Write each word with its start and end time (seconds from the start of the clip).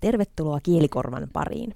Tervetuloa 0.00 0.60
Kielikorvan 0.62 1.28
pariin. 1.32 1.74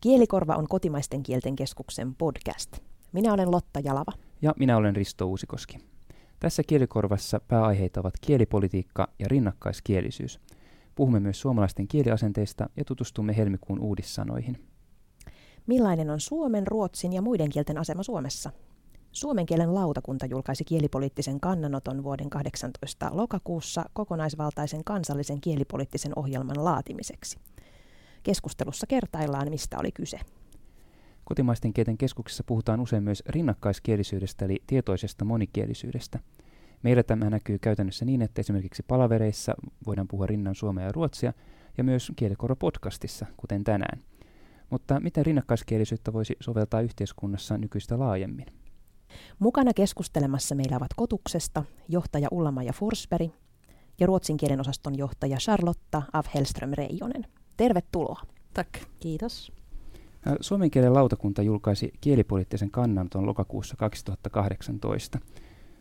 Kielikorva 0.00 0.56
on 0.56 0.68
kotimaisten 0.68 1.22
kielten 1.22 1.56
keskuksen 1.56 2.14
podcast. 2.14 2.78
Minä 3.12 3.32
olen 3.32 3.50
Lotta 3.50 3.80
Jalava. 3.80 4.12
Ja 4.42 4.54
minä 4.58 4.76
olen 4.76 4.96
Risto 4.96 5.26
Uusikoski. 5.26 5.78
Tässä 6.40 6.62
Kielikorvassa 6.62 7.40
pääaiheita 7.48 8.00
ovat 8.00 8.14
kielipolitiikka 8.20 9.08
ja 9.18 9.28
rinnakkaiskielisyys. 9.28 10.40
Puhumme 10.94 11.20
myös 11.20 11.40
suomalaisten 11.40 11.88
kieliasenteista 11.88 12.70
ja 12.76 12.84
tutustumme 12.84 13.36
helmikuun 13.36 13.80
uudissanoihin. 13.80 14.58
Millainen 15.66 16.10
on 16.10 16.20
suomen, 16.20 16.66
ruotsin 16.66 17.12
ja 17.12 17.22
muiden 17.22 17.50
kielten 17.50 17.78
asema 17.78 18.02
Suomessa? 18.02 18.50
Suomen 19.18 19.46
kielen 19.46 19.74
lautakunta 19.74 20.26
julkaisi 20.26 20.64
kielipoliittisen 20.64 21.40
kannanoton 21.40 22.04
vuoden 22.04 22.30
18 22.30 23.10
lokakuussa 23.12 23.84
kokonaisvaltaisen 23.92 24.84
kansallisen 24.84 25.40
kielipoliittisen 25.40 26.12
ohjelman 26.16 26.64
laatimiseksi. 26.64 27.38
Keskustelussa 28.22 28.86
kertaillaan, 28.86 29.50
mistä 29.50 29.78
oli 29.78 29.92
kyse. 29.92 30.20
Kotimaisten 31.24 31.72
kielten 31.72 31.98
keskuksessa 31.98 32.44
puhutaan 32.44 32.80
usein 32.80 33.02
myös 33.02 33.22
rinnakkaiskielisyydestä 33.26 34.44
eli 34.44 34.62
tietoisesta 34.66 35.24
monikielisyydestä. 35.24 36.18
Meillä 36.82 37.02
tämä 37.02 37.30
näkyy 37.30 37.58
käytännössä 37.58 38.04
niin, 38.04 38.22
että 38.22 38.40
esimerkiksi 38.40 38.82
palavereissa 38.88 39.54
voidaan 39.86 40.08
puhua 40.08 40.26
rinnan 40.26 40.54
suomea 40.54 40.84
ja 40.84 40.92
ruotsia, 40.92 41.32
ja 41.78 41.84
myös 41.84 42.12
Kielikoro-podcastissa, 42.16 43.26
kuten 43.36 43.64
tänään. 43.64 44.02
Mutta 44.70 45.00
miten 45.00 45.26
rinnakkaiskielisyyttä 45.26 46.12
voisi 46.12 46.36
soveltaa 46.40 46.80
yhteiskunnassa 46.80 47.58
nykyistä 47.58 47.98
laajemmin? 47.98 48.46
Mukana 49.38 49.74
keskustelemassa 49.74 50.54
meillä 50.54 50.76
ovat 50.76 50.94
Kotuksesta 50.96 51.64
johtaja 51.88 52.28
Ulla-Maja 52.30 52.72
Forsberg 52.72 53.30
ja 54.00 54.06
ruotsin 54.06 54.36
kielen 54.36 54.60
osaston 54.60 54.98
johtaja 54.98 55.36
Charlotta 55.36 56.02
af 56.12 56.26
Hellström 56.34 56.70
Reijonen. 56.74 57.26
Tervetuloa. 57.56 58.20
Tack. 58.54 58.70
Kiitos. 59.00 59.52
Suomen 60.40 60.70
kielen 60.70 60.94
lautakunta 60.94 61.42
julkaisi 61.42 61.92
kielipoliittisen 62.00 62.70
kannanoton 62.70 63.26
lokakuussa 63.26 63.76
2018. 63.76 65.18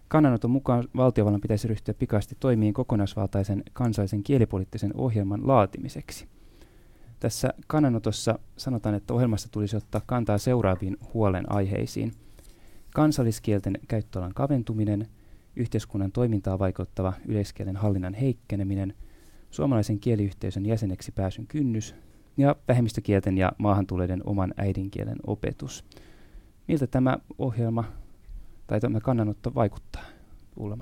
Kannanoton 0.07 0.51
mukaan 0.51 0.83
valtiovallan 0.95 1.41
pitäisi 1.41 1.67
ryhtyä 1.67 1.93
pikaisesti 1.93 2.37
toimiin 2.39 2.73
kokonaisvaltaisen 2.73 3.63
kansallisen 3.73 4.23
kielipoliittisen 4.23 4.91
ohjelman 4.95 5.47
laatimiseksi. 5.47 6.27
Tässä 7.19 7.49
kannanotossa 7.67 8.39
sanotaan, 8.57 8.95
että 8.95 9.13
ohjelmassa 9.13 9.49
tulisi 9.51 9.77
ottaa 9.77 10.01
kantaa 10.05 10.37
seuraaviin 10.37 10.97
huolenaiheisiin– 11.13 12.11
kansalliskielten 12.97 13.79
käyttöalan 13.87 14.33
kaventuminen, 14.33 15.07
yhteiskunnan 15.55 16.11
toimintaa 16.11 16.59
vaikuttava 16.59 17.13
yleiskielen 17.25 17.75
hallinnan 17.75 18.13
heikkeneminen, 18.13 18.93
suomalaisen 19.51 19.99
kieliyhteisön 19.99 20.65
jäseneksi 20.65 21.11
pääsyn 21.11 21.47
kynnys 21.47 21.95
ja 22.37 22.55
vähemmistökielten 22.67 23.37
ja 23.37 23.51
maahantuleiden 23.57 24.21
oman 24.25 24.53
äidinkielen 24.57 25.17
opetus. 25.27 25.85
Miltä 26.67 26.87
tämä 26.87 27.17
ohjelma 27.37 27.83
tai 28.67 28.79
tämä 28.79 28.99
kannanotto 28.99 29.55
vaikuttaa, 29.55 30.03
ulla 30.55 30.77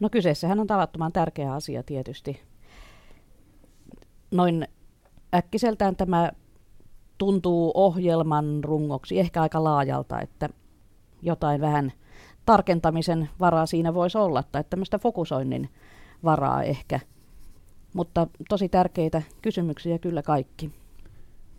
No 0.00 0.10
kyseessähän 0.10 0.60
on 0.60 0.66
tavattoman 0.66 1.12
tärkeä 1.12 1.54
asia 1.54 1.82
tietysti. 1.82 2.40
Noin 4.30 4.68
äkkiseltään 5.34 5.96
tämä 5.96 6.32
tuntuu 7.18 7.70
ohjelman 7.74 8.64
rungoksi 8.64 9.18
ehkä 9.18 9.42
aika 9.42 9.64
laajalta, 9.64 10.20
että 10.20 10.48
jotain 11.22 11.60
vähän 11.60 11.92
tarkentamisen 12.46 13.28
varaa 13.40 13.66
siinä 13.66 13.94
voisi 13.94 14.18
olla, 14.18 14.42
tai 14.42 14.64
tämmöistä 14.70 14.98
fokusoinnin 14.98 15.68
varaa 16.24 16.62
ehkä. 16.62 17.00
Mutta 17.94 18.26
tosi 18.48 18.68
tärkeitä 18.68 19.22
kysymyksiä 19.42 19.98
kyllä 19.98 20.22
kaikki. 20.22 20.66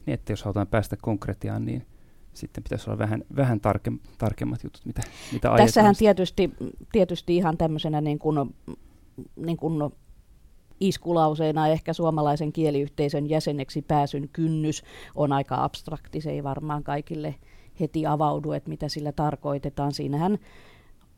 Niin, 0.05 0.13
että 0.13 0.31
jos 0.31 0.43
halutaan 0.43 0.67
päästä 0.67 0.97
konkretiaan, 1.01 1.65
niin 1.65 1.85
sitten 2.33 2.63
pitäisi 2.63 2.89
olla 2.89 2.97
vähän, 2.97 3.23
vähän 3.35 3.59
tarke, 3.59 3.91
tarkemmat 4.17 4.63
jutut, 4.63 4.85
mitä, 4.85 5.01
mitä 5.33 5.49
Tässähän 5.57 5.95
tietysti, 5.95 6.51
tietysti 6.91 7.37
ihan 7.37 7.57
tämmöisenä 7.57 8.01
niin 8.01 8.19
kuin, 8.19 8.55
niin 9.35 9.57
kuin 9.57 9.93
iskulauseena 10.79 11.67
ehkä 11.67 11.93
suomalaisen 11.93 12.53
kieliyhteisön 12.53 13.29
jäseneksi 13.29 13.81
pääsyn 13.81 14.29
kynnys 14.29 14.83
on 15.15 15.33
aika 15.33 15.63
abstrakti, 15.63 16.21
se 16.21 16.31
ei 16.31 16.43
varmaan 16.43 16.83
kaikille 16.83 17.35
heti 17.79 18.05
avaudu, 18.05 18.51
että 18.51 18.69
mitä 18.69 18.89
sillä 18.89 19.11
tarkoitetaan. 19.11 19.91
Siinähän 19.91 20.37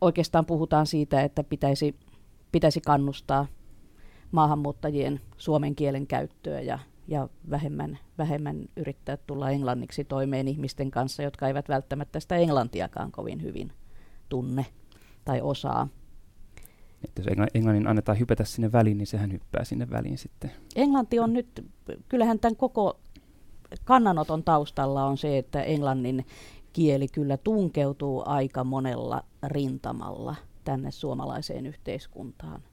oikeastaan 0.02 0.46
puhutaan 0.46 0.88
siitä, 0.88 1.22
että 1.22 1.44
pitäisi, 1.44 1.96
pitäisi 2.52 2.82
kannustaa 2.82 3.48
maahanmuuttajien 4.32 5.22
suomen 5.38 5.76
kielen 5.76 6.08
käyttöä 6.08 6.62
ja, 6.62 6.80
ja 7.08 7.30
vähemmän, 7.50 8.00
vähemmän 8.18 8.66
yrittää 8.76 9.18
tulla 9.18 9.50
englanniksi 9.52 10.04
toimeen 10.04 10.48
ihmisten 10.48 10.92
kanssa, 10.92 11.24
jotka 11.24 11.48
eivät 11.48 11.70
välttämättä 11.70 12.20
sitä 12.20 12.36
englantiakaan 12.36 13.12
kovin 13.12 13.42
hyvin 13.42 13.72
tunne 14.30 14.66
tai 15.26 15.42
osaa. 15.42 15.88
Että 17.04 17.22
jos 17.22 17.28
englannin 17.54 17.88
annetaan 17.88 18.20
hypätä 18.20 18.44
sinne 18.44 18.72
väliin, 18.72 18.98
niin 18.98 19.08
sehän 19.08 19.32
hyppää 19.32 19.64
sinne 19.64 19.90
väliin 19.90 20.18
sitten. 20.18 20.52
Englanti 20.76 21.20
on 21.20 21.34
nyt, 21.34 21.66
kyllähän 22.10 22.40
tämän 22.40 22.56
koko 22.56 23.00
kannanoton 23.84 24.44
taustalla 24.44 25.06
on 25.06 25.18
se, 25.18 25.38
että 25.38 25.64
englannin 25.64 26.26
kieli 26.74 27.08
kyllä 27.08 27.38
tunkeutuu 27.38 28.24
aika 28.26 28.64
monella 28.64 29.24
rintamalla 29.44 30.36
tänne 30.64 30.92
suomalaiseen 30.92 31.66
yhteiskuntaan. 31.66 32.64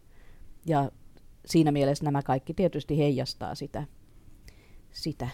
Ja 0.66 0.90
siinä 1.46 1.72
mielessä 1.72 2.04
nämä 2.04 2.22
kaikki 2.22 2.54
tietysti 2.54 2.98
heijastaa 2.98 3.54
sitä, 3.54 3.84
sitä 4.92 5.28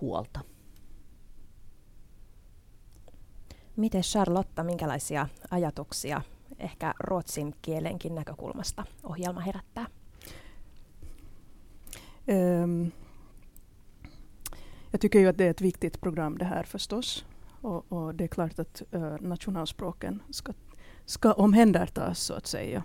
huolta. 0.00 0.40
Miten 3.76 4.02
Charlotta, 4.02 4.64
minkälaisia 4.64 5.28
ajatuksia 5.50 6.22
ehkä 6.58 6.94
ruotsin 7.00 7.54
kielenkin 7.62 8.14
näkökulmasta 8.14 8.84
ohjelma 9.04 9.40
herättää? 9.40 9.86
Um, 12.64 12.92
jag 14.90 15.00
tycker 15.00 15.18
ju 15.18 15.26
att 15.26 15.38
det 15.38 15.44
är 15.44 15.50
ett 15.50 15.60
viktigt 15.60 16.00
program 16.00 16.38
det 16.38 16.44
här 16.44 16.62
förstås. 16.62 17.24
Och, 17.60 17.92
och 17.92 18.14
det 18.14 18.24
är 18.24 18.28
klart 18.28 18.58
att 18.58 18.82
uh, 18.94 19.16
nationalspråken 19.20 20.22
ska, 20.30 20.52
ska 21.04 21.32
omhändertas 21.32 22.20
så 22.20 22.34
att 22.34 22.46
säga. 22.46 22.82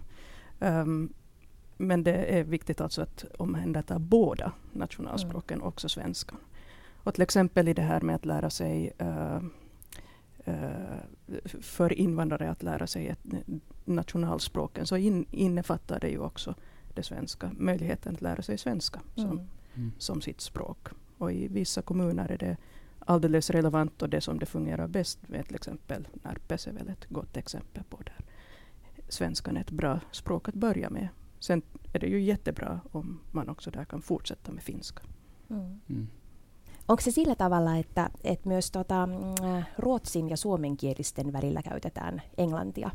Um, 0.59 1.14
men 1.78 2.03
det 2.03 2.40
är 2.40 2.44
viktigt 2.44 2.81
alltså 2.81 3.02
att 3.02 3.25
omhänderta 3.38 4.00
båda 4.00 4.52
nationalspråken, 4.74 5.58
mm. 5.58 5.68
också 5.68 5.90
svenskan. 5.90 6.38
Och 7.03 7.14
till 7.14 7.24
exempel 7.24 7.68
i 7.68 7.74
det 7.74 7.81
här 7.81 8.02
med 8.02 8.16
att 8.16 8.25
lära 8.25 8.50
sig 8.50 8.94
uh, 9.02 9.44
uh, 10.47 11.41
för 11.62 11.94
invandrare 11.94 12.52
att 12.52 12.64
lära 12.64 12.88
sig 12.88 13.08
ett 13.08 13.20
nationalspråken 13.85 14.88
så 14.88 14.97
in, 14.97 15.25
innefattar 15.31 16.00
det 16.00 16.09
ju 16.09 16.20
också 16.20 16.56
det 16.94 17.03
svenska, 17.03 17.52
möjligheten 17.58 18.16
att 18.16 18.22
lära 18.22 18.41
sig 18.41 18.58
svenska 18.58 19.02
som, 19.16 19.25
mm. 19.25 19.47
mm. 19.75 19.91
som 19.97 20.22
sitt 20.22 20.41
språk. 20.41 20.88
Och 21.23 21.31
i 21.31 21.47
vissa 21.47 21.81
kommuner 21.81 22.31
är 22.31 22.38
det 22.38 22.57
alldeles 23.00 23.50
relevant 23.50 24.01
och 24.01 24.09
det 24.09 24.22
som 24.22 24.39
det 24.39 24.45
fungerar 24.45 24.88
bäst 24.88 25.19
med 25.28 25.45
till 25.45 25.56
exempel 25.56 26.07
Närpes 26.13 26.67
är 26.67 26.72
väl 26.73 26.89
ett 26.89 27.06
gott 27.09 27.38
exempel 27.38 27.84
på 27.84 27.97
där 27.97 28.25
svenskan 29.13 29.57
är 29.57 29.61
ett 29.61 29.72
bra 29.72 30.00
språk 30.11 30.50
att 30.50 30.56
börja 30.56 30.89
med. 30.89 31.07
Sen 31.39 31.61
är 31.94 32.00
det 32.00 32.07
ju 32.07 32.22
jättebra 32.22 32.79
om 32.91 33.19
man 33.31 33.50
också 33.50 33.72
där 33.72 33.85
kan 33.85 34.01
fortsätta 34.01 34.51
med 34.51 34.63
finska. 34.63 35.03
Mm. 35.50 35.81
Mm. 35.89 36.07
Onko 36.88 37.01
se 37.01 37.11
sillä 37.11 37.35
tavalla, 37.35 37.78
että, 37.78 38.09
että 38.23 38.50
myös 38.50 38.72
tota, 38.72 39.05
mm, 39.05 39.63
ruotsin 39.78 40.29
ja 40.29 40.38
suomenkielisten 40.38 41.34
välillä 41.34 41.61
käytetään 41.61 42.22
englantia? 42.38 42.91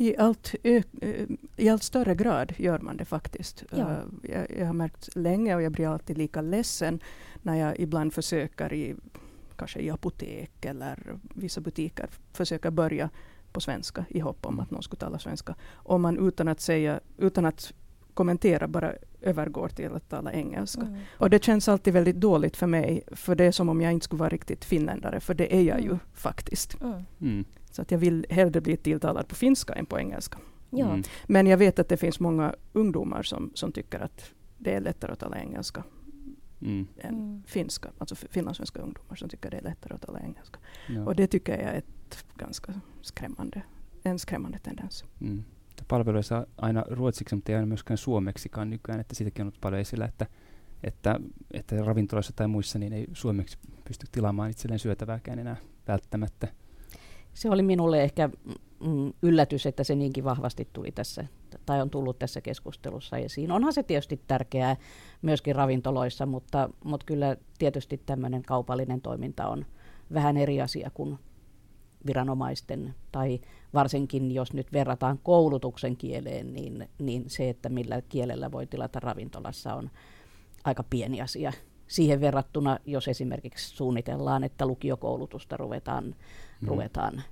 I 0.00 0.16
allt, 0.16 0.54
I 1.56 1.68
allt 1.68 1.82
större 1.82 2.14
grad 2.14 2.52
gör 2.56 2.78
man 2.78 2.96
det 2.96 3.04
faktiskt. 3.04 3.64
Ja. 3.70 3.96
Jag, 4.22 4.50
jag, 4.58 4.66
har 4.66 4.72
märkt 4.72 5.16
länge 5.16 5.54
och 5.54 5.62
jag 5.62 5.72
blir 5.72 5.88
alltid 5.88 6.18
lika 6.18 6.40
ledsen 6.40 7.00
när 7.42 7.54
jag 7.54 7.80
ibland 7.80 8.14
försöker 8.14 8.72
i 8.72 8.94
kanske 9.56 9.80
i 9.80 9.90
apotek 9.90 10.64
eller 10.64 11.18
vissa 11.34 11.60
butiker 11.60 12.08
försöker 12.32 12.70
börja 12.70 13.10
på 13.52 13.60
svenska 13.60 14.04
i 14.08 14.20
hopp 14.20 14.46
om 14.46 14.60
att 14.60 14.70
någon 14.70 14.82
skulle 14.82 15.00
tala 15.00 15.18
svenska. 15.18 15.54
Om 15.72 16.02
man 16.02 16.28
utan 16.28 16.48
att, 16.48 16.60
säga, 16.60 17.00
utan 17.16 17.44
att 17.44 17.72
kommentera 18.14 18.68
bara 18.68 18.92
övergår 19.20 19.68
till 19.68 19.92
att 19.94 20.08
tala 20.08 20.32
engelska. 20.32 20.82
Mm. 20.82 21.00
Och 21.10 21.30
det 21.30 21.44
känns 21.44 21.68
alltid 21.68 21.94
väldigt 21.94 22.16
dåligt 22.16 22.56
för 22.56 22.66
mig, 22.66 23.02
för 23.12 23.34
det 23.34 23.44
är 23.44 23.52
som 23.52 23.68
om 23.68 23.80
jag 23.80 23.92
inte 23.92 24.04
skulle 24.04 24.20
vara 24.20 24.28
riktigt 24.28 24.64
finländare, 24.64 25.20
för 25.20 25.34
det 25.34 25.56
är 25.56 25.62
jag 25.62 25.78
mm. 25.78 25.90
ju 25.90 25.98
faktiskt. 26.14 26.76
Mm. 27.20 27.44
Så 27.70 27.82
att 27.82 27.90
jag 27.90 27.98
vill 27.98 28.26
hellre 28.30 28.60
bli 28.60 28.76
tilltalad 28.76 29.28
på 29.28 29.34
finska 29.34 29.72
än 29.72 29.86
på 29.86 29.98
engelska. 29.98 30.38
Ja. 30.70 30.86
Mm. 30.86 31.02
Men 31.26 31.46
jag 31.46 31.58
vet 31.58 31.78
att 31.78 31.88
det 31.88 31.96
finns 31.96 32.20
många 32.20 32.54
ungdomar 32.72 33.22
som, 33.22 33.50
som 33.54 33.72
tycker 33.72 34.00
att 34.00 34.32
det 34.58 34.74
är 34.74 34.80
lättare 34.80 35.12
att 35.12 35.18
tala 35.18 35.38
engelska 35.38 35.84
mm. 36.60 36.86
än 36.96 37.14
mm. 37.14 37.42
finska. 37.46 37.90
Alltså 37.98 38.14
finlandssvenska 38.14 38.82
ungdomar 38.82 39.16
som 39.16 39.28
tycker 39.28 39.50
det 39.50 39.56
är 39.56 39.62
lättare 39.62 39.94
att 39.94 40.02
tala 40.02 40.20
engelska. 40.20 40.60
Ja. 40.88 41.04
Och 41.04 41.14
det 41.14 41.26
tycker 41.26 41.52
jag 41.52 41.62
är 41.62 41.78
ett 41.78 42.24
ganska 42.36 42.80
skrämmande, 43.00 43.62
en 44.02 44.18
skrämmande 44.18 44.58
tendens. 44.58 45.04
Mm. 45.20 45.44
Palveluissa 45.88 46.46
aina 46.56 46.84
ruotsiksi, 46.90 47.34
mutta 47.34 47.52
ei 47.52 47.56
aina 47.56 47.66
myöskään 47.66 47.98
suomeksikaan 47.98 48.70
nykyään, 48.70 49.00
että 49.00 49.14
siitäkin 49.14 49.42
on 49.42 49.46
ollut 49.46 49.60
paljon 49.60 49.80
esillä, 49.80 50.04
että 50.04 50.26
että, 50.82 51.20
että 51.50 51.84
ravintoloissa 51.84 52.32
tai 52.32 52.48
muissa 52.48 52.78
niin 52.78 52.92
ei 52.92 53.06
suomeksi 53.12 53.58
pysty 53.84 54.06
tilaamaan 54.12 54.50
itselleen 54.50 54.78
syötävääkään 54.78 55.38
enää 55.38 55.56
välttämättä. 55.88 56.48
Se 57.34 57.50
oli 57.50 57.62
minulle 57.62 58.02
ehkä 58.02 58.28
mm, 58.80 59.12
yllätys, 59.22 59.66
että 59.66 59.84
se 59.84 59.94
niinkin 59.94 60.24
vahvasti 60.24 60.68
tuli 60.72 60.92
tässä, 60.92 61.24
tai 61.66 61.82
on 61.82 61.90
tullut 61.90 62.18
tässä 62.18 62.40
keskustelussa 62.40 63.16
esiin. 63.16 63.52
Onhan 63.52 63.72
se 63.72 63.82
tietysti 63.82 64.20
tärkeää 64.26 64.76
myöskin 65.22 65.54
ravintoloissa, 65.54 66.26
mutta, 66.26 66.70
mutta 66.84 67.06
kyllä 67.06 67.36
tietysti 67.58 68.02
tämmöinen 68.06 68.42
kaupallinen 68.42 69.00
toiminta 69.00 69.48
on 69.48 69.66
vähän 70.14 70.36
eri 70.36 70.60
asia 70.60 70.90
kuin 70.94 71.18
viranomaisten, 72.06 72.94
tai 73.12 73.40
varsinkin 73.74 74.32
jos 74.32 74.52
nyt 74.52 74.72
verrataan 74.72 75.18
koulutuksen 75.22 75.96
kieleen, 75.96 76.52
niin, 76.52 76.88
niin 76.98 77.24
se, 77.26 77.48
että 77.48 77.68
millä 77.68 78.02
kielellä 78.02 78.52
voi 78.52 78.66
tilata 78.66 79.00
ravintolassa 79.00 79.74
on 79.74 79.90
aika 80.64 80.82
pieni 80.82 81.20
asia 81.20 81.52
siihen 81.86 82.20
verrattuna, 82.20 82.78
jos 82.86 83.08
esimerkiksi 83.08 83.76
suunnitellaan, 83.76 84.44
että 84.44 84.66
lukiokoulutusta 84.66 85.56
ruvetaan, 85.56 86.14
mm. 86.60 86.68
ruvetaan 86.68 87.22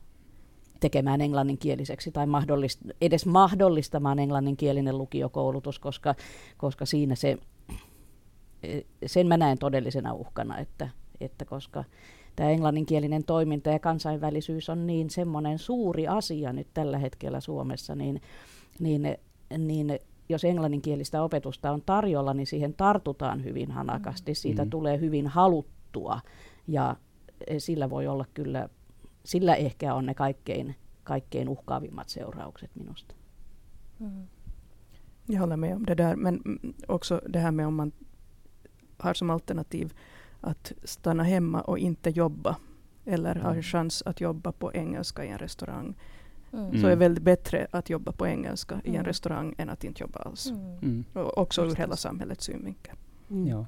tekemään 0.81 1.20
englanninkieliseksi 1.20 2.12
tai 2.12 2.26
mahdollist, 2.26 2.81
edes 3.00 3.26
mahdollistamaan 3.26 4.19
englanninkielinen 4.19 4.99
lukiokoulutus, 4.99 5.78
koska, 5.78 6.14
koska 6.56 6.87
siinä 6.87 7.14
se, 7.14 7.38
sen 9.06 9.26
mä 9.26 9.37
näen 9.37 9.58
todellisena 9.58 10.12
uhkana, 10.12 10.58
että, 10.58 10.88
että 11.20 11.44
koska 11.44 11.84
tämä 12.37 12.50
englanninkielinen 12.50 13.25
toiminta 13.25 13.70
ja 13.70 13.78
kansainvälisyys 13.78 14.69
on 14.69 14.87
niin 14.87 15.11
semmoinen 15.11 15.58
suuri 15.58 16.08
asia 16.08 16.52
nyt 16.52 16.69
tällä 16.75 16.99
hetkellä 16.99 17.40
Suomessa, 17.40 17.94
niin, 17.94 18.20
niin, 18.81 19.17
niin 19.58 19.99
jos 20.28 20.44
englanninkielistä 20.44 21.23
opetusta 21.23 21.70
on 21.70 21.82
tarjolla, 21.87 22.34
niin 22.34 22.46
siihen 22.46 22.75
tartutaan 22.75 23.44
hyvin 23.44 23.70
hanakasti. 23.70 24.34
Siitä 24.34 24.64
mm. 24.64 24.70
tulee 24.70 25.00
hyvin 25.00 25.26
haluttua 25.26 26.20
ja 26.69 26.96
sillä 27.58 27.90
voi 27.90 28.06
olla 28.06 28.25
kyllä, 28.34 28.69
sillä 29.26 29.55
ehkä 29.55 29.94
on 29.94 30.06
ne 30.06 30.14
kaikkein, 30.14 30.76
kaikkein 31.05 31.49
uhkaavimmat 31.49 32.08
seuraukset 32.08 32.70
minusta. 32.76 33.14
Mm. 34.00 34.26
Jag 35.28 35.40
håller 35.40 35.56
med 35.56 35.76
om 35.76 35.87
det 35.87 35.96
där, 35.96 36.17
men 36.17 36.40
också 36.88 37.20
det 37.28 37.38
här 37.38 37.50
med 37.50 37.67
om 37.67 37.75
man 37.75 37.93
har 38.99 39.14
som 39.14 39.31
alternativ 39.31 39.93
att 40.40 40.73
stanna 40.84 41.23
hemma 41.23 41.61
och 41.61 41.78
inte 41.78 42.11
jobba 42.11 42.56
eller 43.05 43.31
mm. 43.31 43.44
har 43.44 43.62
chans 43.62 44.02
att 44.06 44.20
jobba 44.20 44.52
på 44.52 44.73
engelska 44.73 45.25
i 45.25 45.28
en 45.28 45.38
restaurang. 45.38 45.94
Mm. 46.52 46.81
Så 46.81 46.87
är 46.87 46.90
det 46.90 46.96
väldigt 46.96 47.25
bättre 47.25 47.67
att 47.70 47.90
jobba 47.90 48.12
på 48.12 48.26
engelska 48.26 48.75
mm. 48.75 48.87
i 48.87 48.88
en 48.88 48.94
mm. 48.94 49.06
restaurang 49.06 49.55
än 49.58 49.70
att 49.70 49.84
inte 49.84 50.02
jobba 50.02 50.19
alls. 50.19 50.50
Mm. 50.50 50.78
mm. 50.82 51.05
Och 51.12 51.38
också 51.38 51.67
ur 51.67 51.75
hela 51.75 51.96
samhällets 51.96 52.44
synvinkel. 52.44 52.96
Ja. 53.28 53.67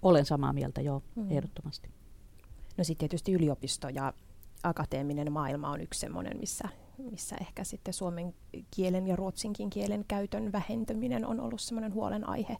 Olen 0.00 0.24
samaa 0.24 0.52
mieltä, 0.52 0.82
joo, 0.82 1.02
mm. 1.16 1.30
ehdottomasti. 1.30 1.88
No 2.76 2.84
sitten 2.84 3.08
tietysti 3.08 3.32
yliopisto 3.32 3.88
ja 3.88 4.12
akateeminen 4.62 5.32
maailma 5.32 5.70
on 5.70 5.80
yksi 5.80 6.00
sellainen, 6.00 6.36
missä, 6.40 6.68
missä 7.10 7.36
ehkä 7.40 7.64
sitten 7.64 7.94
suomen 7.94 8.34
kielen 8.70 9.06
ja 9.06 9.16
ruotsinkin 9.16 9.70
kielen 9.70 10.04
käytön 10.08 10.52
vähentäminen 10.52 11.26
on 11.26 11.40
ollut 11.40 11.60
semmoinen 11.60 11.94
huolenaihe. 11.94 12.56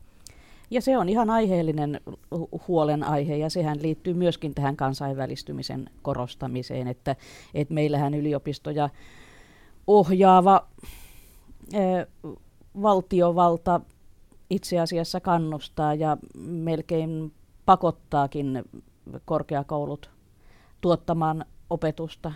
Ja 0.71 0.81
se 0.81 0.99
on 0.99 1.09
ihan 1.09 1.31
aiheellinen 1.31 2.01
huolenaihe 2.69 3.37
ja 3.37 3.51
sehän 3.51 3.83
liittyy 3.83 4.15
myöskin 4.15 4.55
tähän 4.55 4.77
kansainvälistymisen 4.77 5.91
korostamiseen, 6.03 6.89
että, 6.89 7.17
että 7.55 7.75
meillähän 7.75 8.15
yliopistoja 8.15 8.89
ohjaava 9.87 10.67
ää, 11.75 12.07
valtiovalta 12.83 13.81
itse 14.51 14.81
asiassa 14.81 15.21
kannustaa 15.21 15.95
ja 15.95 16.17
melkein 16.37 17.33
pakottaakin 17.67 18.63
korkeakoulut 19.25 20.11
tuottamaan 20.81 21.45
opetusta 21.71 22.33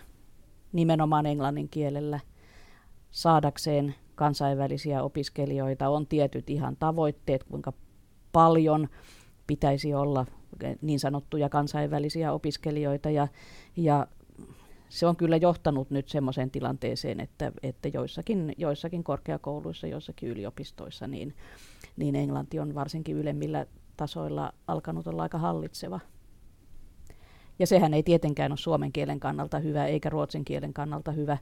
nimenomaan 0.72 1.26
englannin 1.26 1.68
kielellä 1.68 2.20
saadakseen 3.10 3.94
kansainvälisiä 4.14 5.02
opiskelijoita. 5.02 5.88
On 5.88 6.06
tietyt 6.06 6.50
ihan 6.50 6.76
tavoitteet, 6.76 7.44
kuinka 7.44 7.72
paljon 8.32 8.88
pitäisi 9.46 9.94
olla 9.94 10.26
niin 10.82 11.00
sanottuja 11.00 11.48
kansainvälisiä 11.48 12.32
opiskelijoita 12.32 13.10
ja, 13.10 13.28
ja 13.76 14.06
se 14.88 15.06
on 15.06 15.16
kyllä 15.16 15.36
johtanut 15.36 15.90
nyt 15.90 16.08
semmoiseen 16.08 16.50
tilanteeseen, 16.50 17.20
että, 17.20 17.52
että 17.62 17.88
joissakin, 17.88 18.54
joissakin 18.56 19.04
korkeakouluissa, 19.04 19.86
joissakin 19.86 20.28
yliopistoissa, 20.28 21.06
niin, 21.06 21.34
niin 21.96 22.16
englanti 22.16 22.58
on 22.58 22.74
varsinkin 22.74 23.16
ylemmillä 23.16 23.66
tasoilla 23.96 24.52
alkanut 24.66 25.06
olla 25.06 25.22
aika 25.22 25.38
hallitseva. 25.38 26.00
Ja 27.58 27.66
sehän 27.66 27.94
ei 27.94 28.02
tietenkään 28.02 28.52
ole 28.52 28.56
suomen 28.56 28.92
kielen 28.92 29.20
kannalta 29.20 29.58
hyvä, 29.58 29.86
eikä 29.86 30.10
ruotsin 30.10 30.44
kielen 30.44 30.72
kannalta 30.72 31.12
hyvä. 31.12 31.38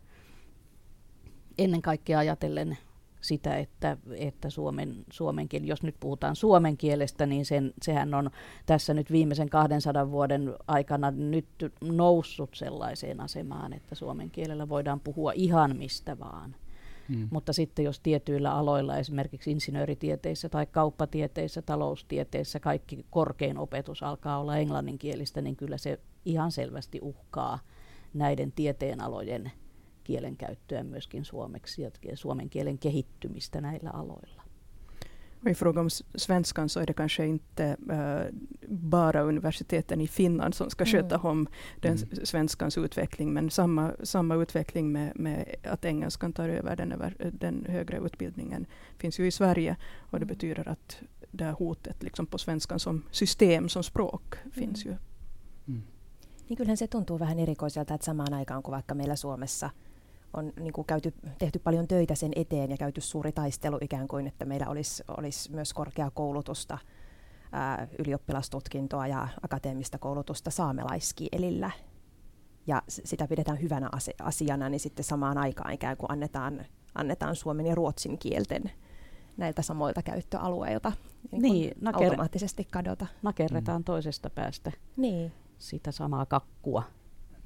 Ennen 1.58 1.82
kaikkea 1.82 2.18
ajatellen 2.18 2.78
sitä, 3.20 3.56
että, 3.56 3.96
että 4.16 4.50
suomen, 4.50 5.04
suomen 5.10 5.48
kieli, 5.48 5.66
jos 5.66 5.82
nyt 5.82 5.96
puhutaan 6.00 6.36
suomen 6.36 6.76
kielestä, 6.76 7.26
niin 7.26 7.44
sen, 7.44 7.72
sehän 7.82 8.14
on 8.14 8.30
tässä 8.66 8.94
nyt 8.94 9.12
viimeisen 9.12 9.48
200 9.48 10.10
vuoden 10.10 10.54
aikana 10.66 11.10
nyt 11.10 11.46
noussut 11.80 12.50
sellaiseen 12.54 13.20
asemaan, 13.20 13.72
että 13.72 13.94
suomen 13.94 14.30
kielellä 14.30 14.68
voidaan 14.68 15.00
puhua 15.00 15.32
ihan 15.34 15.76
mistä 15.76 16.18
vaan. 16.18 16.54
Hmm. 17.08 17.28
Mutta 17.30 17.52
sitten 17.52 17.84
jos 17.84 18.00
tietyillä 18.00 18.54
aloilla, 18.54 18.96
esimerkiksi 18.96 19.50
insinööritieteissä 19.50 20.48
tai 20.48 20.66
kauppatieteissä, 20.66 21.62
taloustieteissä, 21.62 22.60
kaikki 22.60 23.06
korkein 23.10 23.58
opetus 23.58 24.02
alkaa 24.02 24.38
olla 24.38 24.56
englanninkielistä, 24.56 25.40
niin 25.40 25.56
kyllä 25.56 25.78
se 25.78 26.00
ihan 26.24 26.52
selvästi 26.52 26.98
uhkaa 27.02 27.58
näiden 28.14 28.52
tieteenalojen 28.52 29.52
kielenkäyttöä 30.04 30.84
myöskin 30.84 31.24
suomeksi 31.24 31.82
ja 31.82 31.90
suomen 32.14 32.50
kielen 32.50 32.78
kehittymistä 32.78 33.60
näillä 33.60 33.90
aloilla. 33.90 34.43
Och 35.44 35.50
I 35.50 35.54
fråga 35.54 35.80
om 35.80 35.90
svenskan 36.14 36.68
så 36.68 36.80
är 36.80 36.86
det 36.86 36.92
kanske 36.92 37.26
inte 37.26 37.76
uh, 37.90 38.38
bara 38.68 39.22
universiteten 39.22 40.00
i 40.00 40.08
Finland 40.08 40.54
som 40.54 40.70
ska 40.70 40.84
sköta 40.84 41.14
mm. 41.14 41.26
om 41.26 41.46
den 41.80 41.96
mm. 41.96 42.26
svenskans 42.26 42.78
utveckling, 42.78 43.32
men 43.32 43.50
samma, 43.50 43.92
samma 44.02 44.34
utveckling 44.34 44.92
med, 44.92 45.12
med 45.14 45.54
att 45.62 45.84
engelskan 45.84 46.32
tar 46.32 46.48
över 46.48 46.76
den, 46.76 46.92
över 46.92 47.30
den 47.32 47.66
högre 47.68 47.98
utbildningen 47.98 48.66
finns 48.98 49.18
ju 49.18 49.26
i 49.26 49.30
Sverige. 49.30 49.76
Och 49.98 50.20
det 50.20 50.24
mm. 50.24 50.28
betyder 50.28 50.68
att 50.68 50.98
det 51.30 51.44
här 51.44 51.52
hotet 51.52 52.02
liksom 52.02 52.26
på 52.26 52.38
svenskan 52.38 52.78
som 52.78 53.02
system, 53.10 53.68
som 53.68 53.82
språk, 53.82 54.34
mm. 54.42 54.52
finns 54.52 54.84
ju. 54.84 54.96
Mm. 55.68 55.82
Niin 56.48 56.56
kyllähän 56.56 56.76
se 56.76 56.86
tuntuu 56.86 57.18
vähän 57.18 57.38
erikoiselta, 57.38 57.94
että 57.94 58.04
samaan 58.04 58.34
aikaan 58.34 58.62
kuin 58.62 58.72
vaikka 58.72 58.94
meillä 58.94 59.16
Suomessa– 59.16 59.70
on 60.36 60.52
niin 60.60 60.72
kuin 60.72 60.84
käyty, 60.86 61.14
tehty 61.38 61.58
paljon 61.58 61.88
töitä 61.88 62.14
sen 62.14 62.32
eteen 62.36 62.70
ja 62.70 62.76
käyty 62.76 63.00
suuri 63.00 63.32
taistelu 63.32 63.78
ikään 63.80 64.08
kuin, 64.08 64.26
että 64.26 64.44
meillä 64.44 64.68
olisi, 64.68 65.04
olisi 65.16 65.52
myös 65.52 65.74
korkeakoulutusta, 65.74 66.78
ää, 67.52 67.88
ylioppilastutkintoa 67.98 69.06
ja 69.06 69.28
akateemista 69.42 69.98
koulutusta 69.98 70.50
saamelaiskielillä. 70.50 71.70
Ja 72.66 72.82
sitä 72.88 73.28
pidetään 73.28 73.62
hyvänä 73.62 73.90
asiana, 74.22 74.68
niin 74.68 74.80
sitten 74.80 75.04
samaan 75.04 75.38
aikaan 75.38 75.72
ikään 75.72 75.96
kuin 75.96 76.10
annetaan, 76.10 76.64
annetaan 76.94 77.36
suomen 77.36 77.66
ja 77.66 77.74
ruotsin 77.74 78.18
kielten 78.18 78.70
näiltä 79.36 79.62
samoilta 79.62 80.02
käyttöalueilta 80.02 80.92
niin 81.32 81.42
niin, 81.42 81.72
naker- 81.84 82.04
automaattisesti 82.04 82.64
kadota. 82.64 83.06
Nakerretaan 83.22 83.80
mm. 83.80 83.84
toisesta 83.84 84.30
päästä 84.30 84.72
niin. 84.96 85.32
sitä 85.58 85.92
samaa 85.92 86.26
kakkua. 86.26 86.82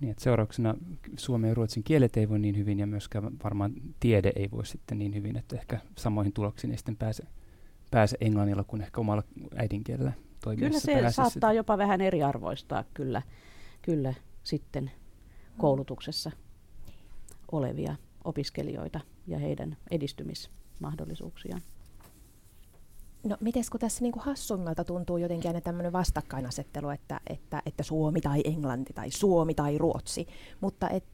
Niin, 0.01 0.11
että 0.11 0.23
seurauksena 0.23 0.75
suomen 1.17 1.49
ja 1.49 1.55
ruotsin 1.55 1.83
kielet 1.83 2.17
ei 2.17 2.29
voi 2.29 2.39
niin 2.39 2.57
hyvin 2.57 2.79
ja 2.79 2.87
myöskään 2.87 3.31
varmaan 3.45 3.73
tiede 4.01 4.33
ei 4.37 4.51
voi 4.51 4.67
sitten 4.67 4.99
niin 4.99 5.15
hyvin, 5.15 5.37
että 5.37 5.57
ehkä 5.57 5.79
samoihin 5.99 6.33
tuloksiin 6.33 6.71
ei 6.71 6.77
sitten 6.77 6.97
pääse, 6.97 7.25
pääse 7.91 8.17
englannilla 8.21 8.65
kuin 8.65 8.83
ehkä 8.83 9.01
omalla 9.01 9.23
äidinkielellä 9.57 10.13
toimiessa. 10.45 10.93
Kyllä 10.93 11.11
se 11.11 11.15
saattaa 11.15 11.53
jopa 11.53 11.79
vähän 11.79 12.01
eriarvoistaa 12.01 12.85
kyllä, 12.95 13.23
kyllä 13.83 14.15
sitten 14.43 14.91
koulutuksessa 15.59 16.31
olevia 17.53 17.97
opiskelijoita 18.25 19.01
ja 19.27 19.39
heidän 19.39 19.77
edistymismahdollisuuksiaan. 19.91 21.63
No 23.25 23.37
miten 23.41 23.65
kun 23.71 23.81
tässä 23.81 24.03
niin 24.03 24.13
kuin 24.13 24.23
hassummalta 24.23 24.85
tuntuu 24.85 25.17
jotenkin 25.17 25.49
aina 25.49 25.61
tämmöinen 25.61 25.93
vastakkainasettelu, 25.93 26.91
että, 26.91 27.21
että, 27.27 27.63
että 27.67 27.83
Suomi 27.83 28.21
tai 28.21 28.41
Englanti 28.45 28.93
tai 28.93 29.11
Suomi 29.11 29.55
tai 29.55 29.79
Ruotsi, 29.79 30.27
mutta 30.61 30.89
et, 30.89 31.05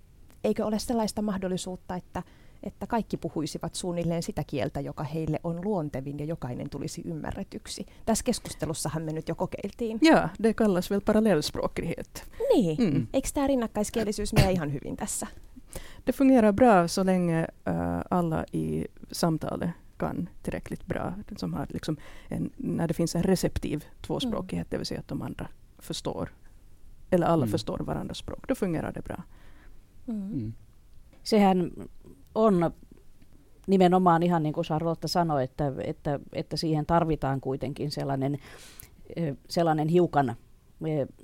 eikö 0.45 0.67
ole 0.67 0.79
sellaista 0.79 1.23
mahdollisuutta, 1.23 1.97
että, 1.97 2.23
että 2.63 2.87
kaikki 2.87 3.17
puhuisivat 3.17 3.75
suunnilleen 3.75 4.23
sitä 4.23 4.45
kieltä, 4.47 4.81
joka 4.81 5.05
heille 5.05 5.41
on 5.45 5.65
luontevin 5.65 6.19
ja 6.19 6.25
jokainen 6.25 6.71
tulisi 6.71 7.03
ymmärretyksi. 7.05 7.87
Tässä 8.07 8.25
keskustelussahan 8.25 9.03
me 9.03 9.13
nyt 9.13 9.29
jo 9.29 9.35
kokeiltiin. 9.35 9.99
Ja, 10.03 10.29
det 10.43 10.55
kallas 10.55 10.91
väl 10.91 11.01
parallellspråkighet. 11.01 12.29
Niin, 12.55 12.77
mm. 12.95 13.07
eikö 13.13 13.29
tämä 13.35 13.47
rinnakkaiskielisyys 13.47 14.33
mene 14.33 14.53
ihan 14.53 14.73
hyvin 14.73 14.97
tässä? 14.97 15.27
Det 16.07 16.15
fungerar 16.15 16.53
bra 16.53 16.89
så 16.89 17.07
länge 17.07 17.47
uh, 17.69 17.75
alla 18.11 18.45
i 18.53 18.85
samtalet 19.13 19.84
kan 19.97 20.29
tillräckligt 20.43 20.87
bra. 20.87 21.15
Som 21.37 21.55
har 21.55 21.67
liksom 21.71 21.97
en, 22.29 22.51
när 22.57 22.89
det 22.89 22.95
finns 22.95 23.15
en 23.15 23.23
receptiv 23.23 23.85
tvåspråkighet, 24.07 24.67
mm. 24.67 24.71
det 24.71 24.77
vill 24.77 24.87
säga 24.87 25.01
att 25.01 25.09
de 25.09 25.23
andra 25.23 25.49
förstår, 25.79 26.33
eller 27.11 27.27
alla 27.27 27.45
mm. 27.45 27.51
förstår 27.51 27.79
varandras 27.79 28.19
språk, 28.19 28.49
då 28.49 28.55
fungerar 28.55 28.93
det 28.93 29.05
bra. 29.05 29.23
Mm. 30.07 30.33
mm. 30.33 30.55
Sehän 31.23 31.89
on 32.35 32.73
nimenomaan 33.67 34.23
ihan 34.23 34.43
niin 34.43 34.53
kuin 34.53 34.65
Charlotte 34.65 35.09
sanoi, 35.09 35.45
että, 35.45 35.73
että, 35.85 36.21
että 36.33 36.57
siihen 36.57 36.87
tarvitaan 36.87 37.41
kuitenkin 37.41 37.91
sellainen, 37.91 38.39
sellainen 39.49 39.89
hiukan 39.89 40.37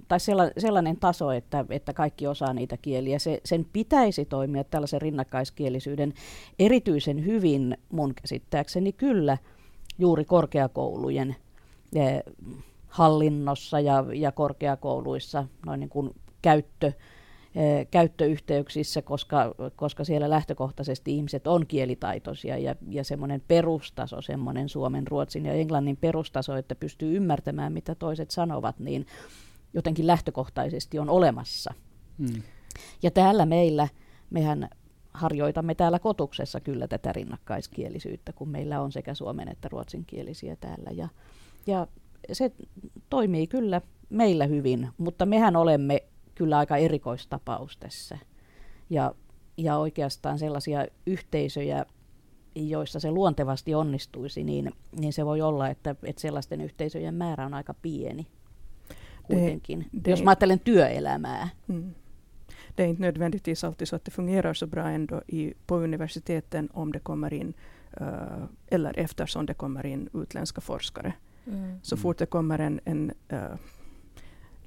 tai 0.09 0.19
sellainen 0.59 0.97
taso, 0.97 1.33
että, 1.33 1.65
että 1.71 1.93
kaikki 1.93 2.27
osaa 2.27 2.53
niitä 2.53 2.77
kieliä. 2.77 3.19
Se, 3.19 3.41
sen 3.45 3.67
pitäisi 3.73 4.25
toimia 4.25 4.65
tällaisen 4.65 5.03
rinnakkaiskielisyyden 5.03 6.15
erityisen 6.59 7.25
hyvin 7.25 7.79
mun 7.93 8.15
käsittääkseni 8.15 8.93
kyllä 8.93 9.39
juuri 9.99 10.25
korkeakoulujen 10.25 11.37
hallinnossa 12.89 13.81
ja, 13.81 14.05
ja 14.15 14.33
korkeakouluissa 14.33 15.47
noin 15.67 15.81
niin 15.81 15.91
kuin 15.91 16.11
käyttö, 16.43 16.93
käyttöyhteyksissä, 17.91 19.03
koska, 19.03 19.55
koska 19.77 20.05
siellä 20.05 20.31
lähtökohtaisesti 20.31 21.17
ihmiset 21.17 21.47
on 21.47 21.67
kielitaitoisia 21.67 22.59
ja, 22.59 22.75
ja 22.89 23.05
semmoinen 23.05 23.43
perustaso, 23.49 24.23
semmoinen 24.23 24.69
suomen, 24.69 25.07
ruotsin 25.07 25.47
ja 25.47 25.53
englannin 25.53 25.97
perustaso, 25.97 26.57
että 26.57 26.75
pystyy 26.75 27.17
ymmärtämään, 27.17 27.73
mitä 27.73 27.95
toiset 27.95 28.31
sanovat, 28.31 28.79
niin 28.79 29.07
jotenkin 29.75 30.07
lähtökohtaisesti 30.07 30.99
on 30.99 31.09
olemassa. 31.11 31.75
Mm. 32.19 32.43
Ja 33.03 33.11
täällä 33.11 33.47
meillä, 33.47 33.89
mehän 34.31 34.69
harjoitamme 35.15 35.75
täällä 35.75 35.99
kotuksessa 35.99 36.61
kyllä 36.61 36.89
tätä 36.89 37.13
rinnakkaiskielisyyttä, 37.13 38.33
kun 38.33 38.49
meillä 38.49 38.81
on 38.81 38.93
sekä 38.93 39.15
suomen 39.15 39.49
että 39.49 39.69
ruotsinkielisiä 39.69 40.57
täällä. 40.57 40.91
Ja, 40.91 41.09
ja 41.67 41.87
se 42.33 42.53
toimii 43.11 43.47
kyllä 43.47 43.81
meillä 44.11 44.47
hyvin, 44.47 44.89
mutta 44.99 45.27
mehän 45.27 45.57
olemme 45.57 46.03
kyllä 46.35 46.59
aika 46.59 46.77
erikoistapaus 46.77 47.77
tässä. 47.77 48.19
Ja, 48.91 49.15
ja 49.57 49.77
oikeastaan 49.77 50.39
sellaisia 50.39 50.87
yhteisöjä, 51.07 51.87
joissa 52.55 53.01
se 53.01 53.11
luontevasti 53.11 53.75
onnistuisi, 53.75 54.45
niin, 54.45 54.73
niin 55.01 55.13
se 55.13 55.27
voi 55.27 55.41
olla, 55.41 55.69
että, 55.69 55.97
että 56.03 56.23
sellaisten 56.23 56.61
yhteisöjen 56.61 57.15
määrä 57.15 57.47
on 57.47 57.55
aika 57.55 57.75
pieni 57.75 58.27
kuitenkin, 59.27 59.81
det, 59.93 60.05
det, 60.05 60.11
jos 60.11 60.23
mä 60.23 60.31
ajattelen 60.31 60.61
työelämää. 60.61 61.49
Mm. 61.69 61.95
Det 62.77 62.83
är 62.83 62.87
inte 62.87 63.03
nödvändigtvis 63.03 63.65
alltid 63.65 63.89
så 63.89 63.97
att 63.97 64.05
det 64.05 64.11
fungerar 64.11 64.55
så 64.55 64.67
bra 64.67 64.89
ändå 64.89 65.23
i, 65.27 65.55
på 65.67 65.77
universiteten 65.77 66.69
om 66.73 66.93
det 66.93 66.99
kommer 66.99 67.33
in, 67.33 67.55
uh, 68.01 68.45
eller 68.69 68.99
eftersom 68.99 69.47
det 69.47 69.55
kommer 69.55 69.87
in 69.87 70.09
utländska 70.15 70.61
forskare. 70.61 71.13
Mm. 71.47 71.81
Så 71.83 71.97
fort 71.97 72.19
det 72.19 72.27
kommer 72.27 72.59
en, 72.59 72.81
en 72.85 73.13
uh, 73.33 73.57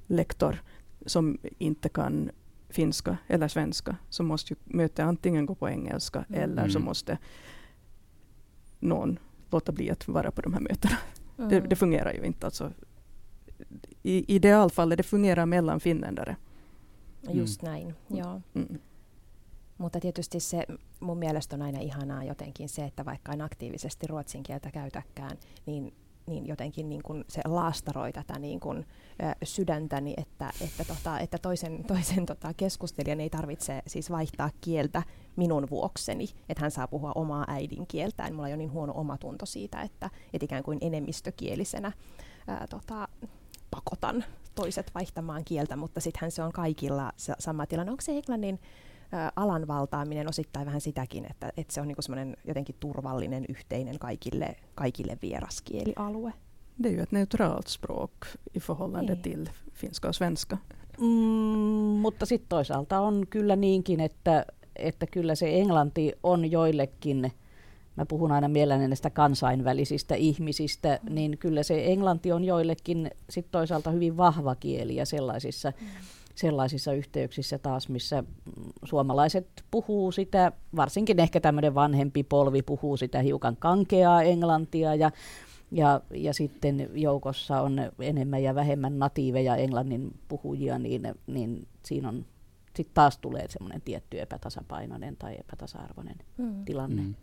lektor 0.06 0.62
som 1.06 1.38
inte 1.58 1.88
kan 1.88 2.30
finska 2.68 3.16
eller 3.26 3.48
svenska, 3.48 3.96
så 4.10 4.22
måste 4.22 4.52
ju 4.52 4.56
mötet 4.64 4.98
antingen 4.98 5.46
gå 5.46 5.54
på 5.54 5.68
engelska 5.68 6.24
mm. 6.28 6.42
eller 6.42 6.68
så 6.68 6.78
mm. 6.78 6.86
måste 6.86 7.18
någon 8.80 9.18
låta 9.50 9.72
bli 9.72 9.90
att 9.90 10.08
vara 10.08 10.30
på 10.30 10.42
de 10.42 10.54
här 10.54 10.60
mötena. 10.60 10.96
Mm. 11.38 11.50
Det, 11.50 11.60
det, 11.60 11.76
fungerar 11.76 12.12
ju 12.12 12.24
inte. 12.24 12.46
Alltså, 12.46 12.72
I 14.04 14.24
idealfallet 14.28 14.98
det 14.98 15.06
fungerar 15.06 15.46
mellan 15.46 15.80
finländare. 15.80 16.36
Just 17.32 17.62
mm. 17.62 17.68
näin, 17.68 17.96
joo. 18.10 18.40
Mm. 18.54 18.78
Mutta 19.78 20.00
tietysti 20.00 20.40
se 20.40 20.66
mun 21.00 21.18
mielestä 21.18 21.56
on 21.56 21.62
aina 21.62 21.80
ihanaa 21.80 22.24
jotenkin 22.24 22.68
se, 22.68 22.84
että 22.84 23.04
vaikka 23.04 23.32
en 23.32 23.40
aktiivisesti 23.40 24.06
ruotsin 24.06 24.42
kieltä 24.42 24.70
käytäkään, 24.70 25.38
niin 25.66 25.92
niin 26.26 26.46
jotenkin 26.46 26.88
niin 26.88 27.02
kuin 27.02 27.24
se 27.28 27.40
laastaroi 27.44 28.12
tätä 28.12 28.38
niin 28.38 28.60
kuin, 28.60 28.78
ö, 28.78 29.34
sydäntäni, 29.42 30.14
että, 30.16 30.50
että, 30.60 30.84
tota, 30.84 31.18
että 31.18 31.38
toisen, 31.38 31.84
toisen 31.84 32.26
tota, 32.26 32.54
keskustelijan 32.54 33.20
ei 33.20 33.30
tarvitse 33.30 33.82
siis 33.86 34.10
vaihtaa 34.10 34.50
kieltä 34.60 35.02
minun 35.36 35.70
vuokseni, 35.70 36.28
että 36.48 36.60
hän 36.60 36.70
saa 36.70 36.88
puhua 36.88 37.12
omaa 37.14 37.44
äidinkieltään. 37.48 38.34
Mulla 38.34 38.44
on 38.44 38.50
jo 38.50 38.56
niin 38.56 38.72
huono 38.72 38.92
omatunto 38.96 39.46
siitä, 39.46 39.82
että, 39.82 40.10
että 40.32 40.44
ikään 40.44 40.62
kuin 40.62 40.78
enemmistökielisenä 40.80 41.92
ää, 42.46 42.66
tota, 42.70 43.08
pakotan 43.74 44.24
toiset 44.54 44.90
vaihtamaan 44.94 45.44
kieltä, 45.44 45.76
mutta 45.76 46.00
sittenhän 46.00 46.30
se 46.30 46.42
on 46.42 46.52
kaikilla 46.52 47.12
sama 47.38 47.66
tilanne. 47.66 47.90
Onko 47.90 48.00
se 48.00 48.12
englannin 48.12 48.60
alan 49.36 49.68
valtaaminen 49.68 50.28
osittain 50.28 50.66
vähän 50.66 50.80
sitäkin, 50.80 51.26
että, 51.30 51.52
että 51.56 51.74
se 51.74 51.80
on 51.80 51.88
niin 51.88 51.96
semmoinen 52.00 52.36
jotenkin 52.44 52.76
turvallinen 52.80 53.44
yhteinen 53.48 53.98
kaikille, 53.98 54.56
kaikille 54.74 55.18
vieraskielialue. 55.22 56.32
Det 56.82 56.88
är 56.88 56.92
ju 56.92 57.02
ett 57.02 57.12
neutralt 57.12 57.68
språk 57.68 58.26
i 58.52 58.60
förhållande 58.60 59.12
Ei. 59.12 59.22
till 59.22 59.50
finska 59.72 60.08
och 60.08 60.14
svenska. 60.14 60.58
Mm, 60.98 62.00
mutta 62.00 62.26
sitten 62.26 62.48
toisaalta 62.48 63.00
on 63.00 63.26
kyllä 63.30 63.56
niinkin, 63.56 64.00
että, 64.00 64.46
että 64.76 65.06
kyllä 65.06 65.34
se 65.34 65.60
englanti 65.60 66.12
on 66.22 66.50
joillekin, 66.50 67.32
mä 67.96 68.06
puhun 68.06 68.32
aina 68.32 68.48
mielelläni 68.48 68.88
näistä 68.88 69.10
kansainvälisistä 69.10 70.14
ihmisistä, 70.14 71.00
niin 71.10 71.38
kyllä 71.38 71.62
se 71.62 71.84
englanti 71.86 72.32
on 72.32 72.44
joillekin 72.44 73.10
sit 73.30 73.46
toisaalta 73.50 73.90
hyvin 73.90 74.16
vahva 74.16 74.54
kieli 74.54 74.96
ja 74.96 75.06
sellaisissa 75.06 75.72
mm 75.80 75.86
sellaisissa 76.34 76.92
yhteyksissä 76.92 77.58
taas, 77.58 77.88
missä 77.88 78.24
suomalaiset 78.84 79.46
puhuu 79.70 80.12
sitä, 80.12 80.52
varsinkin 80.76 81.20
ehkä 81.20 81.40
tämmöinen 81.40 81.74
vanhempi 81.74 82.22
polvi 82.22 82.62
puhuu 82.62 82.96
sitä 82.96 83.18
hiukan 83.18 83.56
kankeaa 83.56 84.22
englantia 84.22 84.94
ja 84.94 85.10
ja, 85.70 86.00
ja 86.10 86.34
sitten 86.34 86.90
joukossa 86.94 87.60
on 87.60 87.80
enemmän 88.00 88.42
ja 88.42 88.54
vähemmän 88.54 88.98
natiiveja 88.98 89.56
englannin 89.56 90.18
puhujia, 90.28 90.78
niin, 90.78 91.02
niin 91.26 91.66
siinä 91.82 92.08
on 92.08 92.26
sitten 92.76 92.94
taas 92.94 93.18
tulee 93.18 93.46
semmoinen 93.48 93.80
tietty 93.80 94.20
epätasapainoinen 94.20 95.16
tai 95.16 95.36
epätasa-arvoinen 95.40 96.16
mm. 96.38 96.64
tilanne. 96.64 97.02
Mm. 97.02 97.14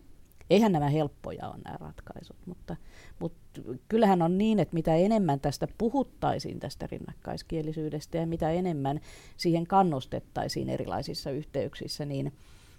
Eihän 0.52 0.72
nämä 0.72 0.90
helppoja 0.90 1.50
ole 1.50 1.58
nämä 1.66 1.78
ratkaisut, 1.78 2.38
mutta, 2.46 2.76
mutta 3.20 3.62
kyllähän 3.88 4.22
on 4.22 4.38
niin, 4.38 4.60
että 4.60 4.74
mitä 4.74 4.96
enemmän 4.96 5.40
tästä 5.40 5.68
puhuttaisiin 5.78 6.60
tästä 6.60 6.88
rinnakkaiskielisyydestä 6.92 8.18
ja 8.18 8.28
mitä 8.28 8.52
enemmän 8.52 9.00
siihen 9.38 9.68
kannustettaisiin 9.68 10.70
erilaisissa 10.70 11.32
yhteyksissä, 11.32 12.06
niin, 12.06 12.34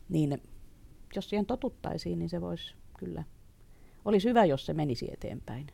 niin 0.09 0.43
jos 1.17 1.31
siihen 1.31 1.47
totuttaisiin, 1.47 2.19
niin 2.19 2.29
se 2.29 2.41
voisi 2.41 2.75
kyllä, 2.99 3.25
olisi 4.05 4.29
hyvä, 4.29 4.45
jos 4.45 4.67
se 4.67 4.75
menisi 4.75 5.09
eteenpäin. 5.13 5.67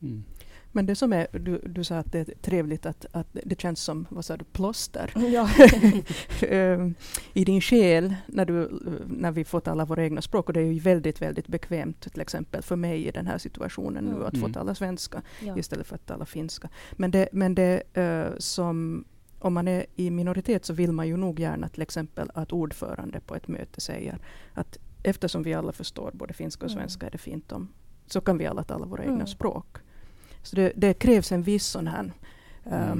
Mm. 0.00 0.22
Men 0.74 0.86
det 0.86 0.94
som 0.94 1.12
är, 1.12 1.26
du, 1.32 1.58
du 1.58 1.84
sa 1.84 1.96
att 1.96 2.12
det 2.12 2.18
är 2.18 2.34
trevligt 2.42 2.86
att, 2.86 3.06
att 3.12 3.26
det 3.32 3.60
känns 3.60 3.80
som, 3.80 4.06
vad 4.10 4.24
sa 4.24 4.36
du, 4.36 4.44
plåster 4.44 5.12
ja. 5.32 5.48
Ehm, 6.48 6.94
i 7.32 7.44
din 7.44 7.60
själ 7.60 8.14
när, 8.26 8.44
du, 8.44 8.70
när 9.06 9.32
vi 9.32 9.44
får 9.44 9.60
tala 9.60 9.84
våra 9.84 10.04
egna 10.04 10.22
språk. 10.22 10.46
Och 10.46 10.52
det 10.52 10.60
är 10.60 10.72
ju 10.72 10.80
väldigt, 10.80 11.22
väldigt 11.22 11.48
bekvämt 11.48 12.12
till 12.12 12.20
exempel 12.20 12.62
för 12.62 12.76
mig 12.76 13.06
i 13.06 13.10
den 13.10 13.26
här 13.26 13.38
situationen 13.38 14.06
mm. 14.06 14.18
nu 14.18 14.26
att 14.26 14.38
få 14.38 14.46
mm. 14.46 14.52
tala 14.52 14.74
svenska 14.74 15.22
ja. 15.40 15.58
istället 15.58 15.86
för 15.86 15.94
att 15.94 16.06
tala 16.06 16.26
finska. 16.26 16.68
Men 16.92 17.10
det, 17.10 17.28
men 17.32 17.54
det 17.54 17.82
uh, 17.98 18.38
som 18.38 19.04
om 19.38 19.54
man 19.54 19.68
är 19.68 19.86
i 19.96 20.10
minoritet 20.10 20.64
så 20.64 20.72
vill 20.72 20.92
man 20.92 21.08
ju 21.08 21.16
nog 21.16 21.40
gärna 21.40 21.68
till 21.68 21.82
exempel 21.82 22.30
att 22.34 22.52
ordförande 22.52 23.20
på 23.20 23.34
ett 23.34 23.48
möte 23.48 23.80
säger 23.80 24.18
att 24.52 24.78
eftersom 25.02 25.42
vi 25.42 25.54
alla 25.54 25.72
förstår 25.72 26.10
både 26.14 26.34
finska 26.34 26.64
och 26.64 26.70
svenska 26.70 27.00
mm. 27.00 27.06
är 27.06 27.10
det 27.10 27.18
fint 27.18 27.52
om 27.52 27.68
så 28.06 28.20
kan 28.20 28.38
vi 28.38 28.46
alla 28.46 28.62
tala 28.62 28.86
våra 28.86 29.02
mm. 29.02 29.14
egna 29.14 29.26
språk. 29.26 29.76
Så 30.44 30.56
det, 30.56 30.72
det, 30.76 30.94
krävs 30.94 31.32
en 31.32 31.42
viss 31.42 31.66
sån 31.66 31.86
här 31.86 32.12
uh, 32.66 32.96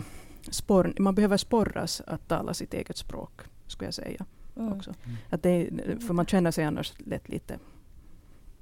sporr, 0.51 0.95
man 0.99 1.15
behöver 1.15 1.37
sporras 1.37 2.03
att 2.07 2.29
tala 2.29 2.55
sitt 2.55 2.75
eget 2.75 2.97
språk, 2.97 3.43
skulle 3.67 3.87
jag 3.87 3.95
säga. 3.95 4.27
Mm. 4.57 4.73
Också. 4.73 4.95
Mm. 5.05 5.17
Att 5.31 5.43
det, 5.43 5.71
för 6.07 6.15
man 6.15 6.27
känner 6.27 6.51
sig 6.51 6.65
annars 6.65 6.93
lätt 6.99 7.29
lite 7.29 7.59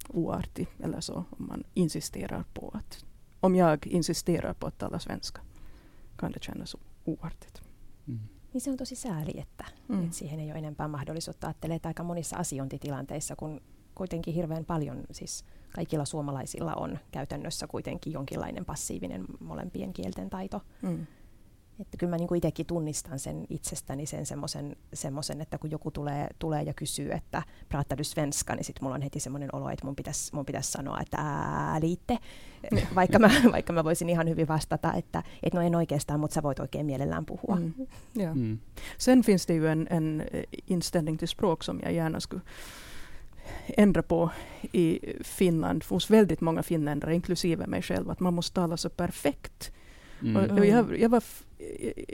oartig 0.09 0.69
eller 0.81 1.01
så, 1.01 1.15
om 1.15 1.47
man 1.47 1.65
insisterar 1.75 2.45
på 2.55 2.71
att... 2.75 3.05
Om 3.41 3.57
jag 3.57 3.87
insisterar 3.87 4.53
på 4.53 4.67
att 4.67 4.79
tala 4.79 4.99
svenska, 4.99 5.41
kan 6.17 6.33
det 6.33 6.43
kännas 6.43 6.77
oartigt. 7.05 7.63
Mm. 8.07 8.21
Niin 8.53 8.61
se 8.61 8.71
on 8.71 8.77
tosi 8.77 8.97
sääli, 8.97 9.41
että, 9.41 9.65
mm. 9.89 10.05
että 10.05 10.17
siihen 10.17 10.41
ei 10.41 10.51
ole 10.51 10.59
enempää 10.59 10.89
mahdollisuutta. 10.89 11.47
Ajattelee, 11.47 11.77
että 11.77 11.89
aika 11.89 12.03
monissa 12.03 12.37
asiointitilanteissa, 12.37 13.37
kun 13.37 13.61
kuitenkin 13.95 14.35
hirveän 14.35 14.65
paljon 14.65 15.05
siis 15.11 15.45
kaikilla 15.75 16.05
suomalaisilla 16.05 16.75
on 16.75 16.99
käytännössä 17.11 17.67
kuitenkin 17.67 18.13
jonkinlainen 18.13 18.65
passiivinen 18.65 19.25
molempien 19.41 19.93
kielten 19.93 20.31
taito. 20.31 20.61
Mm. 20.83 21.07
Että 21.81 21.97
kyllä 21.97 22.11
mä 22.11 22.17
niin 22.17 22.37
itsekin 22.37 22.67
tunnistan 22.67 23.19
sen 23.19 23.45
itsestäni 23.51 24.07
sen 24.07 24.27
semmoisen, 24.95 25.41
että 25.41 25.59
kun 25.59 25.71
joku 25.71 25.91
tulee, 25.91 26.29
tulee 26.39 26.63
ja 26.63 26.75
kysyy, 26.75 27.13
että 27.13 27.43
pratar 27.69 27.99
du 27.99 28.05
svenska, 28.05 28.55
niin 28.55 28.65
sitten 28.65 28.85
mulla 28.85 28.95
on 28.95 29.03
heti 29.03 29.21
semmoinen 29.21 29.55
olo, 29.55 29.71
että 29.71 29.87
mun 29.87 29.97
pitäisi 29.97 30.35
mun 30.35 30.47
pitäis 30.47 30.73
sanoa, 30.73 31.01
että 31.01 31.17
ää, 31.21 31.81
liitte. 31.81 32.19
vaikka, 32.95 33.19
mä, 33.19 33.31
vaikka 33.53 33.73
mä 33.73 33.85
voisin 33.85 34.09
ihan 34.09 34.29
hyvin 34.29 34.49
vastata, 34.49 34.93
että 34.93 35.23
et 35.43 35.55
no 35.55 35.61
en 35.61 35.77
oikeastaan, 35.77 36.21
mutta 36.21 36.35
sä 36.35 36.43
voit 36.43 36.61
oikein 36.61 36.87
mielellään 36.87 37.27
puhua. 37.27 37.57
Mm. 37.57 37.73
Ja. 38.15 38.35
Mm. 38.35 38.59
Sen 38.99 39.23
finns 39.23 39.49
det 39.49 39.55
ju 39.55 39.67
en, 39.67 39.87
en 39.91 40.27
inställning 40.71 41.19
till 41.19 41.29
språk 41.29 41.63
som 41.63 41.79
jag 41.85 41.95
gärna 41.95 42.21
skulle 42.21 42.43
ändra 43.67 44.03
på 44.03 44.31
i 44.73 45.01
Finland 45.25 45.85
hos 45.89 46.11
väldigt 46.11 46.41
många 46.41 46.63
finländare, 46.63 47.15
inklusive 47.15 47.67
mig 47.67 47.83
själv, 47.83 48.11
att 48.11 48.21
man 48.21 48.35
måste 48.35 48.55
tala 48.55 48.77
så 48.77 48.89
perfekt. 48.89 49.73
Mm. 50.23 50.37
Och, 50.37 50.59
och 50.59 50.67
jag, 50.67 50.99
jag, 50.99 51.09
var, 51.09 51.23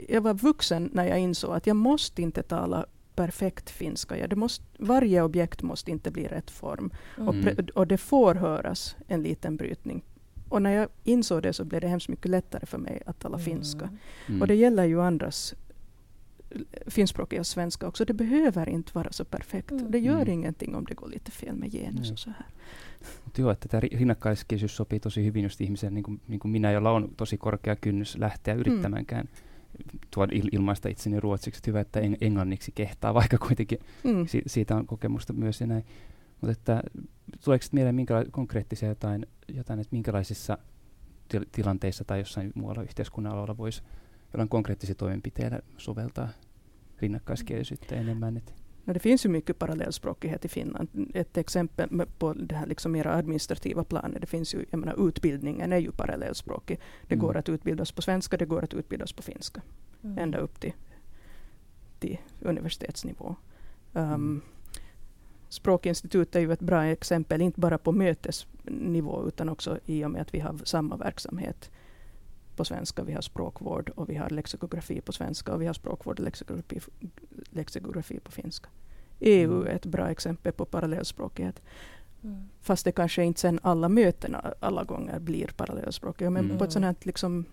jag 0.09 0.21
var 0.21 0.33
vuxen 0.33 0.89
när 0.93 1.05
jag 1.05 1.19
insåg 1.19 1.55
att 1.55 1.67
jag 1.67 1.75
måste 1.75 2.21
inte 2.21 2.43
tala 2.43 2.85
perfekt 3.15 3.69
finska. 3.69 4.17
Ja, 4.17 4.27
det 4.27 4.35
måste, 4.35 4.65
varje 4.79 5.21
objekt 5.21 5.61
måste 5.61 5.91
inte 5.91 6.11
bli 6.11 6.27
rätt 6.27 6.51
form. 6.51 6.91
Och, 7.17 7.33
Mm. 7.33 7.41
pre, 7.55 7.65
och 7.75 7.87
det 7.87 7.97
får 7.97 8.35
höras 8.35 8.95
en 9.07 9.23
liten 9.23 9.57
brytning. 9.57 10.03
Och 10.49 10.61
när 10.61 10.71
jag 10.71 10.87
insåg 11.03 11.43
det 11.43 11.53
så 11.53 11.63
blev 11.65 11.81
det 11.81 11.87
hemskt 11.87 12.09
mycket 12.09 12.31
lättare 12.31 12.65
för 12.65 12.77
mig 12.77 13.01
att 13.05 13.19
tala 13.19 13.37
finska. 13.39 13.89
Mm. 14.27 14.41
Och 14.41 14.47
det 14.47 14.55
gäller 14.55 14.83
ju 14.85 15.01
andras 15.01 15.55
finskspråkiga 16.89 17.43
svenska 17.43 17.87
också. 17.87 18.05
Det 18.05 18.13
behöver 18.13 18.69
inte 18.69 18.91
vara 18.95 19.11
så 19.11 19.25
perfekt. 19.25 19.71
Mm. 19.71 19.91
Det 19.91 19.99
gör 19.99 20.21
Mm. 20.21 20.33
ingenting 20.33 20.75
om 20.75 20.85
det 20.85 20.95
går 20.95 21.09
lite 21.09 21.31
fel 21.31 21.55
med 21.55 21.71
genus 21.71 22.01
Nej. 22.01 22.11
och 22.13 22.19
så 22.19 22.29
här. 22.29 22.45
Mutta 23.25 23.41
joo, 23.41 23.51
että 23.51 23.67
tämä 23.67 23.81
ri- 23.81 23.97
rinnakkaiskielisyys 23.97 24.75
sopii 24.75 24.99
tosi 24.99 25.23
hyvin 25.25 25.43
just 25.43 25.61
ihmiseen, 25.61 25.93
niin 25.93 26.03
kuin, 26.03 26.21
niin 26.27 26.39
kuin 26.39 26.51
minä, 26.51 26.71
jolla 26.71 26.91
on 26.91 27.09
tosi 27.17 27.37
korkea 27.37 27.75
kynnys 27.75 28.17
lähteä 28.17 28.53
yrittämäänkään 28.53 29.29
tuoda 30.13 30.33
il- 30.35 30.49
ilmaista 30.51 30.89
itseni 30.89 31.19
ruotsiksi. 31.19 31.59
Että 31.59 31.69
Hyvä, 31.69 31.79
että 31.79 31.99
eng- 31.99 32.17
englanniksi 32.21 32.71
kehtaa, 32.75 33.13
vaikka 33.19 33.37
kuitenkin 33.37 33.79
Mm. 34.03 34.27
si- 34.27 34.41
siitä 34.47 34.75
on 34.75 34.85
kokemusta 34.87 35.33
myös 35.33 35.61
ja 35.61 35.67
näin. 35.67 35.85
Mutta 36.41 36.51
että 36.51 36.81
tuleeko 37.43 37.63
sitten 37.63 37.77
mieleen 37.77 37.95
minkäla- 37.95 38.25
konkreettisia 38.31 38.89
jotain, 38.89 39.25
jotain, 39.47 39.79
että 39.79 39.95
minkälaisissa 39.95 40.57
til- 41.27 41.45
tilanteissa 41.51 42.03
tai 42.03 42.19
jossain 42.19 42.51
muualla 42.55 42.83
yhteiskunnan 42.83 43.33
alueella 43.33 43.57
voisi 43.57 43.81
jollain 44.33 44.49
konkreettisia 44.49 44.95
toimenpiteillä 44.95 45.59
soveltaa 45.77 46.29
rinnakkaiskielisyyttä 47.01 47.95
enemmän? 47.95 48.37
Että 48.37 48.51
No, 48.85 48.93
det 48.93 49.01
finns 49.01 49.25
ju 49.25 49.29
mycket 49.31 49.59
parallellspråkighet 49.59 50.45
i 50.45 50.47
Finland. 50.47 50.87
Ett 51.13 51.37
exempel 51.37 51.89
på 52.19 52.33
det 52.33 52.55
här 52.55 52.67
liksom 52.67 52.91
mera 52.91 53.13
administrativa 53.15 53.83
planet, 53.83 54.21
det 54.21 54.27
finns 54.29 54.53
ju, 54.55 54.65
jag 54.71 54.79
menar 54.79 55.07
utbildningen 55.07 55.73
är 55.73 55.77
ju 55.77 55.91
parallellspråkig. 55.91 56.79
Det 57.07 57.15
Mm. 57.15 57.25
går 57.25 57.37
att 57.37 57.49
utbildas 57.49 57.91
på 57.91 58.01
svenska, 58.01 58.37
det 58.37 58.45
går 58.45 58.63
att 58.63 58.73
utbildas 58.73 59.13
på 59.13 59.21
finska. 59.21 59.61
Mm. 60.03 60.17
ända 60.17 60.37
upp 60.37 60.59
till, 60.59 60.73
till 61.99 62.17
universitetsnivå. 62.41 63.35
Um, 63.93 64.03
Mm. 64.03 64.41
Språkinstitut 65.49 66.35
är 66.35 66.39
ju 66.39 66.51
ett 66.53 66.59
bra 66.59 66.85
exempel, 66.85 67.41
inte 67.41 67.59
bara 67.59 67.77
på 67.77 67.91
mötesnivå 67.91 69.27
utan 69.27 69.49
också 69.49 69.79
i 69.85 70.05
och 70.05 70.11
med 70.11 70.21
att 70.21 70.33
vi 70.33 70.39
har 70.39 70.55
samma 70.63 70.97
verksamhet 70.97 71.71
på 72.59 72.65
svenska. 72.65 73.03
Vi 73.03 73.13
har 73.13 73.21
språkvård 73.21 73.89
och 73.95 74.09
vi 74.09 74.15
har 74.15 74.29
lexikografi 74.29 75.01
på 75.01 75.11
svenska 75.11 75.53
och 75.53 75.61
vi 75.61 75.65
har 75.65 75.73
språkvård 75.73 76.19
och 76.19 76.25
lexikografi, 76.25 76.79
lexikografi 77.49 78.19
på 78.19 78.31
finska. 78.31 78.69
EU 79.19 79.51
Mm. 79.55 79.67
är 79.67 79.71
ett 79.75 79.85
bra 79.85 80.09
exempel 80.09 80.51
på 80.53 80.65
parallellspråkighet. 80.65 81.61
Mm. 82.23 82.49
Fast 82.61 82.85
det 82.85 82.91
kanske 82.91 83.23
inte 83.23 83.39
sen 83.39 83.59
alla 83.63 83.89
möten 83.89 84.35
alla 84.59 84.83
gånger 84.83 85.19
blir 85.19 85.47
parallellspråkiga. 85.47 86.29
Men 86.29 86.45
Mm. 86.45 86.57
på 86.57 86.63
ett 86.63 86.71
sånt 86.71 86.85
här 86.85 86.95
liksom 87.01 87.45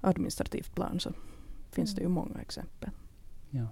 administrativt 0.00 0.74
plan 0.74 1.00
så 1.00 1.12
finns 1.70 1.94
det 1.94 2.00
ju 2.00 2.04
Mm. 2.06 2.12
många 2.14 2.40
exempel. 2.40 2.90
joo. 3.50 3.68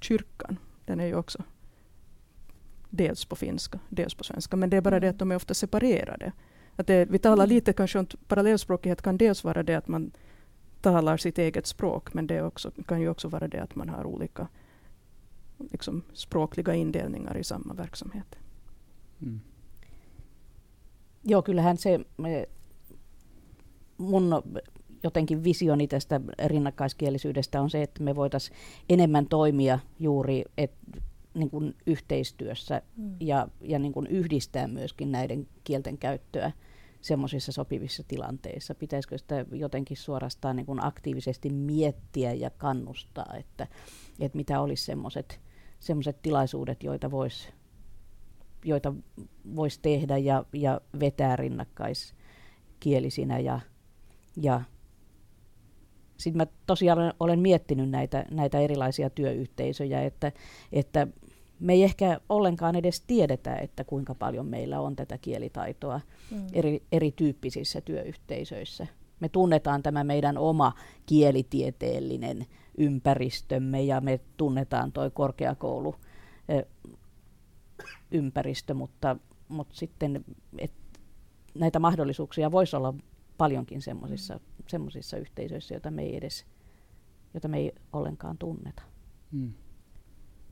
Kyrkan, 0.00 0.56
den 0.86 1.00
är 1.00 1.06
ju 1.06 1.14
också 1.14 1.42
dels 2.90 3.24
på 3.24 3.36
finska, 3.36 3.78
dels 3.88 4.14
på 4.14 4.24
svenska. 4.24 4.56
Men 4.56 4.70
det 4.70 4.76
är 4.76 4.80
bara 4.80 5.00
det 5.00 5.08
att 5.08 5.18
de 5.18 5.30
är 5.32 5.36
ofta 5.36 5.54
separerade. 5.54 6.32
Att 6.76 6.86
det, 6.86 7.10
vi 7.10 7.18
talar 7.18 7.44
Mm. 7.44 7.54
lite 7.54 7.72
kanske 7.72 7.98
om 7.98 8.06
parallellspråkighet 8.28 9.02
kan 9.02 9.16
dels 9.16 9.44
vara 9.44 9.62
det 9.62 9.74
att 9.74 9.88
man 9.88 10.12
talar 10.80 11.16
sitt 11.16 11.38
eget 11.38 11.66
språk, 11.66 12.14
men 12.14 12.26
det 12.26 12.42
också, 12.42 12.70
kan 12.86 13.00
ju 13.00 13.08
också 13.08 13.28
vara 13.28 13.48
det 13.48 13.62
att 13.62 13.76
man 13.76 13.88
har 13.88 14.06
olika 14.06 14.48
liksom, 15.58 16.02
språkliga 16.12 16.74
indelningar 16.74 17.36
i 17.36 17.44
samma 17.44 17.74
verksamhet. 17.74 18.36
Mm. 19.18 19.40
Joo, 21.22 21.42
kyllähän 21.42 21.76
se 21.76 22.00
mun 23.96 24.42
jotenkin 25.02 25.44
visioni 25.44 25.86
tästä 25.88 26.20
rinnakkaiskielisyydestä 26.46 27.60
on 27.60 27.70
se, 27.70 27.82
että 27.82 28.02
me 28.02 28.14
voitaisiin 28.14 28.56
enemmän 28.88 29.26
toimia 29.26 29.78
juuri 30.00 30.44
et, 30.58 30.72
niin 31.34 31.50
kuin 31.50 31.74
yhteistyössä 31.86 32.82
Mm. 32.96 33.16
ja, 33.20 33.48
ja 33.60 33.78
niin 33.78 33.92
kuin 33.92 34.06
yhdistää 34.06 34.68
myöskin 34.68 35.12
näiden 35.12 35.46
kielten 35.64 35.98
käyttöä 35.98 36.52
semmoisissa 37.04 37.52
sopivissa 37.52 38.02
tilanteissa. 38.08 38.74
Pitäisikö 38.74 39.18
sitä 39.18 39.44
jotenkin 39.52 39.96
suorastaan 39.96 40.56
niin 40.56 40.66
kuin 40.66 40.84
aktiivisesti 40.84 41.50
miettiä 41.50 42.32
ja 42.32 42.50
kannustaa, 42.50 43.34
että, 43.38 43.66
että 44.20 44.36
mitä 44.36 44.60
olisi 44.60 44.84
semmoiset 44.84 45.40
semmoiset 45.80 46.22
tilaisuudet, 46.22 46.82
joita 46.82 47.10
voisi 47.10 47.48
joita 48.64 48.94
vois 49.56 49.78
tehdä 49.78 50.18
ja, 50.18 50.44
ja 50.52 50.80
vetää 51.00 51.36
rinnakkaiskielisinä. 51.36 53.38
Ja, 53.38 53.60
ja 54.36 54.60
sitten 56.16 56.36
mä 56.36 56.46
tosiaan 56.66 57.12
olen, 57.20 57.40
miettinyt 57.40 57.90
näitä, 57.90 58.24
näitä 58.30 58.58
erilaisia 58.58 59.10
työyhteisöjä, 59.10 60.02
että, 60.02 60.32
että 60.72 61.06
me 61.60 61.72
ei 61.72 61.82
ehkä 61.82 62.20
ollenkaan 62.28 62.76
edes 62.76 63.00
tiedetä, 63.00 63.56
että 63.56 63.84
kuinka 63.84 64.14
paljon 64.14 64.46
meillä 64.46 64.80
on 64.80 64.96
tätä 64.96 65.18
kielitaitoa 65.18 66.00
Mm. 66.30 66.46
eri, 66.52 66.82
erityyppisissä 66.92 67.80
työyhteisöissä. 67.80 68.86
Me 69.20 69.28
tunnetaan 69.28 69.82
tämä 69.82 70.04
meidän 70.04 70.38
oma 70.38 70.72
kielitieteellinen 71.06 72.46
ympäristömme 72.78 73.82
ja 73.82 74.00
me 74.00 74.20
tunnetaan 74.36 74.92
tuo 74.92 75.10
korkeakoulu 75.10 75.94
eh, 76.48 76.64
ympäristö, 78.10 78.74
mutta, 78.74 79.16
mutta 79.48 79.74
sitten 79.74 80.24
et 80.58 80.72
näitä 81.54 81.78
mahdollisuuksia 81.78 82.52
voisi 82.52 82.76
olla 82.76 82.94
paljonkin 83.38 83.82
semmoisissa 83.82 84.40
semmoisissa 84.66 85.16
yhteisöissä, 85.16 85.74
joita 85.74 85.90
me 85.90 86.02
ei 86.02 86.16
edes 86.16 86.44
jota 87.34 87.48
me 87.48 87.58
ei 87.58 87.72
ollenkaan 87.92 88.38
tunneta. 88.38 88.82
Mm. 89.32 89.52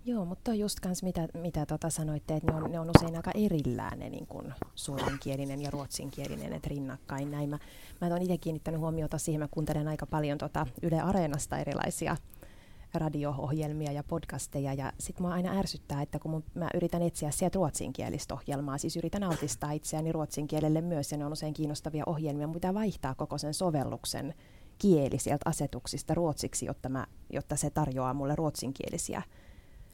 Joo, 0.04 0.24
mutta 0.24 0.50
on 0.50 0.58
just 0.58 0.80
kans 0.80 1.02
mitä, 1.02 1.28
mitä 1.34 1.66
tota 1.66 1.90
sanoitte, 1.90 2.36
että 2.36 2.52
ne 2.52 2.58
on, 2.58 2.72
ne 2.72 2.80
on 2.80 2.90
usein 2.96 3.16
aika 3.16 3.30
erillään 3.34 3.98
ne 3.98 4.10
niin 4.10 4.26
kuin 4.26 4.54
suomenkielinen 4.74 5.62
ja 5.62 5.70
ruotsinkielinen, 5.70 6.52
että 6.52 6.68
rinnakkain 6.68 7.30
näin. 7.30 7.50
Mä, 7.50 7.58
mä 8.00 8.06
olen 8.06 8.22
itse 8.22 8.38
kiinnittänyt 8.38 8.80
huomiota 8.80 9.18
siihen, 9.18 9.40
mä 9.40 9.48
kuuntelen 9.50 9.88
aika 9.88 10.06
paljon 10.06 10.38
tota 10.38 10.66
Yle 10.82 11.00
Areenasta 11.00 11.58
erilaisia 11.58 12.16
radio-ohjelmia 12.94 13.92
ja 13.92 14.02
podcasteja 14.02 14.74
ja 14.74 14.92
sitten 15.00 15.22
mua 15.22 15.34
aina 15.34 15.58
ärsyttää, 15.58 16.02
että 16.02 16.18
kun 16.18 16.30
mun, 16.30 16.44
mä 16.54 16.68
yritän 16.74 17.02
etsiä 17.02 17.30
sieltä 17.30 17.56
ruotsinkielistä 17.56 18.34
ohjelmaa, 18.34 18.78
siis 18.78 18.96
yritän 18.96 19.22
altistaa 19.22 19.72
itseäni 19.72 20.12
ruotsin 20.12 20.46
kielelle 20.46 20.80
myös 20.80 21.12
ja 21.12 21.18
ne 21.18 21.26
on 21.26 21.32
usein 21.32 21.54
kiinnostavia 21.54 22.04
ohjelmia, 22.06 22.46
mutta 22.46 22.74
vaihtaa 22.74 23.14
koko 23.14 23.38
sen 23.38 23.54
sovelluksen 23.54 24.34
kieli 24.78 25.18
sieltä 25.18 25.50
asetuksista 25.50 26.14
ruotsiksi, 26.14 26.66
jotta, 26.66 26.88
mä, 26.88 27.06
jotta 27.30 27.56
se 27.56 27.70
tarjoaa 27.70 28.14
mulle 28.14 28.36
ruotsinkielisiä 28.36 29.22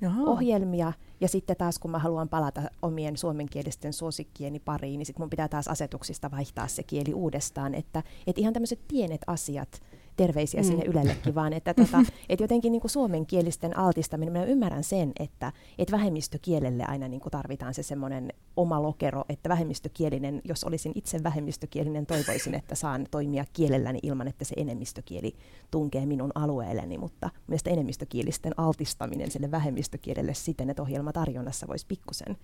Jaha. 0.00 0.22
ohjelmia. 0.22 0.92
Ja 1.20 1.28
sitten 1.28 1.56
taas 1.56 1.78
kun 1.78 1.90
mä 1.90 1.98
haluan 1.98 2.28
palata 2.28 2.62
omien 2.82 3.16
suomenkielisten 3.16 3.92
suosikkieni 3.92 4.60
pariin, 4.60 4.98
niin 4.98 5.06
sitten 5.06 5.22
mun 5.22 5.30
pitää 5.30 5.48
taas 5.48 5.68
asetuksista 5.68 6.30
vaihtaa 6.30 6.68
se 6.68 6.82
kieli 6.82 7.14
uudestaan. 7.14 7.74
Että, 7.74 8.02
että 8.26 8.40
ihan 8.40 8.52
tämmöiset 8.52 8.80
pienet 8.88 9.20
asiat, 9.26 9.82
terveisiä 10.18 10.60
Mm. 10.60 10.66
sinne 10.66 10.84
Ylellekin 10.84 11.34
vaan, 11.34 11.52
että, 11.52 11.74
tota, 11.80 12.02
että 12.28 12.44
jotenkin 12.44 12.72
niin 12.72 12.80
kuin 12.80 12.90
suomenkielisten 12.90 13.78
altistaminen, 13.78 14.32
mä 14.32 14.44
ymmärrän 14.44 14.84
sen, 14.84 15.12
että, 15.20 15.52
että 15.78 15.92
vähemmistökielelle 15.92 16.84
aina 16.84 17.08
niin 17.08 17.20
kuin 17.20 17.30
tarvitaan 17.30 17.74
se 17.74 17.82
semmoinen 17.82 18.32
oma 18.56 18.82
lokero, 18.82 19.24
että 19.28 19.48
vähemmistökielinen, 19.48 20.40
jos 20.44 20.64
olisin 20.64 20.92
itse 20.94 21.22
vähemmistökielinen, 21.22 22.06
toivoisin, 22.06 22.54
että 22.54 22.74
saan 22.74 23.06
toimia 23.10 23.44
kielelläni 23.52 23.98
ilman, 24.02 24.28
että 24.28 24.44
se 24.44 24.54
enemmistökieli 24.58 25.36
tunkee 25.70 26.06
minun 26.06 26.32
alueelleni, 26.34 26.98
mutta 26.98 27.30
mielestäni 27.46 27.74
enemmistökielisten 27.74 28.52
altistaminen 28.56 29.30
sille 29.30 29.50
vähemmistökielelle 29.50 30.34
siten, 30.34 30.70
että 30.70 30.82
ohjelmatarjonnassa 30.82 31.68
voisi 31.68 31.86
pikkusen 31.86 32.36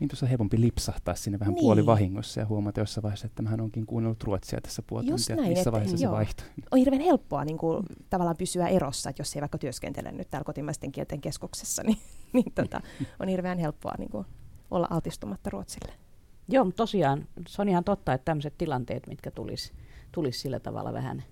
Niin 0.00 0.08
tuossa 0.08 0.26
on 0.26 0.30
helpompi 0.30 0.60
lipsahtaa 0.60 1.14
sinne 1.14 1.38
vähän 1.38 1.54
Niin. 1.54 1.62
puolivahingossa 1.64 2.40
ja 2.40 2.46
huomata 2.46 2.80
jossain 2.80 3.02
vaiheessa, 3.02 3.26
että 3.26 3.42
mähän 3.42 3.60
onkin 3.60 3.86
kuunnellut 3.86 4.22
ruotsia 4.22 4.60
tässä 4.60 4.82
puoli 4.82 5.06
Just 5.10 5.26
tuntia, 5.26 5.36
näin, 5.36 5.48
missä 5.48 5.60
että- 5.60 5.72
vaiheessa 5.72 5.96
se 5.96 6.04
joo. 6.04 6.12
vaihtuu. 6.12 6.46
on 6.70 6.78
hirveän 6.78 7.02
helppoa 7.02 7.44
niin 7.44 7.58
kuin, 7.58 7.86
tavallaan 8.10 8.36
pysyä 8.36 8.68
erossa, 8.68 9.10
että 9.10 9.20
jos 9.20 9.36
ei 9.36 9.40
vaikka 9.40 9.58
työskentele 9.58 10.12
nyt 10.12 10.30
täällä 10.30 10.44
kotimaisten 10.44 10.92
kielten 10.92 11.20
keskuksessa, 11.20 11.82
niin, 11.86 11.98
niin 12.32 12.52
tota, 12.54 12.80
on 13.20 13.28
hirveän 13.28 13.58
helppoa 13.58 13.92
niin 13.98 14.10
kuin, 14.10 14.26
olla 14.70 14.86
altistumatta 14.90 15.50
Ruotsille. 15.50 15.92
Joo, 16.48 16.64
mutta 16.64 16.76
tosiaan 16.76 17.28
se 17.48 17.62
on 17.62 17.68
ihan 17.68 17.84
totta, 17.84 18.12
että 18.12 18.24
tämmöiset 18.24 18.58
tilanteet, 18.58 19.06
mitkä 19.06 19.30
tulisi 19.30 19.72
tulis 20.12 20.40
sillä 20.40 20.60
tavalla 20.60 20.92
vähän, 20.92 21.22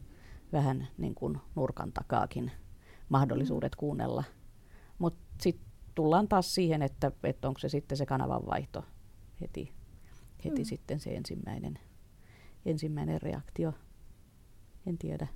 vähän 0.53 0.88
niin 0.98 1.14
kuin 1.14 1.38
nurkan 1.55 1.92
takaakin 1.92 2.51
mahdollisuudet 3.09 3.77
kuunnella. 3.77 4.25
Mutta 4.98 5.20
sitten 5.40 5.66
tullaan 5.95 6.29
taas 6.29 6.55
siihen, 6.55 6.83
että, 6.83 7.13
että 7.23 7.49
onko 7.49 7.59
se 7.59 7.69
sitten 7.69 7.99
se 7.99 8.07
kanavan 8.07 8.47
vaihto 8.47 8.85
heti, 9.41 9.73
heti 10.45 10.63
Mm. 10.63 10.65
sitten 10.65 11.01
se 11.01 11.11
ensimmäinen, 11.11 11.79
ensimmäinen 12.67 13.23
reaktio. 13.23 13.73
En 14.87 14.99
tiedä. 14.99 15.27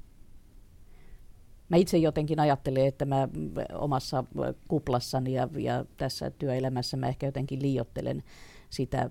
mä 1.69 1.77
itse 1.77 1.99
jotenkin 1.99 2.41
ajattelen, 2.41 2.87
että 2.87 3.05
mä 3.05 3.29
omassa 3.75 4.25
kuplassani 4.69 5.33
ja, 5.33 5.49
ja 5.59 5.85
tässä 5.97 6.31
työelämässä 6.31 6.97
mä 6.97 7.09
ehkä 7.09 7.27
jotenkin 7.27 7.63
liiottelen 7.63 8.23
sitä 8.71 9.11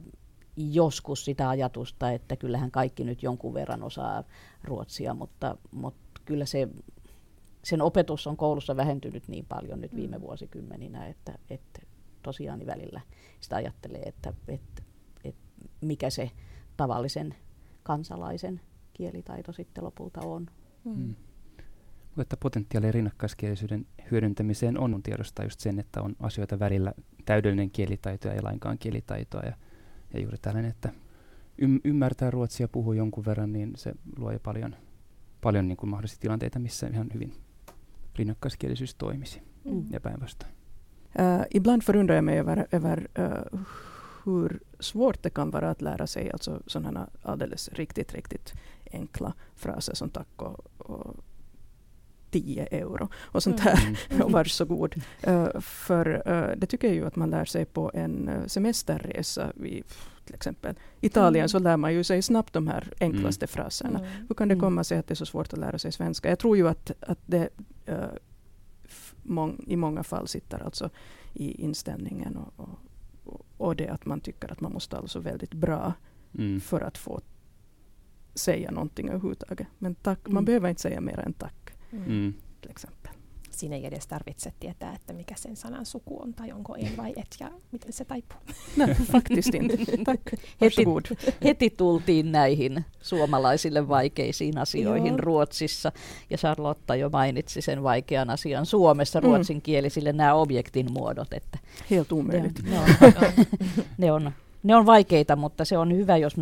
joskus 0.57 1.25
sitä 1.25 1.49
ajatusta, 1.49 2.11
että 2.11 2.35
kyllähän 2.35 2.71
kaikki 2.71 3.03
nyt 3.03 3.23
jonkun 3.23 3.53
verran 3.53 3.83
osaa 3.83 4.23
ruotsia, 4.63 5.13
mutta, 5.13 5.57
mutta 5.71 6.21
kyllä 6.25 6.45
se, 6.45 6.67
sen 7.65 7.81
opetus 7.81 8.27
on 8.27 8.37
koulussa 8.37 8.77
vähentynyt 8.77 9.27
niin 9.27 9.45
paljon 9.45 9.81
nyt 9.81 9.95
viime 9.95 10.17
mm. 10.17 10.21
vuosikymmeninä, 10.21 11.07
että, 11.07 11.37
että 11.49 11.81
tosiaan 12.21 12.59
niin 12.59 12.67
välillä 12.67 13.01
sitä 13.41 13.55
ajattelee, 13.55 14.01
että, 14.01 14.33
että, 14.47 14.83
että 15.23 15.41
mikä 15.81 16.09
se 16.09 16.31
tavallisen 16.77 17.35
kansalaisen 17.83 18.61
kielitaito 18.93 19.53
sitten 19.53 19.83
lopulta 19.83 20.21
on. 20.21 20.47
Mm. 20.83 20.97
mm. 20.97 21.15
Mutta 22.15 22.37
potentiaalia 22.37 22.91
rinnakkaiskielisyyden 22.91 23.85
hyödyntämiseen 24.11 24.79
on 24.79 25.03
tiedostaa 25.03 25.45
just 25.45 25.59
sen, 25.59 25.79
että 25.79 26.01
on 26.01 26.15
asioita 26.19 26.59
välillä 26.59 26.93
täydellinen 27.25 27.71
kielitaito 27.71 28.27
ja 28.27 28.33
ei 28.33 28.41
lainkaan 28.41 28.77
kielitaitoa. 28.77 29.41
Ja, 29.41 29.53
ja 30.13 30.19
juuri 30.19 30.37
tällainen, 30.37 30.71
että 30.71 30.89
ym- 31.61 31.81
ymmärtää 31.83 32.31
ruotsia, 32.31 32.67
puhuu 32.67 32.93
jonkun 32.93 33.25
verran, 33.25 33.53
niin 33.53 33.73
se 33.75 33.93
luo 34.17 34.31
jo 34.31 34.39
paljon, 34.39 34.75
paljon 35.41 35.67
niin 35.67 35.77
kuin 35.77 35.89
mahdollisia 35.89 36.19
tilanteita, 36.19 36.59
missä 36.59 36.87
ihan 36.87 37.07
hyvin 37.13 37.33
rinnakkaiskielisyys 38.15 38.95
toimisi 38.95 39.41
mm. 39.65 39.87
ja 39.91 39.99
päinvastoin. 39.99 40.51
Uh, 41.19 41.43
ibland 41.51 41.83
förundrar 41.83 42.15
jag 42.15 42.23
mig 42.23 42.39
över, 42.39 42.67
över 42.71 43.07
uh, 43.19 43.59
hur 44.25 44.59
svårt 44.79 45.23
det 45.23 45.29
kan 45.29 45.51
vara 45.51 45.69
att 45.69 45.81
lära 45.81 46.07
sig 46.07 46.31
alltså 46.31 46.61
sådana 46.67 47.09
alldeles 47.21 47.69
riktigt, 47.69 48.13
riktigt 48.13 48.53
enkla 48.91 49.33
fraser 49.55 49.93
som 49.95 50.09
tack 50.09 50.41
och, 50.41 50.65
och 50.77 51.15
10 52.31 52.65
euro 52.65 53.09
och 53.15 53.43
sånt 53.43 53.59
här. 53.59 53.97
Mm. 54.09 54.21
och 54.25 54.31
varsågod. 54.31 54.95
Uh, 55.27 55.59
för 55.59 56.29
uh, 56.31 56.57
det 56.57 56.67
tycker 56.67 56.87
jag 56.87 56.95
ju 56.95 57.05
att 57.05 57.15
man 57.15 57.29
lär 57.29 57.45
sig 57.45 57.65
på 57.65 57.91
en 57.93 58.29
semesterresa 58.47 59.53
i 59.53 59.83
till 60.25 60.35
exempel 60.35 60.75
Italien 61.01 61.41
mm. 61.41 61.49
så 61.49 61.59
lär 61.59 61.77
man 61.77 61.93
ju 61.93 62.03
sig 62.03 62.21
snabbt 62.21 62.53
de 62.53 62.67
här 62.67 62.93
enklaste 62.99 63.45
mm. 63.45 63.47
fraserna. 63.47 63.99
Mm. 63.99 64.11
Hur 64.27 64.35
kan 64.35 64.47
det 64.47 64.53
mm. 64.53 64.63
komma 64.63 64.83
sig 64.83 64.97
att 64.97 65.07
det 65.07 65.13
är 65.13 65.15
så 65.15 65.25
svårt 65.25 65.53
att 65.53 65.59
lära 65.59 65.79
sig 65.79 65.91
svenska? 65.91 66.29
Jag 66.29 66.39
tror 66.39 66.57
ju 66.57 66.67
att, 66.67 66.91
att 66.99 67.19
det 67.25 67.49
mång, 69.23 69.63
i 69.67 69.75
många 69.75 70.03
fall 70.03 70.27
sitter 70.27 70.63
alltså 70.63 70.89
i 71.33 71.61
inställningen 71.61 72.37
och, 72.37 72.69
och, 73.23 73.45
och 73.57 73.75
det 73.75 73.87
att 73.87 74.05
man 74.05 74.19
tycker 74.19 74.51
att 74.51 74.61
man 74.61 74.73
måste 74.73 74.97
alltså 74.97 75.19
väldigt 75.19 75.53
bra 75.53 75.93
mm. 76.33 76.61
för 76.61 76.81
att 76.81 76.97
få 76.97 77.21
säga 78.33 78.71
någonting 78.71 79.09
överhuvudtaget. 79.09 79.67
Men 79.77 79.95
tack, 79.95 80.19
man 80.23 80.31
mm. 80.31 80.45
behöver 80.45 80.69
inte 80.69 80.81
säga 80.81 81.01
mer 81.01 81.19
än 81.19 81.33
tack. 81.33 81.73
Till 82.61 82.71
exempel. 82.71 83.04
Siinä 83.55 83.75
ei 83.75 83.85
edes 83.85 84.07
tarvitse 84.07 84.53
tietää, 84.59 84.95
että 84.95 85.13
mikä 85.13 85.35
sen 85.37 85.55
sanan 85.55 85.85
suku 85.85 86.21
on 86.21 86.33
tai 86.33 86.51
onko 86.51 86.75
en 86.75 86.97
vai 86.97 87.13
et 87.15 87.35
ja 87.39 87.51
miten 87.71 87.93
se 87.93 88.05
taipuu. 88.05 88.37
No. 88.77 88.87
Tack. 90.05 90.33
Heti, 90.61 90.85
heti 91.43 91.69
tultiin 91.69 92.31
näihin 92.31 92.85
suomalaisille 93.01 93.87
vaikeisiin 93.87 94.57
asioihin 94.57 95.07
Joo. 95.07 95.17
Ruotsissa. 95.17 95.91
Ja 96.29 96.37
Charlotta 96.37 96.95
jo 96.95 97.09
mainitsi 97.09 97.61
sen 97.61 97.83
vaikean 97.83 98.29
asian 98.29 98.65
Suomessa 98.65 99.21
mm. 99.21 99.25
ruotsinkielisille 99.25 100.13
nämä 100.13 100.33
objektin 100.33 100.91
muodot. 100.91 101.33
Että 101.33 101.59
Helt 101.91 102.11
omöjligt. 102.11 102.63
Ne 102.63 102.79
on, 102.79 102.87
ne, 103.97 104.11
on, 104.11 104.31
ne 104.63 104.75
on 104.75 104.85
vaikeita, 104.85 105.35
mutta 105.35 105.65
se 105.65 105.77
on 105.77 105.95
hyvä, 105.95 106.17
jos 106.17 106.35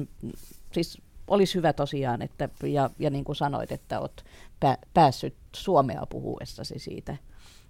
siis 0.71 1.01
olisi 1.27 1.55
hyvä 1.55 1.73
tosiaan, 1.73 2.21
että, 2.21 2.49
ja, 2.63 2.89
ja 2.99 3.09
niin 3.09 3.23
kuin 3.23 3.35
sanoit, 3.35 3.71
että 3.71 3.99
olet 3.99 4.25
pä, 4.59 4.77
päässyt 4.93 5.35
suomea 5.55 6.05
puhuessasi 6.09 6.79
siitä 6.79 7.17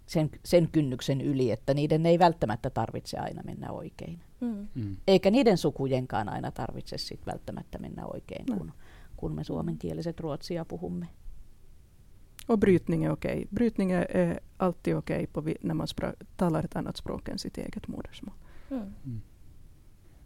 sen, 0.05 0.29
sen 0.45 0.69
kynnyksen 0.71 1.21
yli, 1.21 1.51
että 1.51 1.73
niiden 1.73 2.05
ei 2.05 2.19
välttämättä 2.19 2.69
tarvitse 2.69 3.17
aina 3.17 3.41
mennä 3.43 3.71
oikein. 3.71 4.19
Mm. 4.41 4.67
mm. 4.75 4.95
Eikä 5.07 5.31
niiden 5.31 5.57
sukujenkaan 5.57 6.29
aina 6.29 6.51
tarvitse 6.51 6.97
sit 6.97 7.25
välttämättä 7.25 7.79
mennä 7.79 8.05
oikein, 8.05 8.45
no. 8.49 8.57
kun, 8.57 8.71
kun 9.17 9.35
me 9.35 9.43
suomenkieliset 9.43 10.19
ruotsia 10.19 10.65
puhumme. 10.65 11.07
Och 12.47 12.59
brytning 12.59 13.05
är 13.05 13.11
okej. 13.11 13.33
Okay. 13.33 13.47
Brytning 13.51 13.91
är 13.91 14.39
alltid 14.57 14.95
okej 14.95 15.27
okay 15.33 15.55
när 15.61 15.73
man 15.73 15.87
talar 16.37 16.65
ett 16.65 16.75
annat 16.75 16.97
språk 16.97 17.29
än 17.29 17.39
sitt 17.39 17.57
eget 17.57 17.87
modersmål. 17.87 18.35
Mm. 18.69 18.93
Mm. 19.03 19.21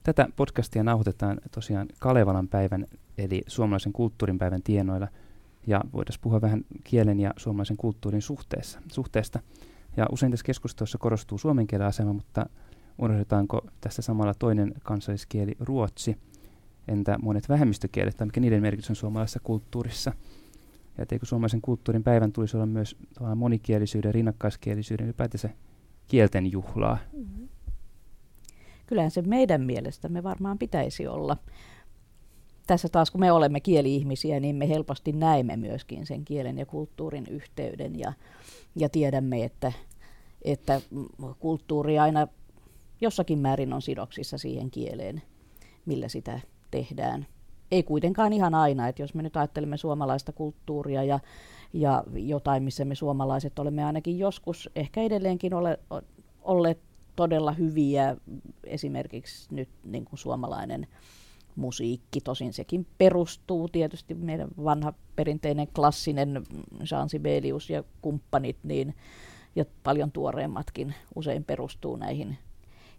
Tätä 0.07 0.27
podcastia 0.35 0.83
nauhoitetaan 0.83 1.41
tosiaan 1.51 1.87
Kalevalan 1.99 2.47
päivän 2.47 2.85
eli 3.17 3.41
suomalaisen 3.47 3.93
kulttuurin 3.93 4.37
päivän 4.37 4.63
tienoilla– 4.63 5.07
ja 5.67 5.81
voitaisiin 5.93 6.21
puhua 6.21 6.41
vähän 6.41 6.61
kielen 6.83 7.19
ja 7.19 7.33
suomalaisen 7.37 7.77
kulttuurin 7.77 8.21
suhteessa, 8.21 8.81
suhteesta. 8.91 9.39
Ja 9.97 10.05
usein 10.11 10.31
tässä 10.31 10.45
keskustelussa 10.45 10.97
korostuu 10.97 11.37
suomen 11.37 11.67
kielen 11.67 11.87
asema, 11.87 12.13
mutta 12.13 12.45
unohdetaanko 12.97 13.61
tässä 13.81 14.01
samalla 14.01 14.33
toinen 14.33 14.73
kansalliskieli 14.83 15.55
ruotsi? 15.59 16.17
Entä 16.87 17.17
monet 17.21 17.49
vähemmistökielet, 17.49 18.17
tai 18.17 18.27
mikä 18.27 18.41
niiden 18.41 18.61
merkitys 18.61 18.89
on 18.89 18.95
suomalaisessa 18.95 19.39
kulttuurissa? 19.43 20.13
Ja 20.97 21.05
eikö 21.11 21.25
suomalaisen 21.25 21.61
kulttuurin 21.61 22.03
päivän 22.03 22.31
tulisi 22.31 22.57
olla 22.57 22.65
myös 22.65 22.95
monikielisyyden, 23.35 24.13
rinnakkaiskielisyyden, 24.13 25.05
ylipäätänsä 25.05 25.49
kielten 26.07 26.51
juhlaa? 26.51 26.97
Mm-hmm. 27.13 27.46
Kyllähän 28.87 29.11
se 29.11 29.21
meidän 29.21 29.61
mielestämme 29.61 30.23
varmaan 30.23 30.57
pitäisi 30.57 31.07
olla 31.07 31.37
tässä 32.67 32.89
taas 32.89 33.11
kun 33.11 33.21
me 33.21 33.31
olemme 33.31 33.59
kieli-ihmisiä, 33.59 34.39
niin 34.39 34.55
me 34.55 34.69
helposti 34.69 35.11
näemme 35.11 35.57
myöskin 35.57 36.05
sen 36.05 36.25
kielen 36.25 36.57
ja 36.57 36.65
kulttuurin 36.65 37.25
yhteyden 37.29 37.99
ja, 37.99 38.13
ja 38.75 38.89
tiedämme, 38.89 39.43
että, 39.43 39.71
että 40.41 40.81
kulttuuri 41.39 41.99
aina 41.99 42.27
jossakin 43.01 43.39
määrin 43.39 43.73
on 43.73 43.81
sidoksissa 43.81 44.37
siihen 44.37 44.71
kieleen, 44.71 45.21
millä 45.85 46.07
sitä 46.07 46.39
tehdään. 46.71 47.27
Ei 47.71 47.83
kuitenkaan 47.83 48.33
ihan 48.33 48.55
aina, 48.55 48.87
että 48.87 49.01
jos 49.01 49.13
me 49.13 49.23
nyt 49.23 49.37
ajattelemme 49.37 49.77
suomalaista 49.77 50.31
kulttuuria 50.31 51.03
ja, 51.03 51.19
ja 51.73 52.03
jotain, 52.13 52.63
missä 52.63 52.85
me 52.85 52.95
suomalaiset 52.95 53.59
olemme 53.59 53.83
ainakin 53.83 54.19
joskus 54.19 54.69
ehkä 54.75 55.01
edelleenkin 55.01 55.53
ole, 55.53 55.79
olleet 56.41 56.79
todella 57.17 57.51
hyviä, 57.51 58.17
esimerkiksi 58.63 59.55
nyt 59.55 59.69
niin 59.83 60.05
kuin 60.05 60.19
suomalainen 60.19 60.87
musiikki. 61.55 62.21
Tosin 62.21 62.53
sekin 62.53 62.87
perustuu 62.97 63.69
tietysti 63.69 64.13
meidän 64.13 64.47
vanha 64.63 64.93
perinteinen 65.15 65.67
klassinen 65.67 66.43
Jean 66.91 67.09
Sibelius 67.09 67.69
ja 67.69 67.83
kumppanit, 68.01 68.57
niin, 68.63 68.95
ja 69.55 69.65
paljon 69.83 70.11
tuoreemmatkin 70.11 70.95
usein 71.15 71.43
perustuu 71.43 71.95
näihin 71.95 72.37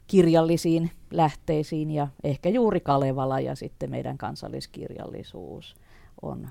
kirjallisiin 0.07 0.91
lähteisiin 1.11 1.91
ja 1.91 2.09
ehkä 2.25 2.49
juuri 2.49 2.81
Kalevala 2.81 3.41
ja 3.41 3.55
sitten 3.55 3.91
meidän 3.91 4.19
kansalliskirjallisuus 4.19 5.77
on, 6.23 6.49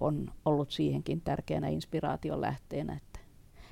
on 0.00 0.30
ollut 0.44 0.70
siihenkin 0.70 1.20
tärkeänä 1.20 1.68
inspiraation 1.68 2.40
lähteenä. 2.40 2.92
Että 2.92 3.20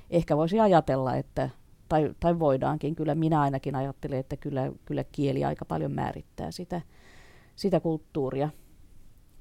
ehkä 0.09 0.37
voisi 0.37 0.59
ajatella, 0.59 1.15
että 1.15 1.49
tai, 1.89 2.13
tai 2.19 2.39
voidaankin, 2.39 2.95
kyllä 2.95 3.15
minä 3.15 3.41
ainakin 3.41 3.75
ajattelen, 3.75 4.19
että 4.19 4.37
kyllä, 4.37 4.71
kyllä 4.85 5.03
kieli 5.03 5.45
aika 5.45 5.65
paljon 5.65 5.91
määrittää 5.91 6.51
sitä, 6.51 6.81
sitä 7.55 7.79
kulttuuria. 7.79 8.49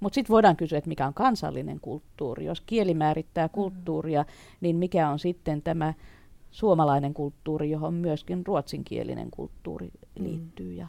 Mutta 0.01 0.15
sitten 0.15 0.33
voidaan 0.33 0.57
kysyä, 0.57 0.79
että 0.79 0.89
mikä 0.89 1.07
on 1.07 1.15
kansallinen 1.15 1.81
kulttuuri. 1.81 2.45
Jos 2.45 2.61
kieli 2.61 2.95
määrittää 2.95 3.49
kulttuuria, 3.49 4.23
mm. 4.23 4.29
niin 4.61 4.77
mikä 4.77 5.11
on 5.11 5.19
sitten 5.19 5.63
tämä 5.63 5.95
suomalainen 6.51 7.15
kulttuuri, 7.15 7.71
johon 7.71 7.95
myöskin 7.95 8.47
ruotsinkielinen 8.47 9.31
kulttuuri 9.31 9.87
mm. 9.87 10.25
liittyy 10.25 10.73
ja 10.73 10.87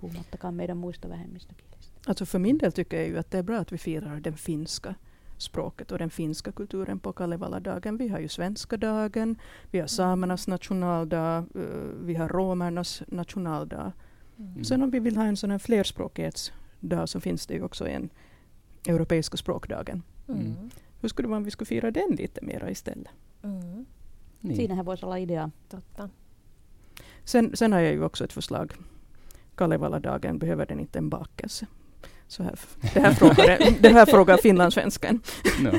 puhumattakaan 0.00 0.54
meidän 0.54 0.76
muista 0.76 1.08
vähemmistökielistä. 1.08 1.68
Alltså 2.08 2.24
för 2.24 2.38
min 2.38 2.58
del 2.58 2.70
tycker 2.70 3.00
jag 3.00 3.08
ju 3.08 3.18
att 3.18 3.30
det 3.30 3.38
är 3.38 3.42
bra 3.42 3.58
att 3.58 3.72
vi 3.72 3.78
firar 3.78 4.20
den 4.24 4.34
finska 4.34 4.94
språket 5.38 5.92
och 5.92 5.98
den 5.98 6.10
finska 6.10 6.52
kulturen 6.52 6.98
på 6.98 7.12
Kalevala-dagen. 7.12 7.96
Vi 7.96 8.08
har 8.08 8.18
ju 8.18 8.28
svenska 8.28 8.76
dagen, 8.76 9.36
vi 9.70 9.78
har 9.78 9.82
mm. 9.82 9.88
samernas 9.88 10.48
nationaldag, 10.48 11.44
uh, 11.56 11.62
vi 12.02 12.14
har 12.14 12.28
romernas 12.28 13.02
nationaldag. 13.06 13.92
Mm. 14.38 14.64
Sen 14.64 14.82
om 14.82 14.90
vi 14.90 14.98
vill 14.98 15.16
ha 15.16 15.24
en 15.24 15.36
sån 15.36 15.50
här 15.50 15.58
flerspråkighetsdag 15.58 17.06
så 17.06 17.20
finns 17.20 17.46
det 17.46 17.54
ju 17.54 17.62
också 17.62 17.88
en 17.88 18.10
europeiska 18.86 19.36
språkdagen. 19.36 20.02
Mm. 20.28 20.70
Hur 21.00 21.08
skulle 21.08 21.26
det 21.26 21.30
vara 21.30 21.36
om 21.36 21.44
vi 21.44 21.50
skulle 21.50 21.66
fira 21.66 21.90
den 21.90 22.10
lite 22.10 22.44
mera 22.44 22.70
istället? 22.70 23.12
Mm. 23.42 23.86
Niin. 24.40 24.56
Siinähän 24.56 24.84
voisi 24.84 25.04
olla 25.04 25.18
idea. 25.18 25.50
Totta. 25.68 26.10
Sen, 27.24 27.56
sen 27.56 27.72
har 27.72 27.80
jag 27.80 27.92
ju 27.92 28.04
också 28.04 28.24
ett 28.24 28.32
förslag. 28.32 28.72
Kalevala-dagen, 29.54 30.38
behöver 30.38 30.66
den 30.66 30.80
inte 30.80 30.98
en 30.98 31.08
bakelse? 31.08 31.66
Så 32.28 32.42
här, 32.42 32.54
det, 32.94 33.00
här 33.00 33.14
frågar, 33.14 33.80
det 33.82 33.88
här 33.88 34.06
frågar 34.06 34.36
finlandssvenskan. 34.36 35.20
No. 35.62 35.70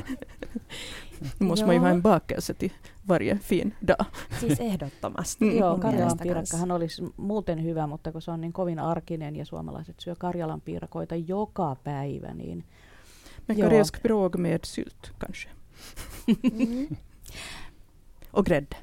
Nu 1.38 1.46
måste 1.46 1.66
man 1.66 1.76
ju 1.76 1.82
ha 1.82 1.90
en 1.90 2.02
bakelse 2.02 2.54
till 2.54 2.72
varje 3.08 3.38
fin 3.38 3.74
dag. 3.88 4.06
Siis 4.40 4.60
ehdottomasti. 4.60 5.46
Mm. 5.46 5.58
Joo, 5.58 5.78
Karjalan 5.78 6.18
piirakkahan 6.18 6.72
olisi 6.72 7.04
muuten 7.18 7.64
hyvä, 7.64 7.88
mutta 7.88 8.12
kun 8.12 8.22
se 8.22 8.32
on 8.32 8.42
niin 8.42 8.54
kovin 8.54 8.80
arkinen 8.80 9.36
ja 9.36 9.46
suomalaiset 9.46 10.00
syö 10.00 10.16
Karjalan 10.16 10.62
piirakoita 10.62 11.16
joka 11.16 11.76
päivä, 11.84 12.34
niin... 12.34 12.64
Men 13.48 13.58
karelsk 13.58 14.02
pirog 14.02 14.38
med 14.38 14.60
sylt 14.64 15.14
kanske. 15.18 15.50
Mm. 16.28 16.98
Och 18.34 18.46
grädde. 18.46 18.78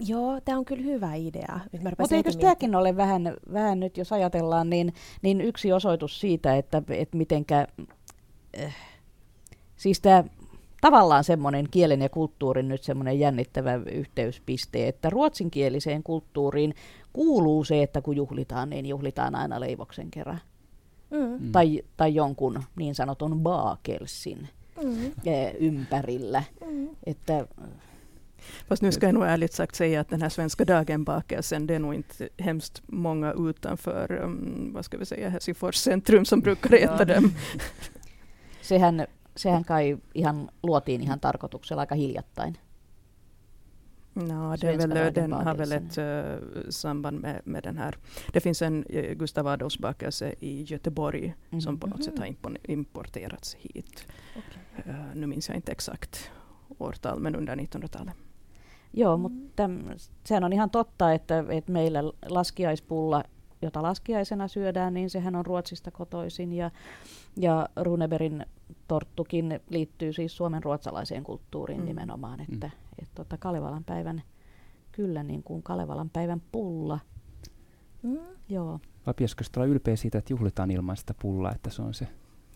Joo, 0.00 0.40
tämä 0.44 0.58
on 0.58 0.64
kyllä 0.64 0.82
hyvä 0.82 1.14
idea. 1.14 1.60
Mutta 1.98 2.16
eikö 2.16 2.32
tämäkin 2.32 2.74
ole 2.74 2.96
vähän, 2.96 3.36
vähän 3.52 3.80
nyt, 3.80 3.96
jos 3.96 4.12
ajatellaan, 4.12 4.70
niin, 4.70 4.94
niin 5.22 5.40
yksi 5.40 5.72
osoitus 5.72 6.20
siitä, 6.20 6.56
että, 6.56 6.82
että 6.88 7.16
mitenkä, 7.16 7.66
äh, 8.62 8.76
siis 9.76 10.00
tämä 10.00 10.24
tavallaan 10.80 11.24
semmoinen 11.24 11.68
kielen 11.70 12.00
ja 12.00 12.08
kulttuurin 12.08 12.68
nyt 12.68 12.82
semmoinen 12.82 13.18
jännittävä 13.18 13.74
yhteyspiste, 13.74 14.88
että 14.88 15.10
ruotsinkieliseen 15.10 16.02
kulttuuriin 16.02 16.74
kuuluu 17.12 17.64
se, 17.64 17.82
että 17.82 18.02
kun 18.02 18.16
juhlitaan, 18.16 18.70
niin 18.70 18.86
juhlitaan 18.86 19.34
aina 19.34 19.60
leivoksen 19.60 20.10
kerran. 20.10 20.40
Mm. 21.10 21.52
Tai, 21.52 21.82
tai 21.96 22.14
jonkun 22.14 22.62
niin 22.76 22.94
sanotun 22.94 23.40
baakelsin 23.40 24.48
mm. 24.84 25.12
ympärillä. 25.58 26.42
Mm. 26.66 26.88
Että, 27.06 27.46
Fast 28.68 28.82
nu 28.82 28.92
ska 28.92 29.06
jag 29.06 29.14
nog 29.14 29.24
ärligt 29.24 29.52
sagt 29.52 29.74
säga 29.74 30.00
att 30.00 30.08
den 30.08 30.22
här 30.22 30.28
svenska 30.28 30.64
dagen-bakelsen, 30.64 31.66
det 31.66 31.74
är 31.74 31.78
nog 31.78 31.94
inte 31.94 32.28
hemskt 32.38 32.82
många 32.86 33.32
utanför, 33.32 34.22
um, 34.22 34.70
vad 34.74 34.84
ska 34.84 34.98
vi 34.98 35.06
säga, 35.06 35.28
Helsingfors 35.28 35.76
centrum 35.76 36.24
som 36.24 36.40
brukar 36.40 36.74
äta 36.74 37.04
dem. 37.04 37.32
Sehän, 38.60 39.06
sehän 39.34 39.64
kai 39.64 39.96
ihan 40.12 40.50
luotiin 40.62 41.00
ihan 41.00 41.20
tarkoituksella 41.20 41.80
aika 41.80 41.94
hiljattain. 41.94 42.56
No, 44.14 44.56
det 44.56 44.76
väl, 44.76 45.14
den 45.14 45.32
har 45.32 45.54
väl 45.54 45.72
ett 45.72 45.98
uh, 45.98 46.70
samband 46.70 47.20
med, 47.20 47.40
med 47.44 47.62
den 47.62 47.78
här. 47.78 47.96
Det 48.32 48.40
finns 48.40 48.62
en 48.62 48.84
uh, 48.84 49.12
Gustav 49.12 49.46
Adolfs 49.46 49.78
bakelse 49.78 50.34
i 50.40 50.62
Göteborg 50.62 51.34
mm. 51.50 51.60
som 51.60 51.78
på 51.78 51.86
något 51.86 52.00
mm. 52.00 52.04
sätt 52.04 52.18
har 52.18 52.34
importerats 52.70 53.54
hit. 53.54 54.06
Okay. 54.36 54.92
Uh, 54.92 55.04
nu 55.14 55.26
minns 55.26 55.48
jag 55.48 55.56
inte 55.56 55.72
exakt 55.72 56.30
årtal, 56.78 57.20
men 57.20 57.34
under 57.34 57.56
1900-talet. 57.56 58.14
Joo, 58.96 59.16
mutta 59.16 59.70
sehän 60.24 60.44
on 60.44 60.52
ihan 60.52 60.70
totta, 60.70 61.12
että, 61.12 61.44
että 61.48 61.72
meillä 61.72 62.02
laskiaispulla, 62.28 63.24
jota 63.62 63.82
laskiaisena 63.82 64.48
syödään, 64.48 64.94
niin 64.94 65.10
sehän 65.10 65.36
on 65.36 65.46
Ruotsista 65.46 65.90
kotoisin. 65.90 66.52
Ja, 66.52 66.70
ja 67.36 67.68
Runeberin 67.76 68.46
torttukin 68.88 69.60
liittyy 69.70 70.12
siis 70.12 70.36
suomen 70.36 70.62
ruotsalaiseen 70.62 71.24
kulttuuriin 71.24 71.80
mm. 71.80 71.86
nimenomaan. 71.86 72.40
Että, 72.40 72.66
mm. 72.66 73.02
et, 73.02 73.08
tota 73.14 73.36
Kalevalan 73.38 73.84
päivän, 73.84 74.22
kyllä 74.92 75.22
niin 75.22 75.42
kuin 75.42 75.62
Kalevalan 75.62 76.10
päivän 76.10 76.42
pulla. 76.52 76.98
Mm. 78.02 78.18
Joo. 78.48 78.80
Vai 79.06 79.14
pitäisikö 79.14 79.44
olla 79.56 79.66
ylpeä 79.66 79.96
siitä, 79.96 80.18
että 80.18 80.32
juhlitaan 80.32 80.70
ilman 80.70 80.96
sitä 80.96 81.14
pullaa, 81.22 81.52
että 81.54 81.70
se 81.70 81.82
on 81.82 81.94
se 81.94 82.08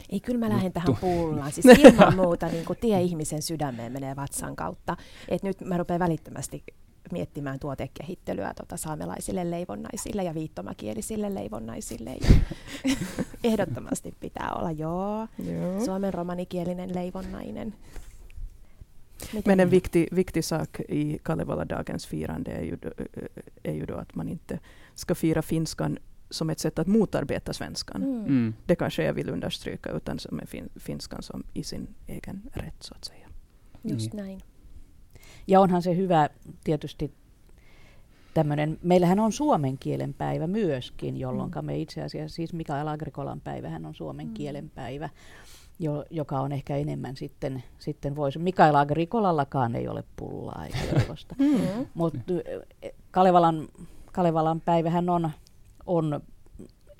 ei, 0.08 0.20
kyllä 0.20 0.38
mä 0.38 0.48
lähden 0.48 0.72
tähän 0.72 0.96
pullaan. 1.00 1.52
Siis 1.52 1.66
ilman 1.78 2.16
muuta 2.16 2.46
niin 2.46 2.64
kuin 2.64 2.78
tie 2.78 3.00
ihmisen 3.00 3.42
sydämeen 3.42 3.92
menee 3.92 4.16
vatsan 4.16 4.56
kautta. 4.56 4.96
Et 5.28 5.42
nyt 5.42 5.60
mä 5.60 5.76
rupean 5.76 6.00
välittömästi 6.00 6.64
miettimään 7.12 7.58
tuotekehittelyä 7.58 8.52
tota, 8.54 8.76
saamelaisille 8.76 9.50
leivonnaisille 9.50 10.22
ja 10.22 10.34
viittomakielisille 10.34 11.34
leivonnaisille. 11.34 12.10
Ja 12.10 12.28
ehdottomasti 13.44 14.14
pitää 14.20 14.52
olla, 14.52 14.70
joo, 14.70 15.28
joo. 15.52 15.84
suomen 15.84 16.14
romanikielinen 16.14 16.94
leivonnainen. 16.94 17.74
Miten 19.32 19.42
Men 19.46 19.60
en 19.60 19.70
viktig, 19.70 20.08
viktig 20.16 20.44
sak 20.44 20.80
i 20.88 21.18
Kalevala-dagens 21.22 22.06
firande 22.06 22.50
är 22.50 22.62
ju, 22.62 22.76
är 23.64 23.72
ju 23.72 23.86
då 23.86 23.94
att 23.94 24.14
man 24.14 24.28
inte 24.28 24.58
ska 24.94 25.14
fira 25.14 25.42
finskan 25.42 25.98
som 26.30 26.50
ett 26.50 26.58
sätt 26.58 26.78
att 26.78 26.86
motarbeta 26.86 27.52
svenskan. 27.52 28.02
Mm. 28.02 28.24
mm. 28.24 28.54
Det 28.66 28.76
kanske 28.76 29.04
jag 29.04 29.14
vill 29.14 29.30
understryka, 29.30 29.90
utan 29.90 30.18
som 30.18 30.40
fin 30.46 30.68
finskan 30.76 31.22
som 31.22 31.44
i 31.54 31.62
sin 31.62 31.94
egen 32.06 32.42
rätt 32.52 32.82
så 32.82 32.94
att 32.94 33.04
säga. 33.04 33.28
Just 33.82 34.12
mm. 34.12 34.24
näin. 34.24 34.40
Ja 35.46 35.60
onhan 35.60 35.82
se 35.82 35.96
hyvä 35.96 36.28
tietysti 36.64 37.12
tämmöinen, 38.34 38.78
meillähän 38.82 39.20
on 39.20 39.32
suomen 39.32 39.78
kielen 39.78 40.14
päivä 40.14 40.46
myöskin, 40.46 41.16
jolloin 41.16 41.50
mm. 41.50 41.64
me 41.64 41.78
itse 41.78 42.02
asiassa, 42.02 42.36
siis 42.36 42.52
Mikael 42.52 42.88
Agrikolan 42.88 43.40
päivähän 43.40 43.86
on 43.86 43.94
suomen 43.94 44.26
mm. 44.26 44.34
kielen 44.34 44.70
päivä, 44.70 45.08
jo, 45.78 46.04
joka 46.10 46.40
on 46.40 46.52
ehkä 46.52 46.76
enemmän 46.76 47.16
sitten, 47.16 47.64
sitten 47.78 48.16
voisi. 48.16 48.38
Mikael 48.38 48.74
Agrikolallakaan 48.74 49.74
ei 49.74 49.88
ole 49.88 50.04
pullaa 50.16 50.66
eikä 50.66 50.78
mm. 51.38 51.86
Mutta 51.94 52.18
Kalevalan, 53.10 53.68
Kalevalan 54.12 54.60
päivähän 54.60 55.08
on 55.08 55.30
on 55.88 56.20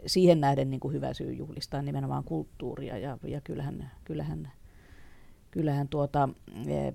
siihen 0.07 0.40
nähden 0.40 0.70
niin 0.70 0.81
kuin 0.81 0.94
hyvä 0.94 1.14
syy 1.14 1.33
juhlistaa 1.33 1.83
nimenomaan 1.83 2.24
kulttuuria 2.24 2.98
ja, 2.98 3.18
ja 3.24 3.40
kyllähän, 3.40 3.90
kyllähän, 4.05 4.53
kyllähän 5.51 5.88
tuota, 5.88 6.29
e, 6.66 6.92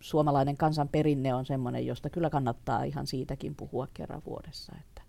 suomalainen 0.00 0.56
kansanperinne 0.56 1.34
on 1.34 1.46
sellainen, 1.46 1.86
josta 1.86 2.10
kyllä 2.10 2.30
kannattaa 2.30 2.84
ihan 2.84 3.06
siitäkin 3.06 3.54
puhua 3.54 3.88
kerran 3.94 4.22
vuodessa, 4.26 4.72
että, 4.80 5.02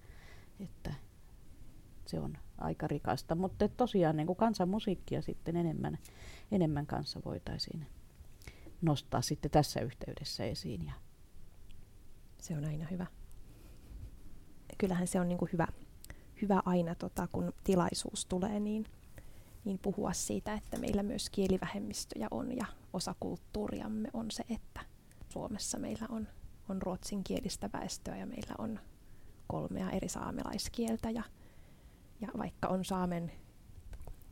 että 0.59 0.93
se 2.05 2.19
on 2.19 2.37
aika 2.57 2.87
rikasta. 2.87 3.35
Mutta 3.35 3.67
tosiaan 3.67 4.15
niin 4.15 4.27
kuin 4.27 4.37
kansanmusiikkia 4.37 5.21
sitten 5.21 5.55
enemmän, 5.55 5.97
enemmän 6.51 6.85
kanssa 6.85 7.21
voitaisiin 7.25 7.87
nostaa 8.81 9.21
sitten 9.21 9.51
tässä 9.51 9.79
yhteydessä 9.79 10.45
esiin. 10.45 10.85
Ja 10.85 10.93
se 12.39 12.57
on 12.57 12.65
aina 12.65 12.85
hyvä 12.91 13.05
kyllähän 14.77 15.07
se 15.07 15.19
on 15.19 15.27
niin 15.27 15.37
kuin 15.37 15.49
hyvä, 15.53 15.67
hyvä 16.41 16.61
aina, 16.65 16.95
tota, 16.95 17.27
kun 17.31 17.53
tilaisuus 17.63 18.25
tulee, 18.25 18.59
niin, 18.59 18.85
niin 19.65 19.79
puhua 19.79 20.13
siitä, 20.13 20.53
että 20.53 20.77
meillä 20.77 21.03
myös 21.03 21.29
kielivähemmistöjä 21.29 22.27
on 22.31 22.57
ja 22.57 22.65
osa 22.93 23.15
kulttuuriamme 23.19 24.09
on 24.13 24.31
se, 24.31 24.43
että 24.49 24.81
Suomessa 25.29 25.79
meillä 25.79 26.07
on, 26.09 26.27
on 26.69 26.81
ruotsinkielistä 26.81 27.69
väestöä 27.73 28.17
ja 28.17 28.25
meillä 28.25 28.55
on 28.57 28.79
kolmea 29.47 29.89
eri 29.89 30.09
saamelaiskieltä 30.09 31.09
ja, 31.09 31.23
ja 32.21 32.27
vaikka 32.37 32.67
on 32.67 32.85
saamen 32.85 33.31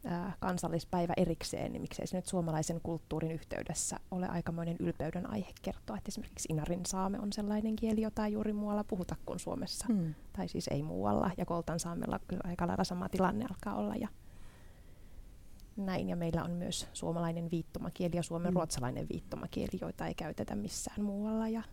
ää, 0.06 0.34
kansallispäivä 0.40 1.14
erikseen, 1.18 1.72
niin 1.72 1.82
miksei 1.82 2.08
se 2.08 2.18
nyt 2.18 2.26
suomalaisen 2.26 2.82
kulttuurin 2.82 3.32
yhteydessä 3.32 4.00
ole 4.12 4.28
aikamoinen 4.28 4.78
ylpeyden 4.80 5.30
aihe 5.30 5.52
kertoa, 5.62 5.98
että 5.98 6.08
esimerkiksi 6.08 6.48
Inarin 6.52 6.86
saame 6.86 7.20
on 7.20 7.34
sellainen 7.34 7.76
kieli, 7.76 8.02
jota 8.02 8.26
ei 8.26 8.34
juuri 8.34 8.54
muualla 8.54 8.84
puhuta 8.84 9.16
kuin 9.26 9.40
Suomessa. 9.40 9.86
Hmm. 9.88 10.14
Tai 10.34 10.48
siis 10.48 10.68
ei 10.68 10.84
muualla, 10.84 11.32
ja 11.38 11.46
Koltan 11.46 11.80
saamella 11.80 12.20
aika 12.44 12.68
lailla 12.68 12.84
sama 12.84 13.10
tilanne 13.10 13.46
alkaa 13.50 13.76
olla. 13.76 13.96
Ja 13.96 14.08
näin, 15.78 16.10
ja 16.10 16.16
meillä 16.16 16.44
on 16.44 16.52
myös 16.52 16.88
suomalainen 16.94 17.52
viittomakieli 17.52 18.16
ja 18.16 18.24
suomen 18.24 18.50
hmm. 18.50 18.56
ruotsalainen 18.56 19.08
viittomakieli, 19.10 19.78
joita 19.82 20.08
ei 20.08 20.14
käytetä 20.14 20.56
missään 20.56 21.04
muualla, 21.04 21.48
ja 21.48 21.64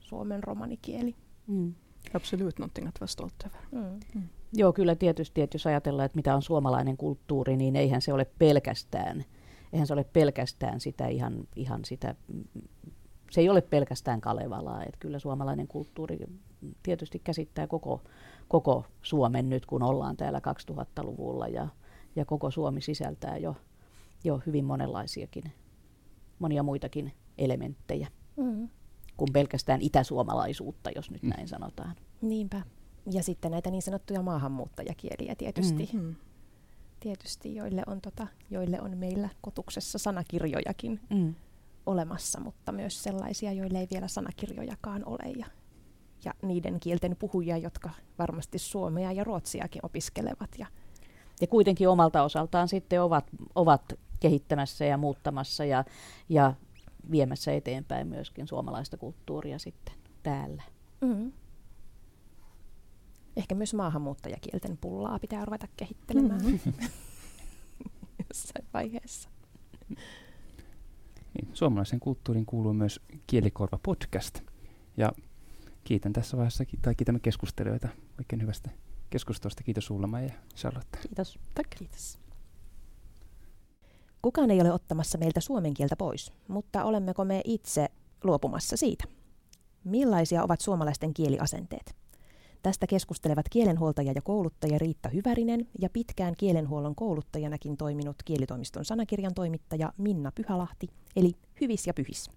suomen 0.00 0.42
romanikieli. 0.42 1.16
Hmm. 1.48 1.74
Absolut 2.14 2.58
någonting 2.58 2.86
att 2.86 3.00
vara 3.00 3.08
stolt 3.08 3.44
över. 3.44 3.60
Mm. 3.70 4.00
Mm. 4.14 4.28
Joo, 4.52 4.72
kyllä 4.72 4.94
tietysti, 4.94 5.42
että 5.42 5.54
jos 5.54 5.66
ajatellaan, 5.66 6.06
että 6.06 6.16
mitä 6.16 6.34
on 6.34 6.42
suomalainen 6.42 6.96
kulttuuri, 6.96 7.56
niin 7.56 7.76
eihän 7.76 8.02
se 8.02 8.12
ole 8.12 8.26
pelkästään, 8.38 9.24
eihän 9.72 9.86
se 9.86 9.92
ole 9.92 10.04
pelkästään 10.04 10.80
sitä 10.80 11.06
ihan, 11.06 11.48
ihan 11.56 11.84
sitä, 11.84 12.14
se 13.30 13.40
ei 13.40 13.48
ole 13.48 13.60
pelkästään 13.60 14.20
Kalevalaa, 14.20 14.82
että 14.82 14.98
kyllä 15.00 15.18
suomalainen 15.18 15.68
kulttuuri 15.68 16.18
tietysti 16.82 17.18
käsittää 17.18 17.66
koko, 17.66 18.02
koko 18.48 18.84
Suomen 19.02 19.48
nyt, 19.48 19.66
kun 19.66 19.82
ollaan 19.82 20.16
täällä 20.16 20.40
2000-luvulla 20.70 21.48
ja, 21.48 21.68
ja 22.16 22.24
koko 22.24 22.50
Suomi 22.50 22.80
sisältää 22.80 23.36
jo, 23.36 23.56
jo 24.24 24.40
hyvin 24.46 24.64
monenlaisiakin, 24.64 25.44
monia 26.38 26.62
muitakin 26.62 27.12
elementtejä. 27.38 28.08
Mm 28.36 28.68
kuin 29.16 29.32
pelkästään 29.32 29.82
itäsuomalaisuutta, 29.82 30.90
jos 30.96 31.10
nyt 31.10 31.22
mm. 31.22 31.28
näin 31.28 31.48
sanotaan. 31.48 31.96
Niinpä. 32.22 32.62
Ja 33.10 33.22
sitten 33.22 33.50
näitä 33.50 33.70
niin 33.70 33.82
sanottuja 33.82 34.22
maahanmuuttajakieliä 34.22 35.34
tietysti, 35.34 35.90
mm. 35.92 36.00
mm. 36.00 36.14
tietysti 37.00 37.56
joille, 37.56 37.82
on 37.86 38.00
tota, 38.00 38.26
joille 38.50 38.80
on 38.80 38.98
meillä 38.98 39.28
kotuksessa 39.40 39.98
sanakirjojakin 39.98 41.00
mm. 41.10 41.34
olemassa, 41.86 42.40
mutta 42.40 42.72
myös 42.72 43.02
sellaisia, 43.02 43.52
joille 43.52 43.78
ei 43.78 43.88
vielä 43.92 44.08
sanakirjojakaan 44.08 45.02
ole. 45.06 45.32
Ja, 45.38 45.46
ja 46.24 46.34
niiden 46.42 46.80
kielten 46.80 47.16
puhujia, 47.16 47.56
jotka 47.56 47.90
varmasti 48.18 48.58
suomea 48.58 49.12
ja 49.12 49.24
ruotsiakin 49.24 49.84
opiskelevat. 49.84 50.50
Ja, 50.58 50.66
ja 51.40 51.46
kuitenkin 51.46 51.88
omalta 51.88 52.22
osaltaan 52.22 52.68
sitten 52.68 53.02
ovat, 53.02 53.24
ovat 53.54 53.82
kehittämässä 54.20 54.84
ja 54.84 54.96
muuttamassa 54.96 55.64
ja, 55.64 55.84
ja 56.28 56.54
viemässä 57.10 57.52
eteenpäin 57.52 58.06
myöskin 58.08 58.46
suomalaista 58.46 58.96
kulttuuria 58.96 59.58
sitten 59.58 59.94
täällä. 60.22 60.62
Mm. 61.00 61.32
Ehkä 63.36 63.54
myös 63.54 63.74
maahanmuuttajakielten 63.74 64.78
pullaa 64.78 65.18
pitää 65.18 65.44
ruveta 65.44 65.66
kehittelemään 65.76 66.44
mm-hmm. 66.44 66.72
jossain 68.28 68.66
vaiheessa. 68.74 69.28
Niin, 71.34 71.48
suomalaisen 71.52 72.00
kulttuurin 72.00 72.46
kuuluu 72.46 72.72
myös 72.72 73.00
Kielikorva 73.26 73.78
podcast. 73.82 74.40
Ja 74.96 75.12
kiitän 75.84 76.12
tässä 76.12 76.36
vaiheessa, 76.36 76.64
tai 76.82 76.94
kiitämme 76.94 77.20
keskustelijoita 77.20 77.88
oikein 78.18 78.42
hyvästä 78.42 78.70
keskustelusta. 79.10 79.62
Kiitos 79.62 79.90
Ullama 79.90 80.20
ja 80.20 80.30
Charlotte. 80.56 80.98
Kiitos. 80.98 81.38
Tack. 81.54 81.70
Kiitos. 81.78 82.21
Kukaan 84.22 84.50
ei 84.50 84.60
ole 84.60 84.72
ottamassa 84.72 85.18
meiltä 85.18 85.40
suomen 85.40 85.74
kieltä 85.74 85.96
pois, 85.96 86.32
mutta 86.48 86.84
olemmeko 86.84 87.24
me 87.24 87.40
itse 87.44 87.88
luopumassa 88.24 88.76
siitä? 88.76 89.04
Millaisia 89.84 90.42
ovat 90.42 90.60
suomalaisten 90.60 91.14
kieliasenteet? 91.14 91.96
Tästä 92.62 92.86
keskustelevat 92.86 93.48
kielenhuoltaja 93.48 94.12
ja 94.12 94.22
kouluttaja 94.22 94.78
Riitta 94.78 95.08
Hyvärinen 95.08 95.68
ja 95.80 95.90
pitkään 95.90 96.34
kielenhuollon 96.38 96.94
kouluttajanakin 96.94 97.76
toiminut 97.76 98.16
kielitoimiston 98.24 98.84
sanakirjan 98.84 99.34
toimittaja 99.34 99.92
Minna 99.98 100.32
Pyhälahti, 100.32 100.88
eli 101.16 101.32
Hyvis 101.60 101.86
ja 101.86 101.94
Pyhis. 101.94 102.30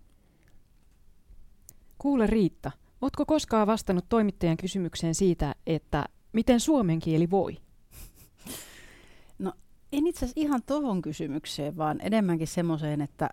Kuule 1.98 2.28
Riitta, 2.28 2.72
ootko 3.02 3.26
koskaan 3.26 3.68
vastannut 3.68 4.06
toimittajan 4.10 4.58
kysymykseen 4.58 5.16
siitä, 5.16 5.56
että 5.68 6.06
miten 6.34 6.60
suomen 6.60 7.00
kieli 7.00 7.30
voi? 7.30 7.58
En 9.92 10.08
itse 10.08 10.26
asiassa 10.26 10.42
ihan 10.42 10.62
tuohon 10.66 11.02
kysymykseen, 11.02 11.78
vaan 11.78 12.00
enemmänkin 12.02 12.48
semmoiseen, 12.48 13.02
että 13.02 13.30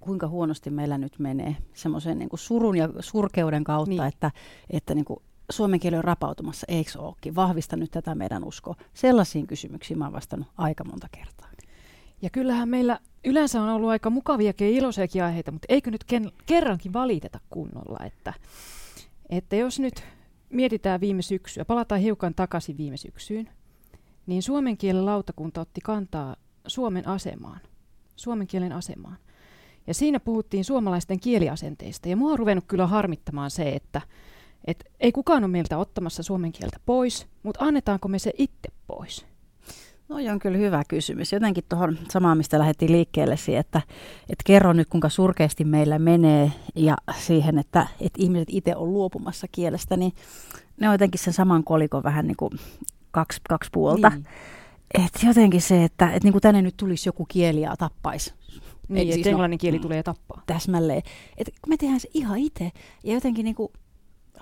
kuinka 0.00 0.28
huonosti 0.28 0.70
meillä 0.70 0.98
nyt 0.98 1.18
menee. 1.18 1.56
Semmoisen 1.74 2.18
niin 2.18 2.28
surun 2.34 2.76
ja 2.76 2.88
surkeuden 3.00 3.64
kautta, 3.64 3.90
niin. 3.90 4.02
että, 4.02 4.30
että 4.70 4.94
niin 4.94 5.04
kuin 5.04 5.22
suomen 5.50 5.80
kieli 5.80 5.96
on 5.96 6.04
rapautumassa, 6.04 6.66
eikö 6.68 6.90
olekin? 6.98 7.34
Vahvista 7.34 7.76
nyt 7.76 7.90
tätä 7.90 8.14
meidän 8.14 8.44
uskoa. 8.44 8.74
Sellaisiin 8.94 9.46
kysymyksiin 9.46 9.98
mä 9.98 10.04
oon 10.04 10.12
vastannut 10.12 10.48
aika 10.58 10.84
monta 10.84 11.08
kertaa. 11.12 11.48
Ja 12.22 12.30
kyllähän 12.30 12.68
meillä 12.68 12.98
yleensä 13.24 13.62
on 13.62 13.68
ollut 13.68 13.90
aika 13.90 14.10
mukaviakin 14.10 14.70
ja 14.70 14.78
iloisiakin 14.78 15.24
aiheita, 15.24 15.52
mutta 15.52 15.66
eikö 15.68 15.90
nyt 15.90 16.04
ken- 16.04 16.32
kerrankin 16.46 16.92
valiteta 16.92 17.40
kunnolla, 17.50 18.04
että, 18.04 18.34
että 19.30 19.56
jos 19.56 19.80
nyt 19.80 20.02
mietitään 20.50 21.00
viime 21.00 21.22
syksyä, 21.22 21.64
palataan 21.64 22.00
hiukan 22.00 22.34
takaisin 22.34 22.76
viime 22.76 22.96
syksyyn, 22.96 23.48
niin 24.28 24.42
suomen 24.42 24.76
kielen 24.76 25.06
lautakunta 25.06 25.60
otti 25.60 25.80
kantaa 25.80 26.36
Suomen 26.66 27.08
asemaan, 27.08 27.60
suomen 28.16 28.46
kielen 28.46 28.72
asemaan. 28.72 29.16
Ja 29.86 29.94
siinä 29.94 30.20
puhuttiin 30.20 30.64
suomalaisten 30.64 31.20
kieliasenteista. 31.20 32.08
Ja 32.08 32.16
mua 32.16 32.32
on 32.32 32.38
ruvennut 32.38 32.64
kyllä 32.68 32.86
harmittamaan 32.86 33.50
se, 33.50 33.68
että 33.68 34.00
et 34.64 34.84
ei 35.00 35.12
kukaan 35.12 35.44
ole 35.44 35.50
meiltä 35.50 35.78
ottamassa 35.78 36.22
suomen 36.22 36.52
kieltä 36.52 36.76
pois, 36.86 37.26
mutta 37.42 37.64
annetaanko 37.64 38.08
me 38.08 38.18
se 38.18 38.32
itse 38.38 38.68
pois? 38.86 39.26
No 40.08 40.16
on 40.32 40.38
kyllä 40.38 40.58
hyvä 40.58 40.82
kysymys. 40.88 41.32
Jotenkin 41.32 41.64
tuohon 41.68 41.98
samaan, 42.10 42.38
mistä 42.38 42.58
lähdettiin 42.58 42.92
liikkeelle, 42.92 43.36
että, 43.58 43.82
että 44.22 44.44
kerro 44.44 44.72
nyt 44.72 44.88
kuinka 44.88 45.08
surkeasti 45.08 45.64
meillä 45.64 45.98
menee 45.98 46.52
ja 46.74 46.96
siihen, 47.18 47.58
että, 47.58 47.86
että 48.00 48.22
ihmiset 48.22 48.48
itse 48.50 48.76
on 48.76 48.92
luopumassa 48.92 49.46
kielestä, 49.52 49.96
niin 49.96 50.12
ne 50.80 50.88
on 50.88 50.94
jotenkin 50.94 51.20
sen 51.20 51.32
saman 51.32 51.64
kolikon 51.64 52.02
vähän 52.02 52.26
niin 52.26 52.36
kuin 52.36 52.50
kaksi, 53.10 53.40
kaksi 53.48 53.70
puolta. 53.72 54.08
Niin. 54.08 54.26
Et 54.94 55.22
jotenkin 55.26 55.62
se, 55.62 55.84
että, 55.84 56.06
että 56.06 56.26
niin 56.26 56.32
kuin 56.32 56.42
tänne 56.42 56.62
nyt 56.62 56.76
tulisi 56.76 57.08
joku 57.08 57.26
kieli 57.28 57.60
ja 57.60 57.76
tappaisi. 57.76 58.34
Niin, 58.88 59.12
siis 59.12 59.26
englannin 59.26 59.56
no, 59.56 59.60
kieli 59.60 59.78
tulee 59.78 60.02
tappaa. 60.02 60.42
Täsmälleen. 60.46 61.02
Että 61.38 61.52
me 61.66 61.76
tehdään 61.76 62.00
se 62.00 62.08
ihan 62.14 62.38
itse 62.38 62.70
ja 63.04 63.14
jotenkin 63.14 63.44
niin 63.44 63.54
kuin 63.54 63.72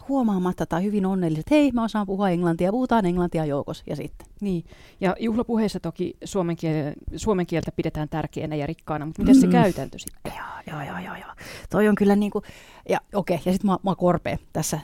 huomaamatta 0.08 0.66
tai 0.66 0.82
hyvin 0.82 1.06
onnelliset, 1.06 1.40
että 1.40 1.54
hei, 1.54 1.72
mä 1.72 1.84
osaan 1.84 2.06
puhua 2.06 2.30
englantia, 2.30 2.70
puhutaan 2.70 3.06
englantia 3.06 3.44
joukossa 3.44 3.84
ja 3.86 3.96
sitten. 3.96 4.26
Niin, 4.40 4.64
ja 5.00 5.16
juhlapuheessa 5.20 5.80
toki 5.80 6.16
suomen, 6.24 6.56
kiel, 6.56 6.92
suomen 7.16 7.46
kieltä 7.46 7.72
pidetään 7.72 8.08
tärkeänä 8.08 8.56
ja 8.56 8.66
rikkaana, 8.66 9.06
mutta 9.06 9.22
miten 9.22 9.36
mm. 9.36 9.40
se 9.40 9.46
käytäntö 9.46 9.98
sitten? 9.98 10.32
Joo, 10.36 10.76
joo, 10.76 10.86
joo, 10.86 10.98
joo. 10.98 11.16
joo. 11.16 11.30
Toi 11.70 11.88
on 11.88 11.94
kyllä 11.94 12.16
niin 12.16 12.30
kuin, 12.30 12.44
ja 12.88 12.98
okei, 13.14 13.34
okay, 13.34 13.42
ja 13.46 13.52
sitten 13.52 13.70
mä, 13.70 13.78
mä 13.82 13.94
korpeen 13.94 14.38
tässä 14.52 14.80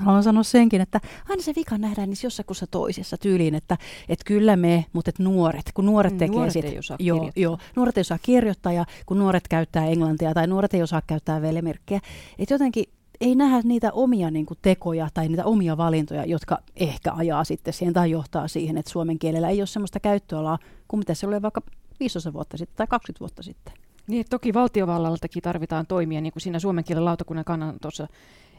haluan 0.00 0.22
sanoa 0.22 0.42
senkin, 0.42 0.80
että 0.80 1.00
aina 1.28 1.42
se 1.42 1.52
vika 1.56 1.78
nähdään 1.78 2.08
niissä 2.08 2.26
jossakussa 2.26 2.66
toisessa 2.66 3.16
tyyliin, 3.16 3.54
että, 3.54 3.78
että 4.08 4.24
kyllä 4.24 4.56
me, 4.56 4.84
mutta 4.92 5.08
että 5.08 5.22
nuoret, 5.22 5.70
kun 5.74 5.86
nuoret 5.86 6.12
mm, 6.12 6.18
tekee 6.18 6.36
nuoret 6.36 6.52
sit, 6.52 6.64
ei 6.64 6.78
osaa 6.78 6.96
joo, 7.00 7.30
joo, 7.36 7.58
nuoret 7.76 7.98
ei 7.98 8.00
osaa 8.00 8.18
kirjoittaa 8.22 8.72
ja 8.72 8.84
kun 9.06 9.18
nuoret 9.18 9.48
käyttää 9.48 9.86
englantia 9.86 10.34
tai 10.34 10.46
nuoret 10.46 10.74
ei 10.74 10.82
osaa 10.82 11.02
käyttää 11.06 11.42
velemerkkejä, 11.42 12.00
että 12.38 12.54
jotenkin 12.54 12.84
ei 13.20 13.34
nähdä 13.34 13.60
niitä 13.64 13.92
omia 13.92 14.30
niin 14.30 14.46
kuin, 14.46 14.58
tekoja 14.62 15.08
tai 15.14 15.28
niitä 15.28 15.44
omia 15.44 15.76
valintoja, 15.76 16.24
jotka 16.24 16.58
ehkä 16.76 17.12
ajaa 17.12 17.44
sitten 17.44 17.74
siihen 17.74 17.94
tai 17.94 18.10
johtaa 18.10 18.48
siihen, 18.48 18.78
että 18.78 18.90
suomen 18.90 19.18
kielellä 19.18 19.48
ei 19.48 19.60
ole 19.60 19.66
sellaista 19.66 20.00
käyttöalaa 20.00 20.58
kuin 20.88 20.98
mitä 20.98 21.14
se 21.14 21.26
oli 21.26 21.42
vaikka 21.42 21.62
15 22.00 22.32
vuotta 22.32 22.56
sitten 22.56 22.76
tai 22.76 22.86
20 22.86 23.20
vuotta 23.20 23.42
sitten. 23.42 23.74
Niin, 24.06 24.26
toki 24.30 24.54
valtiovallaltakin 24.54 25.42
tarvitaan 25.42 25.86
toimia, 25.86 26.20
niin 26.20 26.32
kuin 26.32 26.42
siinä 26.42 26.58
suomen 26.58 26.84
kielen 26.84 27.04
lautakunnan 27.04 27.44
kannanotossa 27.44 28.08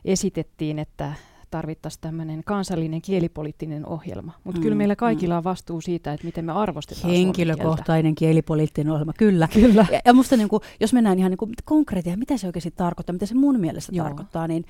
esitettiin, 0.06 0.80
että 0.80 1.14
tarvittaisiin 1.52 2.02
tämmöinen 2.02 2.44
kansallinen 2.46 3.02
kielipoliittinen 3.02 3.86
ohjelma. 3.86 4.34
Mutta 4.44 4.60
mm, 4.60 4.64
kyllä 4.64 4.76
meillä 4.76 4.96
kaikilla 4.96 5.34
mm. 5.34 5.38
on 5.38 5.44
vastuu 5.44 5.82
siitä, 5.82 6.14
että 6.14 6.26
miten 6.26 6.46
me 6.46 6.52
arvostetaan 6.52 7.14
Henkilökohtainen 7.14 8.16
kielipoliittinen 8.16 8.94
ohjelma, 8.94 9.14
kyllä. 9.14 9.48
kyllä. 9.54 9.86
Ja, 9.92 10.00
ja 10.06 10.14
musta 10.14 10.38
niin 10.38 10.50
kuin, 10.50 10.62
jos 10.80 10.94
mennään 10.94 11.20
ihan 11.20 11.32
niin 11.32 11.38
kuin 11.38 11.52
konkreettia, 11.66 12.18
mitä 12.18 12.38
se 12.38 12.48
oikeasti 12.48 12.72
tarkoittaa, 12.72 13.14
mitä 13.14 13.26
se 13.26 13.36
mun 13.36 13.60
mielestä 13.60 13.92
Joo. 13.96 14.06
tarkoittaa, 14.06 14.48
niin 14.48 14.66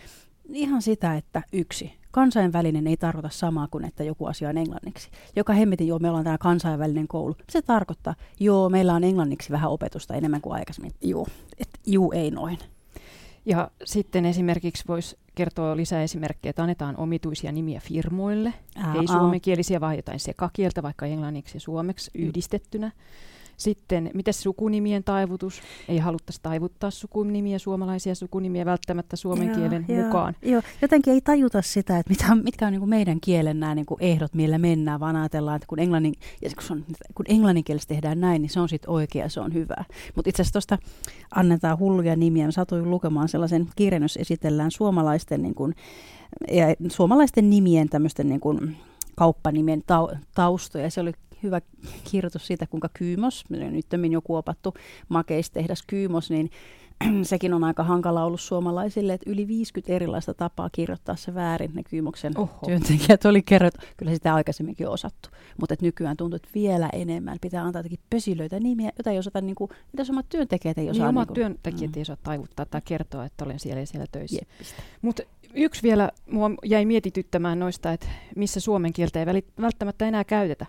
ihan 0.50 0.82
sitä, 0.82 1.16
että 1.16 1.44
yksi, 1.54 1.94
kansainvälinen 2.12 2.88
ei 2.88 2.98
tarkoita 2.98 3.30
samaa 3.30 3.68
kuin, 3.72 3.86
että 3.86 4.04
joku 4.04 4.26
asia 4.26 4.50
on 4.50 4.58
englanniksi. 4.58 5.10
Joka 5.36 5.54
hemmetin, 5.54 5.88
joo, 5.88 6.00
me 6.00 6.10
ollaan 6.10 6.24
täällä 6.24 6.38
kansainvälinen 6.38 7.08
koulu. 7.08 7.36
Se 7.50 7.62
tarkoittaa, 7.62 8.16
joo, 8.40 8.70
meillä 8.70 8.94
on 8.94 9.04
englanniksi 9.04 9.52
vähän 9.52 9.72
opetusta 9.72 10.14
enemmän 10.14 10.42
kuin 10.42 10.54
aikaisemmin. 10.54 10.92
Joo, 11.02 11.28
että 11.60 11.80
juu, 11.86 12.12
ei 12.12 12.32
noin. 12.32 12.58
Ja 13.46 13.72
sitten 13.86 14.26
esimerkiksi 14.26 14.84
voisi 14.88 15.18
kertoa 15.36 15.78
lisää 15.78 16.04
esimerkkejä, 16.04 16.50
että 16.50 16.62
annetaan 16.62 16.98
omituisia 16.98 17.52
nimiä 17.52 17.80
firmoille, 17.80 18.54
Aa, 18.84 18.96
ei 18.96 19.08
suomenkielisiä, 19.08 19.82
vaan 19.82 19.96
jotain 19.96 20.20
sekakieltä, 20.20 20.84
vaikka 20.84 21.06
englanniksi 21.06 21.58
ja 21.58 21.62
suomeksi 21.62 22.12
yhdistettynä. 22.14 22.92
Sitten, 23.58 24.12
miten 24.14 24.34
sukunimien 24.34 25.04
taivutus? 25.04 25.62
Ei 25.88 25.98
haluttaisi 25.98 26.40
taivuttaa 26.44 26.92
sukunimiä, 26.92 27.60
suomalaisia 27.60 28.16
sukunimiä 28.16 28.66
välttämättä 28.66 29.16
suomen 29.16 29.48
joo, 29.48 29.58
kielen 29.58 29.86
joo, 29.88 30.06
mukaan. 30.06 30.36
Joo, 30.42 30.62
jotenkin 30.82 31.14
ei 31.14 31.22
tajuta 31.22 31.62
sitä, 31.62 32.00
että 32.00 32.10
mitä, 32.10 32.36
mitkä 32.36 32.66
on 32.66 32.72
niin 32.72 32.82
kuin 32.82 32.90
meidän 32.90 33.20
kielen 33.22 33.60
nämä 33.60 33.76
niin 33.76 33.86
kuin 33.86 34.02
ehdot, 34.02 34.34
millä 34.34 34.58
mennään, 34.58 35.00
vaan 35.00 35.16
ajatellaan, 35.16 35.56
että 35.56 35.68
kun, 35.68 35.80
englannin, 35.80 36.14
ja 36.42 36.50
kun, 36.50 36.78
on, 36.78 36.86
kun 37.16 37.26
englanninkielessä 37.30 37.88
tehdään 37.88 38.22
näin, 38.22 38.42
niin 38.42 38.50
se 38.50 38.60
on 38.60 38.70
sitten 38.70 38.90
oikea, 38.90 39.30
se 39.30 39.40
on 39.40 39.54
hyvä. 39.54 39.86
Mutta 40.16 40.30
itse 40.30 40.42
asiassa 40.42 40.54
tuosta 40.54 40.78
annetaan 41.32 41.80
hulluja 41.80 42.16
nimiä. 42.16 42.46
Mä 42.46 42.52
satuin 42.52 42.90
lukemaan 42.90 43.30
sellaisen 43.30 43.70
kirjan, 43.76 44.02
jos 44.02 44.18
esitellään 44.18 44.72
suomalaisten, 44.72 45.42
niin 45.42 45.56
kuin, 45.56 45.76
ja 46.52 46.66
suomalaisten 46.88 47.50
nimien 47.50 47.90
tämmöisten 47.90 48.30
niin 48.30 48.40
kuin, 48.40 48.78
kauppanimen 49.16 49.84
taustoja. 50.36 50.90
Se 50.90 51.02
oli 51.02 51.12
hyvä 51.44 51.62
kirjoitus 52.12 52.48
siitä, 52.48 52.68
kuinka 52.68 52.90
Kyymos, 52.94 53.46
nyt 53.50 53.86
joku 54.12 54.36
opattu 54.36 54.74
makeistehdas 55.10 55.84
Kyymos, 55.88 56.30
niin 56.30 56.50
sekin 57.24 57.54
on 57.54 57.64
aika 57.64 57.84
hankala 57.84 58.24
ollut 58.24 58.42
suomalaisille, 58.42 59.14
että 59.14 59.30
yli 59.30 59.48
50 59.48 59.94
erilaista 59.94 60.34
tapaa 60.34 60.70
kirjoittaa 60.70 61.16
se 61.16 61.34
väärin. 61.34 61.72
Ne 61.74 61.84
Kyymoksen 61.84 62.38
Oho. 62.38 62.60
työntekijät 62.66 63.26
oli 63.26 63.42
kerrot, 63.42 63.74
kyllä 63.98 64.14
sitä 64.14 64.36
aikaisemminkin 64.36 64.88
osattu, 64.88 65.30
mutta 65.60 65.76
nykyään 65.82 66.18
tuntuu, 66.18 66.36
että 66.36 66.50
vielä 66.56 66.90
enemmän 66.94 67.38
pitää 67.42 67.64
antaa 67.64 67.80
jotakin 67.80 68.00
pösilöitä 68.10 68.60
nimiä, 68.60 68.92
joita 68.98 69.12
ei 69.12 69.20
osata, 69.20 69.42
niin 69.42 69.56
kuin, 69.56 69.70
mitä 69.94 70.12
omat 70.12 70.30
työntekijät 70.30 70.78
ei 70.78 70.90
osaa. 70.90 71.06
Niin, 71.06 71.10
omat 71.10 71.28
niin 71.28 71.28
kuin, 71.28 71.36
työntekijät 71.36 71.92
mm. 71.92 71.98
ei 71.98 72.02
osaa 72.02 72.18
taivuttaa 72.24 72.66
tai 72.66 72.82
kertoa, 72.86 73.26
että 73.26 73.46
olen 73.46 73.60
siellä 73.60 73.80
ja 73.80 73.88
siellä 73.88 74.08
töissä. 74.12 74.46
Mutta 75.02 75.24
yksi 75.54 75.84
vielä 75.84 76.12
mua 76.32 76.52
jäi 76.66 76.86
mietityttämään 76.86 77.60
noista, 77.60 77.92
että 77.92 78.08
missä 78.36 78.60
suomen 78.60 78.94
kieltä 78.94 79.20
ei 79.20 79.44
välttämättä 79.62 80.08
enää 80.08 80.24
käytetä 80.24 80.66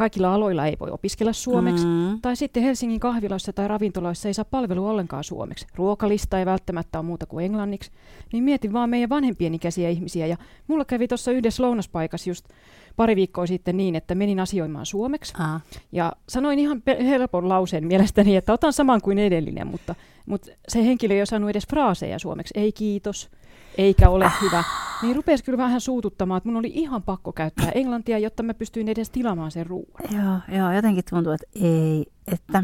kaikilla 0.00 0.34
aloilla 0.34 0.66
ei 0.66 0.76
voi 0.80 0.90
opiskella 0.90 1.32
suomeksi, 1.32 1.86
mm. 1.86 2.20
tai 2.22 2.36
sitten 2.36 2.62
Helsingin 2.62 3.00
kahviloissa 3.00 3.52
tai 3.52 3.68
ravintoloissa 3.68 4.28
ei 4.28 4.34
saa 4.34 4.44
palvelua 4.44 4.90
ollenkaan 4.90 5.24
suomeksi. 5.24 5.66
Ruokalista 5.74 6.38
ei 6.38 6.46
välttämättä 6.46 6.98
ole 6.98 7.06
muuta 7.06 7.26
kuin 7.26 7.44
englanniksi. 7.44 7.90
Niin 8.32 8.44
mietin 8.44 8.72
vaan 8.72 8.90
meidän 8.90 9.08
vanhempien 9.08 9.54
ikäisiä 9.54 9.88
ihmisiä, 9.88 10.26
ja 10.26 10.36
mulla 10.66 10.84
kävi 10.84 11.08
tuossa 11.08 11.32
yhdessä 11.32 11.62
lounaspaikassa 11.62 12.30
just 12.30 12.48
pari 12.96 13.16
viikkoa 13.16 13.46
sitten 13.46 13.76
niin, 13.76 13.94
että 13.94 14.14
menin 14.14 14.40
asioimaan 14.40 14.86
suomeksi, 14.86 15.34
Aa. 15.38 15.60
ja 15.92 16.12
sanoin 16.28 16.58
ihan 16.58 16.82
helpon 17.04 17.48
lauseen 17.48 17.86
mielestäni, 17.86 18.36
että 18.36 18.52
otan 18.52 18.72
saman 18.72 19.00
kuin 19.00 19.18
edellinen, 19.18 19.66
mutta, 19.66 19.94
mutta 20.26 20.50
se 20.68 20.86
henkilö 20.86 21.14
ei 21.14 21.22
osannut 21.22 21.50
edes 21.50 21.66
fraaseja 21.66 22.18
suomeksi. 22.18 22.54
Ei 22.56 22.72
kiitos, 22.72 23.30
eikä 23.78 24.10
ole 24.10 24.30
hyvä, 24.42 24.64
niin 25.02 25.16
rupesi 25.16 25.44
kyllä 25.44 25.58
vähän 25.58 25.80
suututtamaan, 25.80 26.38
että 26.38 26.48
mun 26.48 26.56
oli 26.56 26.72
ihan 26.74 27.02
pakko 27.02 27.32
käyttää 27.32 27.70
englantia, 27.70 28.18
jotta 28.18 28.42
mä 28.42 28.54
pystyin 28.54 28.88
edes 28.88 29.10
tilaamaan 29.10 29.50
sen 29.50 29.66
ruoan. 29.66 30.14
Joo, 30.24 30.58
joo, 30.58 30.72
jotenkin 30.72 31.04
tuntuu, 31.10 31.32
että 31.32 31.46
ei, 31.54 32.06
että 32.32 32.62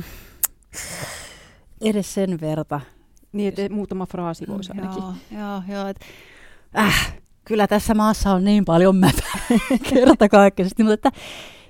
edes 1.80 2.14
sen 2.14 2.40
verta. 2.40 2.80
Niin, 3.32 3.48
että 3.48 3.74
muutama 3.74 4.06
fraasi 4.06 4.44
voisi 4.48 4.72
mm, 4.72 4.78
ainakin. 4.78 5.02
Joo, 5.02 5.14
joo, 5.30 5.62
joo 5.68 5.88
että, 5.88 6.06
äh, 6.78 7.16
kyllä 7.44 7.66
tässä 7.66 7.94
maassa 7.94 8.32
on 8.32 8.44
niin 8.44 8.64
paljon 8.64 8.96
mätä 8.96 9.22
kertakaikkisesti, 9.94 10.82
mutta 10.82 10.94
että 10.94 11.20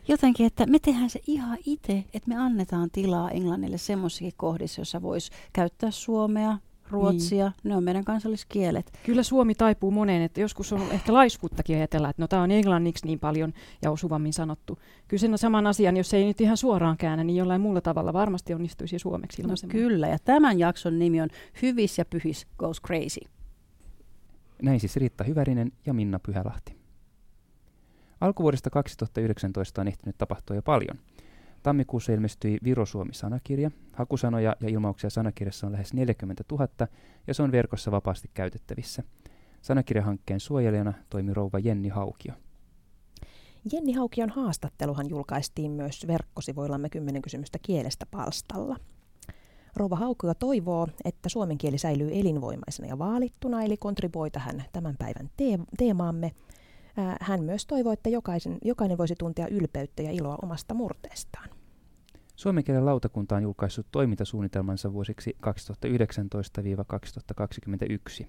jotenkin, 0.09 0.47
että 0.47 0.67
me 0.67 0.79
tehdään 0.79 1.11
se 1.11 1.21
ihan 1.27 1.59
itse, 1.67 2.05
että 2.15 2.29
me 2.29 2.37
annetaan 2.37 2.91
tilaa 2.91 3.31
Englannille 3.31 3.79
semmoisessakin 3.79 4.33
kohdissa, 4.37 4.81
jossa 4.81 5.03
voisi 5.03 5.31
käyttää 5.53 5.91
suomea, 5.91 6.59
ruotsia, 6.91 7.45
niin. 7.45 7.71
ne 7.71 7.77
on 7.77 7.85
meidän 7.85 8.05
kansalliskielet. 8.05 8.99
Kyllä 9.07 9.23
Suomi 9.23 9.55
taipuu 9.55 9.91
moneen, 9.91 10.23
että 10.23 10.41
joskus 10.41 10.73
on 10.73 10.83
ehkä 10.91 11.13
laiskuuttakin 11.13 11.77
ajatella, 11.77 12.11
että 12.11 12.23
no 12.23 12.29
tämä 12.29 12.43
on 12.43 12.51
englanniksi 12.51 13.07
niin 13.07 13.19
paljon 13.19 13.53
ja 13.83 13.91
osuvammin 13.91 14.33
sanottu. 14.33 14.79
Kyllä 15.09 15.21
sen 15.21 15.39
saman 15.39 15.67
asian, 15.67 15.97
jos 15.97 16.15
ei 16.15 16.25
nyt 16.25 16.41
ihan 16.41 16.57
suoraan 16.57 16.97
käännä, 16.97 17.25
niin 17.25 17.37
jollain 17.37 17.61
muulla 17.61 17.81
tavalla 17.81 18.13
varmasti 18.13 18.55
onnistuisi 18.55 18.99
suomeksi 18.99 19.43
no, 19.43 19.55
Kyllä, 19.69 20.09
ja 20.09 20.19
tämän 20.25 20.59
jakson 20.59 20.99
nimi 20.99 21.21
on 21.21 21.29
Hyvis 21.63 21.99
ja 21.99 22.05
pyhis 22.05 22.47
goes 22.59 22.83
crazy. 22.83 23.21
Näin 24.63 24.81
siis 24.81 24.97
Riitta 24.97 25.25
Hyvärinen 25.25 25.73
ja 25.87 25.95
Minna 25.95 26.19
Pyhälahti. 26.19 26.77
Alkuvuodesta 28.21 28.71
2019 28.71 29.81
on 29.81 29.89
ehtinyt 29.89 30.19
tapahtua 30.19 30.57
jo 30.57 30.63
paljon. 30.63 30.99
Tammikuussa 31.67 32.13
ilmestyi 32.13 32.59
Viro-Suomi-sanakirja. 32.65 33.71
Hakusanoja 33.93 34.57
ja 34.61 34.69
ilmauksia 34.69 35.11
sanakirjassa 35.11 35.67
on 35.67 35.73
lähes 35.73 35.95
40 35.95 36.45
000 36.51 36.69
ja 37.27 37.35
se 37.35 37.43
on 37.43 37.53
verkossa 37.53 37.91
vapaasti 37.91 38.31
käytettävissä. 38.35 39.03
Sanakirjahankkeen 39.63 40.41
suojelijana 40.41 40.93
toimi 41.11 41.35
rouva 41.35 41.59
Jenni 41.59 41.89
Haukio. 41.89 42.35
Jenni 43.73 43.93
Haukion 43.93 44.31
haastatteluhan 44.31 45.11
julkaistiin 45.11 45.71
myös 45.71 46.07
verkkosivuillamme 46.07 46.89
10 46.89 47.23
kysymystä 47.23 47.59
kielestä 47.63 48.07
palstalla. 48.11 48.77
Rouva 49.77 49.97
Haukio 49.97 50.35
toivoo, 50.35 50.89
että 51.05 51.29
suomen 51.29 51.59
kieli 51.59 51.79
säilyy 51.79 52.09
elinvoimaisena 52.13 52.89
ja 52.89 52.99
vaalittuna, 52.99 53.63
eli 53.63 53.77
kontribuoi 53.77 54.31
tähän 54.31 54.65
tämän 54.73 54.97
päivän 54.99 55.31
teemaamme– 55.77 56.33
hän 57.21 57.45
myös 57.45 57.67
toivoo, 57.67 57.93
että 57.93 58.11
jokaisen, 58.11 58.59
jokainen 58.65 58.99
voisi 58.99 59.15
tuntea 59.19 59.49
ylpeyttä 59.49 60.03
ja 60.03 60.11
iloa 60.11 60.39
omasta 60.43 60.75
murteestaan. 60.75 61.56
Suomen 62.37 62.65
kielen 62.65 62.87
lautakunta 62.87 63.37
on 63.37 63.43
julkaissut 63.43 63.87
toimintasuunnitelmansa 63.93 64.93
vuosiksi 64.93 65.37
2019-2021. 68.23 68.27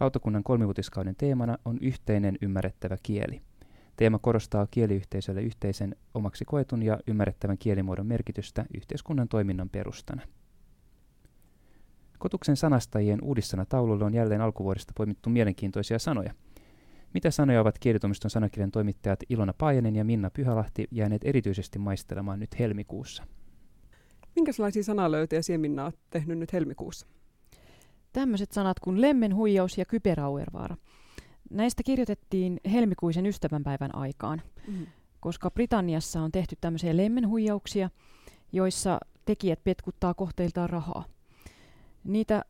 Lautakunnan 0.00 0.44
kolmivuotiskauden 0.44 1.16
teemana 1.16 1.58
on 1.64 1.78
yhteinen 1.80 2.38
ymmärrettävä 2.42 2.96
kieli. 3.02 3.42
Teema 3.96 4.18
korostaa 4.18 4.66
kieliyhteisölle 4.70 5.42
yhteisen 5.42 5.96
omaksi 6.14 6.44
koetun 6.44 6.82
ja 6.82 6.98
ymmärrettävän 7.06 7.58
kielimuodon 7.58 8.06
merkitystä 8.06 8.66
yhteiskunnan 8.74 9.28
toiminnan 9.28 9.70
perustana. 9.70 10.22
Kotuksen 12.18 12.56
sanastajien 12.56 13.24
uudissana-taululle 13.24 14.04
on 14.04 14.14
jälleen 14.14 14.40
alkuvuodesta 14.40 14.92
poimittu 14.96 15.30
mielenkiintoisia 15.30 15.98
sanoja– 15.98 16.34
mitä 17.14 17.30
sanoja 17.30 17.60
ovat 17.60 17.78
kielitoimiston 17.78 18.30
sanakirjan 18.30 18.70
toimittajat 18.70 19.20
Ilona 19.28 19.54
Paajanen 19.58 19.96
ja 19.96 20.04
Minna 20.04 20.30
Pyhälahti 20.30 20.88
jääneet 20.90 21.22
erityisesti 21.24 21.78
maistelemaan 21.78 22.40
nyt 22.40 22.58
helmikuussa? 22.58 23.22
Minkälaisia 24.36 24.84
sanalöytöjä 24.84 25.40
Minna 25.58 25.84
olet 25.84 25.98
tehnyt 26.10 26.38
nyt 26.38 26.52
helmikuussa? 26.52 27.06
Tämmöiset 28.12 28.52
sanat 28.52 28.80
kuin 28.80 29.00
lemmenhuijaus 29.00 29.78
ja 29.78 29.84
kyperauervaara. 29.84 30.76
Näistä 31.50 31.82
kirjoitettiin 31.82 32.60
helmikuisen 32.72 33.26
ystävänpäivän 33.26 33.94
aikaan, 33.94 34.42
mm. 34.68 34.86
koska 35.20 35.50
Britanniassa 35.50 36.20
on 36.20 36.32
tehty 36.32 36.56
tämmöisiä 36.60 36.96
lemmenhuijauksia, 36.96 37.90
joissa 38.52 39.00
tekijät 39.24 39.64
petkuttaa 39.64 40.14
kohteiltaan 40.14 40.70
rahaa. 40.70 41.04
Niitä 42.04 42.44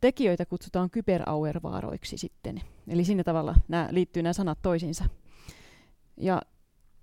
tekijöitä 0.00 0.46
kutsutaan 0.46 0.90
kyberauervaaroiksi 0.90 2.18
sitten. 2.18 2.60
Eli 2.88 3.04
siinä 3.04 3.24
tavalla 3.24 3.54
nämä 3.68 3.88
liittyy 3.90 4.22
nämä 4.22 4.32
sanat 4.32 4.58
toisiinsa. 4.62 5.04
Ja 6.16 6.42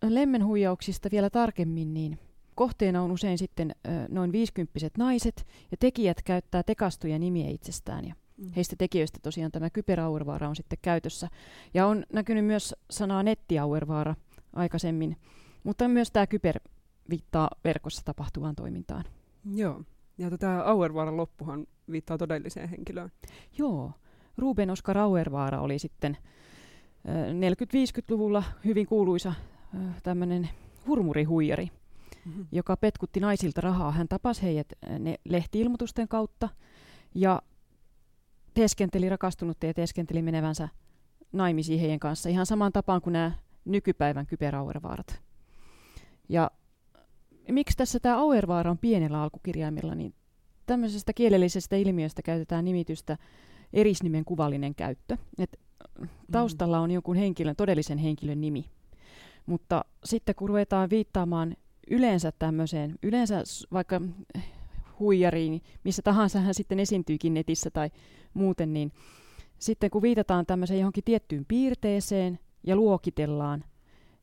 lemmenhuijauksista 0.04 1.10
vielä 1.12 1.30
tarkemmin, 1.30 1.94
niin 1.94 2.20
kohteena 2.56 3.02
on 3.02 3.12
usein 3.12 3.38
sitten 3.38 3.76
noin 4.10 4.32
viisikymppiset 4.32 4.98
naiset, 4.98 5.48
ja 5.72 5.78
tekijät 5.78 6.22
käyttää 6.22 6.64
tekastuja 6.64 7.20
nimiä 7.20 7.50
itsestään. 7.50 8.08
Ja 8.08 8.16
mm. 8.38 8.52
heistä 8.56 8.76
tekijöistä 8.76 9.20
tosiaan 9.24 9.52
tämä 9.52 9.70
kyberauervaara 9.70 10.50
on 10.50 10.56
sitten 10.56 10.80
käytössä. 10.82 11.28
Ja 11.74 11.88
on 11.88 12.04
näkynyt 12.14 12.46
myös 12.46 12.76
sanaa 12.90 13.24
nettiauervaara 13.24 14.16
aikaisemmin, 14.54 15.18
mutta 15.64 15.88
myös 15.88 16.12
tämä 16.12 16.28
kyber 16.28 16.60
viittaa 17.10 17.50
verkossa 17.64 18.06
tapahtuvaan 18.06 18.56
toimintaan. 18.56 19.04
Joo. 19.54 19.84
Ja 20.18 20.38
tämä 20.38 20.64
Auervaaran 20.64 21.18
loppuhan 21.18 21.68
viittaa 21.92 22.18
todelliseen 22.18 22.70
henkilöön. 22.70 23.12
Joo. 23.58 23.92
Ruben 24.38 24.70
Oskar 24.70 24.98
Auervaara 24.98 25.62
oli 25.62 25.80
sitten 25.80 26.18
40-50-luvulla 27.08 28.44
hyvin 28.66 28.88
kuuluisa 28.88 29.34
tämmöinen 30.04 30.50
hurmurihuijari, 30.88 31.72
mm-hmm. 32.26 32.48
joka 32.52 32.78
petkutti 32.78 33.20
naisilta 33.20 33.62
rahaa. 33.62 33.92
Hän 33.92 34.08
tapasi 34.08 34.42
heidät 34.42 34.68
ne 35.00 35.20
lehtiilmoitusten 35.26 36.08
kautta 36.08 36.50
ja 37.16 37.42
teeskenteli 38.54 39.10
rakastunutta 39.10 39.66
ja 39.66 39.74
teeskenteli 39.74 40.22
menevänsä 40.22 40.70
naimisiin 41.32 41.80
heidän 41.80 42.00
kanssa 42.00 42.30
ihan 42.30 42.46
samaan 42.46 42.72
tapaan 42.72 43.02
kuin 43.02 43.14
nämä 43.14 43.32
nykypäivän 43.66 44.26
kyberauervaarat. 44.26 45.22
Ja 46.30 46.52
miksi 47.52 47.78
tässä 47.78 48.00
tämä 48.00 48.18
Auervaara 48.18 48.72
on 48.72 48.78
pienellä 48.78 49.22
alkukirjaimella, 49.22 49.96
niin 49.96 50.14
tämmöisestä 50.68 51.14
kielellisestä 51.14 51.76
ilmiöstä 51.76 52.22
käytetään 52.22 52.66
nimitystä 52.66 53.18
erisnimen 53.74 54.26
kuvallinen 54.26 54.76
käyttö. 54.76 55.18
Et 55.38 55.60
mm. 56.00 56.08
taustalla 56.32 56.80
on 56.80 56.92
jonkun 56.92 57.16
henkilön, 57.16 57.56
todellisen 57.56 57.98
henkilön 57.98 58.42
nimi. 58.42 58.66
Mutta 59.46 59.86
sitten 60.04 60.36
kun 60.36 60.50
ruvetaan 60.50 60.90
viittaamaan 60.90 61.56
yleensä 61.90 62.32
tämmöiseen, 62.40 62.96
yleensä 63.04 63.44
vaikka 63.74 64.02
huijariin, 65.00 65.62
missä 65.84 66.02
tahansa 66.02 66.40
hän 66.40 66.54
sitten 66.54 66.80
esiintyykin 66.80 67.34
netissä 67.34 67.70
tai 67.70 67.90
muuten, 68.34 68.74
niin 68.74 68.92
sitten 69.60 69.90
kun 69.90 70.02
viitataan 70.02 70.46
tämmöiseen 70.46 70.80
johonkin 70.80 71.04
tiettyyn 71.04 71.46
piirteeseen 71.46 72.40
ja 72.64 72.76
luokitellaan, 72.76 73.64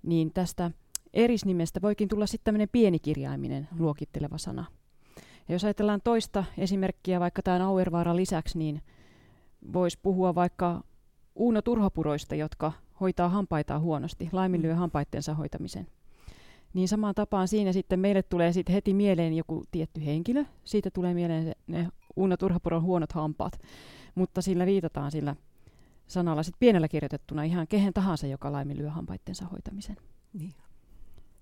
niin 0.03 0.33
tästä 0.33 0.71
erisnimestä 1.15 1.83
voikin 1.83 2.09
tulla 2.09 2.27
sitten 2.27 2.45
tämmöinen 2.45 2.69
pienikirjaiminen 2.73 3.69
luokitteleva 3.79 4.39
sana. 4.39 4.65
Ja 5.49 5.55
jos 5.55 5.65
ajatellaan 5.65 6.01
toista 6.05 6.45
esimerkkiä 6.59 7.21
vaikka 7.21 7.43
tämän 7.43 7.63
Auervaaran 7.63 8.17
lisäksi, 8.17 8.59
niin 8.59 8.83
voisi 9.73 9.99
puhua 10.03 10.35
vaikka 10.35 10.85
Uuno 11.35 11.63
Turhapuroista, 11.63 12.35
jotka 12.35 12.73
hoitaa 13.01 13.29
hampaitaan 13.29 13.81
huonosti, 13.81 14.29
laiminlyö 14.33 14.73
mm. 14.73 14.79
hampaittensa 14.79 15.35
hoitamisen. 15.35 15.87
Niin 16.75 16.89
samaan 16.89 17.15
tapaan 17.15 17.49
siinä 17.49 17.73
sitten 17.73 18.01
meille 18.01 18.23
tulee 18.23 18.53
sitten 18.53 18.73
heti 18.73 18.95
mieleen 18.95 19.35
joku 19.35 19.65
tietty 19.71 20.05
henkilö. 20.05 20.45
Siitä 20.65 20.91
tulee 20.91 21.15
mieleen 21.15 21.55
ne 21.67 21.89
Uuno 22.17 22.37
Turhapuron 22.37 22.83
huonot 22.83 23.13
hampaat. 23.13 23.61
Mutta 24.15 24.43
sillä 24.43 24.67
viitataan 24.67 25.11
sillä 25.11 25.37
sanalla 26.07 26.43
sitten 26.43 26.59
pienellä 26.61 26.89
kirjoitettuna 26.89 27.43
ihan 27.43 27.67
kehen 27.67 27.93
tahansa, 27.93 28.27
joka 28.27 28.53
laiminlyö 28.53 28.91
hampaittensa 28.91 29.47
hoitamisen. 29.47 29.97
Niin. 30.33 30.55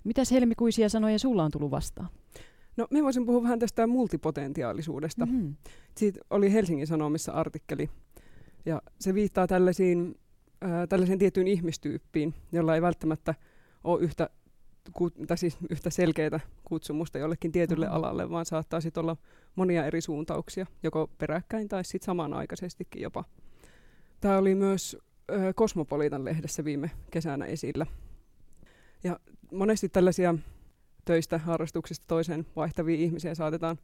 Mitäs 0.05 0.31
helmikuisia 0.31 0.89
sanoja 0.89 1.19
sulla 1.19 1.45
on 1.45 1.51
tullut 1.51 1.71
vastaan? 1.71 2.09
No, 2.77 2.87
me 2.91 3.03
voisin 3.03 3.27
puhua 3.27 3.43
vähän 3.43 3.59
tästä 3.59 3.87
multipotentiaalisuudesta. 3.87 5.27
Mm-hmm. 5.27 5.57
Siitä 5.97 6.21
oli 6.31 6.53
Helsingin 6.53 6.87
Sanomissa 6.87 7.33
artikkeli, 7.33 7.91
ja 8.67 8.83
se 9.01 9.15
viittaa 9.15 9.47
tällaisiin, 9.47 10.15
äh, 10.65 10.89
tällaiseen 10.89 11.19
tiettyyn 11.19 11.49
ihmistyyppiin, 11.49 12.35
jolla 12.53 12.75
ei 12.75 12.83
välttämättä 12.83 13.35
ole 13.85 14.01
yhtä, 14.01 14.31
ku, 14.93 15.11
tai 15.11 15.39
siis 15.39 15.57
yhtä 15.71 15.91
selkeää 15.91 16.41
kutsumusta 16.65 17.19
jollekin 17.19 17.53
tietylle 17.53 17.87
mm-hmm. 17.87 17.97
alalle, 17.97 18.31
vaan 18.31 18.47
saattaa 18.47 18.81
sitten 18.81 19.01
olla 19.01 19.17
monia 19.55 19.87
eri 19.87 20.01
suuntauksia, 20.01 20.67
joko 20.83 21.11
peräkkäin 21.19 21.69
tai 21.69 21.85
sitten 21.85 22.07
samanaikaisestikin 22.07 23.03
jopa. 23.03 23.25
Tämä 24.21 24.39
oli 24.39 24.55
myös 24.55 24.97
äh, 25.33 25.43
Kosmopolitan 25.55 26.25
lehdessä 26.25 26.65
viime 26.65 26.91
kesänä 27.11 27.45
esillä. 27.45 27.87
Ja 29.05 29.21
monesti 29.53 29.89
tällaisia 29.89 30.35
töistä, 31.05 31.39
harrastuksista 31.39 32.05
toiseen 32.09 32.47
vaihtavia 32.57 32.97
ihmisiä 32.97 33.35
saatetaan 33.35 33.79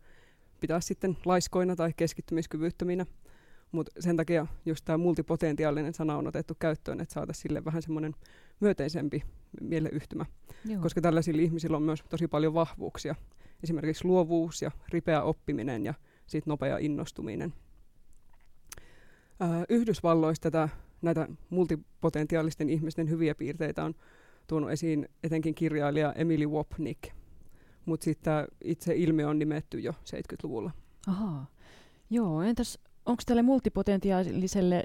pitää 0.60 0.80
sitten 0.80 1.16
laiskoina 1.24 1.76
tai 1.76 1.92
keskittymiskyvyttöminä. 1.96 3.06
Mutta 3.72 3.92
sen 4.00 4.16
takia 4.16 4.46
just 4.66 4.84
tämä 4.84 4.98
multipotentiaalinen 4.98 5.94
sana 5.94 6.16
on 6.16 6.26
otettu 6.26 6.54
käyttöön, 6.58 7.00
että 7.00 7.14
saataisiin 7.14 7.42
sille 7.42 7.64
vähän 7.64 7.82
semmoinen 7.82 8.14
myönteisempi 8.60 9.22
mieleyhtymä. 9.60 10.26
Joo. 10.64 10.82
Koska 10.82 11.00
tällaisilla 11.00 11.42
ihmisillä 11.42 11.76
on 11.76 11.82
myös 11.82 12.04
tosi 12.08 12.28
paljon 12.28 12.54
vahvuuksia. 12.54 13.14
Esimerkiksi 13.62 14.04
luovuus 14.04 14.62
ja 14.62 14.70
ripeä 14.88 15.22
oppiminen 15.22 15.84
ja 15.84 15.94
sit 16.26 16.46
nopea 16.46 16.78
innostuminen. 16.78 17.54
Ää, 19.40 19.64
Yhdysvalloista 19.68 20.50
tätä, 20.50 20.68
näitä 21.02 21.28
multipotentiaalisten 21.50 22.68
ihmisten 22.68 23.10
hyviä 23.10 23.34
piirteitä 23.34 23.84
on 23.84 23.94
tuonut 24.48 24.70
esiin 24.70 25.08
etenkin 25.22 25.54
kirjailija 25.54 26.12
Emily 26.12 26.46
Wapnick, 26.46 27.12
mutta 27.84 28.04
sitten 28.04 28.46
itse 28.64 28.96
ilmiö 28.96 29.28
on 29.28 29.38
nimetty 29.38 29.80
jo 29.80 29.92
70-luvulla. 29.92 30.70
Ahaa. 31.06 31.46
Joo, 32.10 32.42
entäs 32.42 32.78
onko 33.06 33.22
tälle 33.26 33.42
multipotentiaaliselle, 33.42 34.84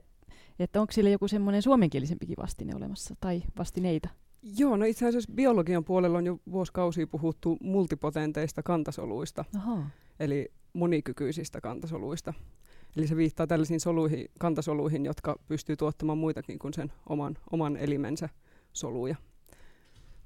että 0.60 0.82
onko 0.82 0.94
sille 0.94 1.10
joku 1.10 1.28
semmoinen 1.28 1.62
suomenkielisempikin 1.62 2.38
vastine 2.38 2.76
olemassa 2.76 3.16
tai 3.20 3.44
vastineita? 3.58 4.10
Joo, 4.58 4.78
no 4.78 4.86
itse 4.86 5.08
asiassa 5.08 5.32
biologian 5.36 5.84
puolella 5.84 6.18
on 6.18 6.26
jo 6.26 6.40
vuosikausia 6.52 7.08
puhuttu 7.08 7.58
multipotenteista 7.62 8.64
kantasoluista, 8.64 9.46
Aha. 9.56 9.84
eli 10.20 10.52
monikykyisistä 10.74 11.62
kantasoluista. 11.62 12.34
Eli 12.98 13.08
se 13.08 13.16
viittaa 13.16 13.48
tällaisiin 13.48 13.80
soluihin, 13.80 14.30
kantasoluihin, 14.40 15.06
jotka 15.06 15.40
pystyy 15.48 15.76
tuottamaan 15.76 16.18
muitakin 16.18 16.60
kuin 16.60 16.74
sen 16.74 16.92
oman, 17.10 17.38
oman 17.52 17.78
elimensä 17.78 18.30
soluja. 18.74 19.16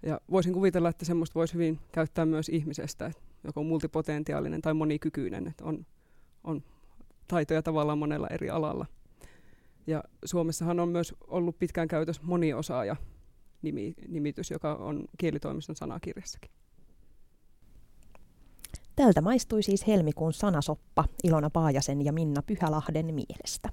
Ja 0.04 0.22
voisin 0.32 0.54
kuvitella, 0.54 0.90
että 0.90 1.06
semmoista 1.06 1.40
voisi 1.40 1.54
hyvin 1.54 1.80
käyttää 1.92 2.26
myös 2.26 2.50
ihmisestä, 2.50 3.06
että 3.06 3.22
joko 3.44 3.64
multipotentiaalinen 3.64 4.62
tai 4.62 4.74
monikykyinen, 4.74 5.48
että 5.48 5.66
on, 5.66 5.86
on 6.44 6.64
taitoja 7.28 7.62
tavallaan 7.62 7.98
monella 7.98 8.28
eri 8.28 8.50
alalla. 8.50 8.86
Ja 9.88 10.04
Suomessahan 10.26 10.80
on 10.80 10.90
myös 10.90 11.14
ollut 11.28 11.60
pitkään 11.60 11.88
käytössä 11.88 12.22
moniosaaja 12.26 12.96
nimi, 13.62 13.94
nimitys, 14.08 14.52
joka 14.52 14.76
on 14.76 15.06
kielitoimiston 15.18 15.76
sanakirjassakin. 15.76 16.52
Tältä 18.96 19.22
maistui 19.22 19.64
siis 19.64 19.88
helmikuun 19.88 20.34
sanasoppa 20.34 21.06
Ilona 21.24 21.50
Paajasen 21.50 22.06
ja 22.06 22.14
Minna 22.14 22.42
Pyhälahden 22.42 23.06
mielestä. 23.06 23.70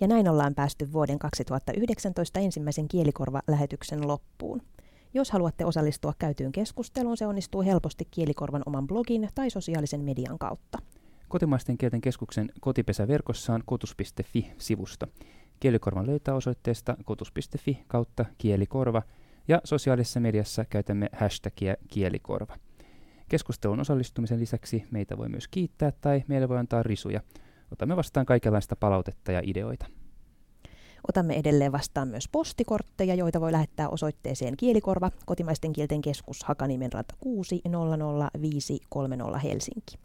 Ja 0.00 0.08
näin 0.08 0.28
ollaan 0.28 0.54
päästy 0.54 0.92
vuoden 0.92 1.18
2019 1.18 2.40
ensimmäisen 2.40 2.88
kielikorva-lähetyksen 2.88 4.08
loppuun. 4.08 4.62
Jos 5.14 5.30
haluatte 5.30 5.64
osallistua 5.64 6.12
käytyyn 6.18 6.52
keskusteluun, 6.52 7.16
se 7.16 7.26
onnistuu 7.26 7.62
helposti 7.62 8.08
Kielikorvan 8.10 8.62
oman 8.66 8.86
blogin 8.86 9.28
tai 9.34 9.50
sosiaalisen 9.50 10.00
median 10.00 10.38
kautta. 10.38 10.78
Kotimaisten 11.28 11.78
kielten 11.78 12.00
keskuksen 12.00 12.50
kotipesä 12.60 13.06
on 13.54 13.62
kotus.fi-sivusto. 13.66 15.06
Kielikorvan 15.60 16.06
löytää 16.06 16.34
osoitteesta 16.34 16.96
kotus.fi 17.04 17.84
kautta 17.86 18.24
kielikorva 18.38 19.02
ja 19.48 19.60
sosiaalisessa 19.64 20.20
mediassa 20.20 20.64
käytämme 20.64 21.08
hashtagia 21.12 21.74
kielikorva. 21.88 22.56
Keskustelun 23.28 23.80
osallistumisen 23.80 24.40
lisäksi 24.40 24.84
meitä 24.90 25.18
voi 25.18 25.28
myös 25.28 25.48
kiittää 25.48 25.92
tai 26.00 26.24
meille 26.28 26.48
voi 26.48 26.58
antaa 26.58 26.82
risuja. 26.82 27.20
Otamme 27.72 27.96
vastaan 27.96 28.26
kaikenlaista 28.26 28.76
palautetta 28.76 29.32
ja 29.32 29.40
ideoita. 29.44 29.86
Otamme 31.08 31.34
edelleen 31.34 31.72
vastaan 31.72 32.08
myös 32.08 32.28
postikortteja, 32.32 33.14
joita 33.14 33.40
voi 33.40 33.52
lähettää 33.52 33.88
osoitteeseen 33.88 34.56
Kielikorva, 34.56 35.10
kotimaisten 35.26 35.72
kielten 35.72 36.02
keskus 36.02 36.44
Hakanimenranta 36.44 37.14
6 37.20 37.62
00530 38.40 39.38
Helsinki. 39.38 39.96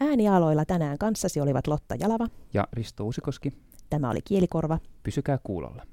Äänialoilla 0.00 0.64
tänään 0.64 0.98
kanssasi 0.98 1.40
olivat 1.40 1.66
Lotta 1.66 1.94
Jalava 1.94 2.26
ja 2.54 2.68
Risto 2.72 3.04
Uusikoski. 3.04 3.52
Tämä 3.90 4.10
oli 4.10 4.20
Kielikorva. 4.24 4.78
Pysykää 5.02 5.38
kuulolla. 5.44 5.86